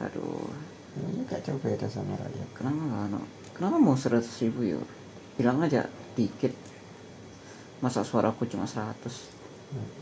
Aduh. 0.00 0.48
Ini 0.94 1.26
gak 1.26 1.44
jauh 1.44 1.60
beda 1.60 1.90
sama 1.90 2.16
rakyat. 2.16 2.48
Kenapa 2.54 2.80
nggak 2.80 3.06
no? 3.10 3.20
kenapa 3.54 3.76
mau 3.82 3.98
seratus 3.98 4.30
ribu 4.42 4.62
ya? 4.62 4.78
Bilang 5.34 5.58
aja 5.60 5.90
dikit. 6.14 6.54
Masa 7.82 8.06
suaraku 8.06 8.46
cuma 8.46 8.64
100 8.64 9.33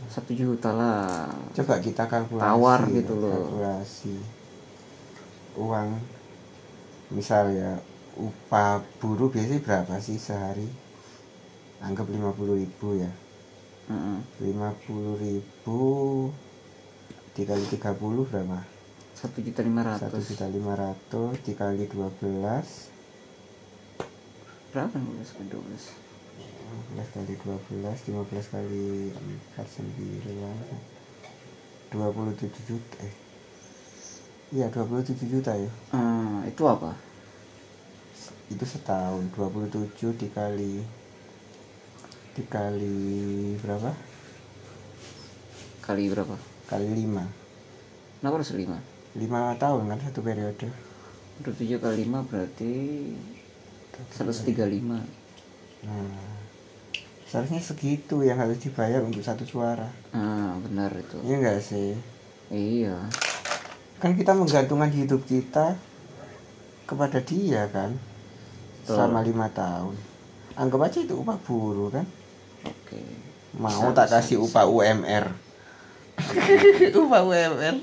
satu 0.09 0.33
juta 0.37 0.71
lah. 0.73 1.29
Coba 1.57 1.81
kita 1.81 2.05
kalkulasi 2.09 2.45
Tawar 2.45 2.81
ya, 2.89 2.95
gitu 3.01 3.15
loh. 3.17 3.33
kalkulasi 3.33 4.17
uang. 5.57 5.89
Misal 7.13 7.53
ya 7.53 7.73
upah 8.17 8.81
buruh 9.01 9.29
biasanya 9.33 9.61
berapa 9.65 9.95
sih 10.01 10.17
sehari? 10.17 10.69
Anggap 11.83 12.09
50 12.09 12.61
ribu 12.61 12.89
ya. 13.01 13.13
Mm-mm. 13.91 14.23
50 14.41 15.25
ribu 15.25 15.81
dikali 17.33 17.65
30 17.67 18.29
berapa? 18.29 18.59
Satu 19.13 19.39
juta 19.39 19.63
lima 19.63 19.87
satu 19.87 20.19
ratus 20.19 20.35
juta 20.35 20.47
lima 20.51 20.75
ratus 20.75 21.37
dikali 21.47 21.87
12 21.87 22.93
berapa 24.73 24.97
nih 24.97 25.13
belas 25.13 25.31
ke 25.37 25.43
dua 25.53 25.61
belas 25.61 25.85
15 26.93 27.17
kali 27.17 27.33
12 27.41 28.13
15 28.13 28.53
kali 28.53 29.09
4 29.57 29.65
9 31.93 31.93
27 31.93 32.69
juta 32.69 32.97
eh. 33.01 33.15
Iya 34.53 34.69
27 34.69 35.17
juta 35.33 35.57
ya. 35.57 35.73
Hmm, 35.97 36.45
itu 36.45 36.61
apa? 36.69 36.93
Itu 38.53 38.65
setahun 38.69 39.33
27 39.33 40.21
dikali 40.21 40.85
dikali 42.37 43.01
berapa? 43.61 43.97
Kali 45.81 46.13
berapa? 46.13 46.37
Kali 46.69 46.87
5 46.93 48.21
kenapa 48.21 48.39
harus 48.39 48.53
lima? 48.53 48.79
5 49.17 49.61
tahun 49.61 49.83
kan 49.89 49.99
satu 50.05 50.21
periode. 50.21 50.69
Udah 51.41 51.53
tujuh 51.57 51.81
kali 51.81 52.05
lima 52.05 52.23
berarti 52.29 52.73
seratus 54.13 54.45
tiga 54.45 54.69
lima. 54.69 55.01
Nah 55.83 56.32
seharusnya 57.33 57.65
segitu 57.65 58.21
yang 58.21 58.37
harus 58.37 58.61
dibayar 58.61 59.01
untuk 59.01 59.25
satu 59.25 59.49
suara. 59.49 59.89
Ah 60.13 60.53
benar 60.61 60.93
itu. 60.93 61.17
Iya 61.25 61.35
enggak 61.41 61.61
sih? 61.65 61.97
Iya. 62.53 63.09
Kan 63.97 64.13
kita 64.13 64.37
menggantungkan 64.37 64.93
hidup 64.93 65.25
kita 65.25 65.81
kepada 66.85 67.25
dia 67.25 67.73
kan? 67.73 67.97
Betul. 68.85 68.99
selama 69.01 69.25
lima 69.25 69.49
tahun. 69.49 69.97
Anggap 70.61 70.93
aja 70.93 70.99
itu 71.01 71.15
upah 71.17 71.41
buruh 71.41 71.89
kan? 71.89 72.05
Oke. 72.69 73.01
Mau 73.57 73.73
Bisa, 73.73 73.97
tak 73.97 74.07
bisa, 74.13 74.15
kasih 74.21 74.37
bisa. 74.37 74.45
upah 74.53 74.65
UMR 74.69 75.25
upah 77.01 77.21
UMR 77.25 77.77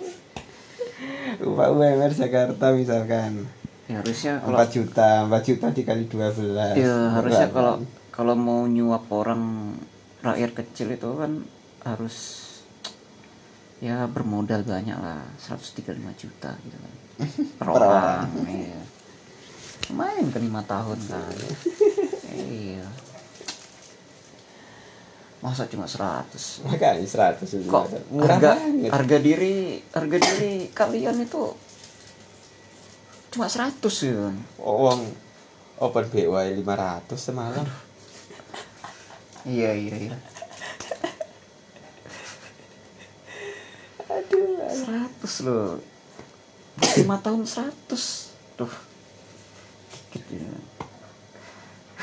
upah 1.42 1.68
UMR 1.74 2.12
Jakarta 2.14 2.66
misalkan. 2.78 3.50
Ya 3.90 4.06
harusnya 4.06 4.38
kalau 4.46 4.62
4 4.62 4.70
juta 4.70 5.10
4 5.26 5.50
juta 5.50 5.66
dikali 5.74 6.06
12 6.06 6.78
ya 6.78 6.96
harusnya 7.18 7.50
kalau 7.50 7.82
kalau 8.20 8.36
mau 8.36 8.68
nyuap 8.68 9.08
orang 9.16 9.72
rakyat 10.20 10.52
kecil 10.52 10.92
itu 10.92 11.08
kan 11.16 11.40
harus 11.88 12.18
ya 13.80 14.04
bermodal 14.12 14.60
banyak 14.68 15.00
lah 15.00 15.24
135 15.40 15.96
juta 16.20 16.52
gitu 16.52 16.76
kan. 16.76 16.94
Per, 17.64 17.68
orang 17.72 18.28
iya. 18.52 18.84
Lumayan 19.88 20.28
kan 20.36 20.44
lima 20.44 20.60
tahun 20.68 21.00
kan. 21.08 21.32
Iya. 22.36 22.84
Masa 25.40 25.72
cuma 25.72 25.88
100 25.88 26.68
makanya 26.68 27.00
100 27.00 27.40
itu 27.40 27.72
kok 27.72 27.88
murah 28.12 28.36
harga 28.36 28.52
banget. 28.60 28.92
harga 28.92 29.18
diri 29.24 29.80
harga 29.96 30.18
diri 30.20 30.68
kalian 30.76 31.24
itu 31.24 31.56
cuma 33.32 33.48
100 33.48 33.80
ya 34.04 34.28
uang 34.60 35.02
open 35.80 36.06
BY 36.12 36.60
500 36.60 37.16
semalam 37.16 37.64
iya 39.48 39.72
iya 39.72 39.96
iya. 40.10 40.18
Aduh 44.10 44.58
100 44.68 45.46
loh. 45.48 45.80
5 46.80 47.06
tahun 47.24 47.44
100 47.44 48.60
tuh 48.60 48.74
dikit 50.10 50.26
ya. 50.34 50.50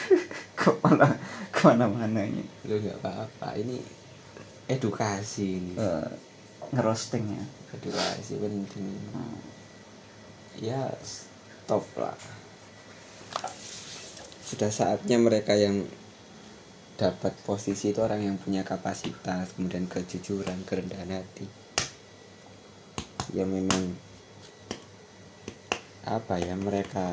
Kok 0.61 0.76
malah 0.84 1.12
ke 1.51 1.61
mana-mana 1.66 2.20
ini? 2.22 2.45
Lu 2.68 2.78
nggak 2.78 3.03
apa-apa. 3.03 3.59
Ini 3.59 3.76
edukasi 4.70 5.61
ini. 5.61 5.72
Eh, 5.76 6.11
ngerosting 6.72 7.24
ya? 7.34 7.45
Edukasi 7.76 8.39
penting. 8.39 8.87
Hmm. 9.12 9.39
ya 10.57 10.89
stop 11.05 11.84
lah. 12.01 12.16
Sudah 14.47 14.70
saatnya 14.72 15.20
mereka 15.20 15.53
yang 15.53 15.84
dapat 16.97 17.36
posisi 17.44 17.92
itu 17.92 18.01
orang 18.01 18.24
yang 18.24 18.36
punya 18.40 18.64
kapasitas 18.64 19.53
kemudian 19.53 19.84
kejujuran 19.84 20.64
kerendahan 20.64 21.20
hati. 21.20 21.44
Ya 23.36 23.44
memang 23.44 23.92
apa 26.09 26.40
ya 26.40 26.57
mereka 26.57 27.12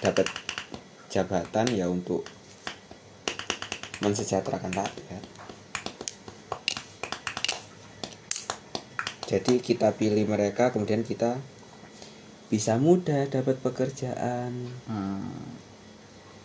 dapat 0.00 0.32
jabatan 1.12 1.68
ya 1.76 1.92
untuk 1.92 2.24
mensejahterakan 4.00 4.72
rakyat. 4.72 5.24
Jadi 9.28 9.60
kita 9.60 9.92
pilih 9.92 10.24
mereka 10.24 10.72
kemudian 10.72 11.04
kita 11.04 11.36
bisa 12.48 12.80
mudah 12.80 13.28
dapat 13.28 13.60
pekerjaan. 13.60 14.72
Hmm. 14.88 15.52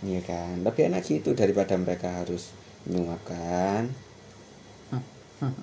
Iya 0.04 0.20
kan? 0.20 0.68
Lebih 0.68 0.92
enak 0.92 1.08
gitu 1.08 1.32
daripada 1.32 1.80
mereka 1.80 2.12
harus 2.20 2.52
nyuap 2.86 3.22
kan 3.24 3.88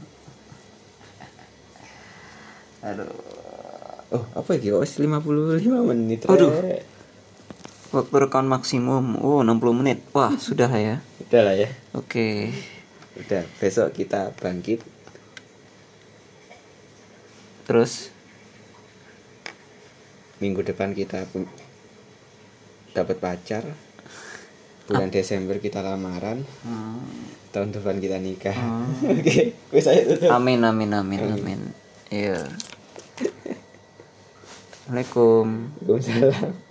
Aduh. 2.81 3.12
oh 4.11 4.25
apa 4.33 4.57
ya 4.57 4.81
wes 4.81 4.97
55 4.97 5.61
menit 5.93 6.25
Aduh. 6.25 6.49
Rek. 6.49 6.83
Waktu 7.91 8.23
rekaman 8.23 8.47
maksimum. 8.47 9.18
Oh, 9.18 9.43
60 9.43 9.75
menit. 9.75 9.99
Wah, 10.14 10.31
sudah 10.39 10.71
lah 10.71 10.79
ya. 10.79 10.97
udah 11.27 11.43
lah 11.43 11.55
ya 11.59 11.68
Oke. 11.95 12.55
udah 13.18 13.43
besok 13.59 13.95
kita 13.95 14.31
bangkit 14.39 14.81
Terus 17.66 18.11
minggu 20.41 20.64
depan 20.64 20.91
kita 20.91 21.23
pun 21.31 21.47
dapat 22.91 23.23
pacar 23.23 23.62
bulan 24.91 25.14
Desember 25.14 25.62
kita 25.62 25.86
lamaran 25.86 26.43
hmm, 26.43 26.99
tahun 27.55 27.70
depan 27.70 28.03
kita 28.03 28.18
nikah 28.18 28.59
oke 29.14 29.38
wes 29.70 29.86
saya 29.86 30.03
tutup 30.03 30.34
Amin 30.34 30.66
amin 30.66 30.91
amin 30.91 31.20
amin. 31.30 31.61
Iya. 32.11 32.43
Assalamualaikum. 34.91 35.70
Waalaikumsalam 35.86 36.70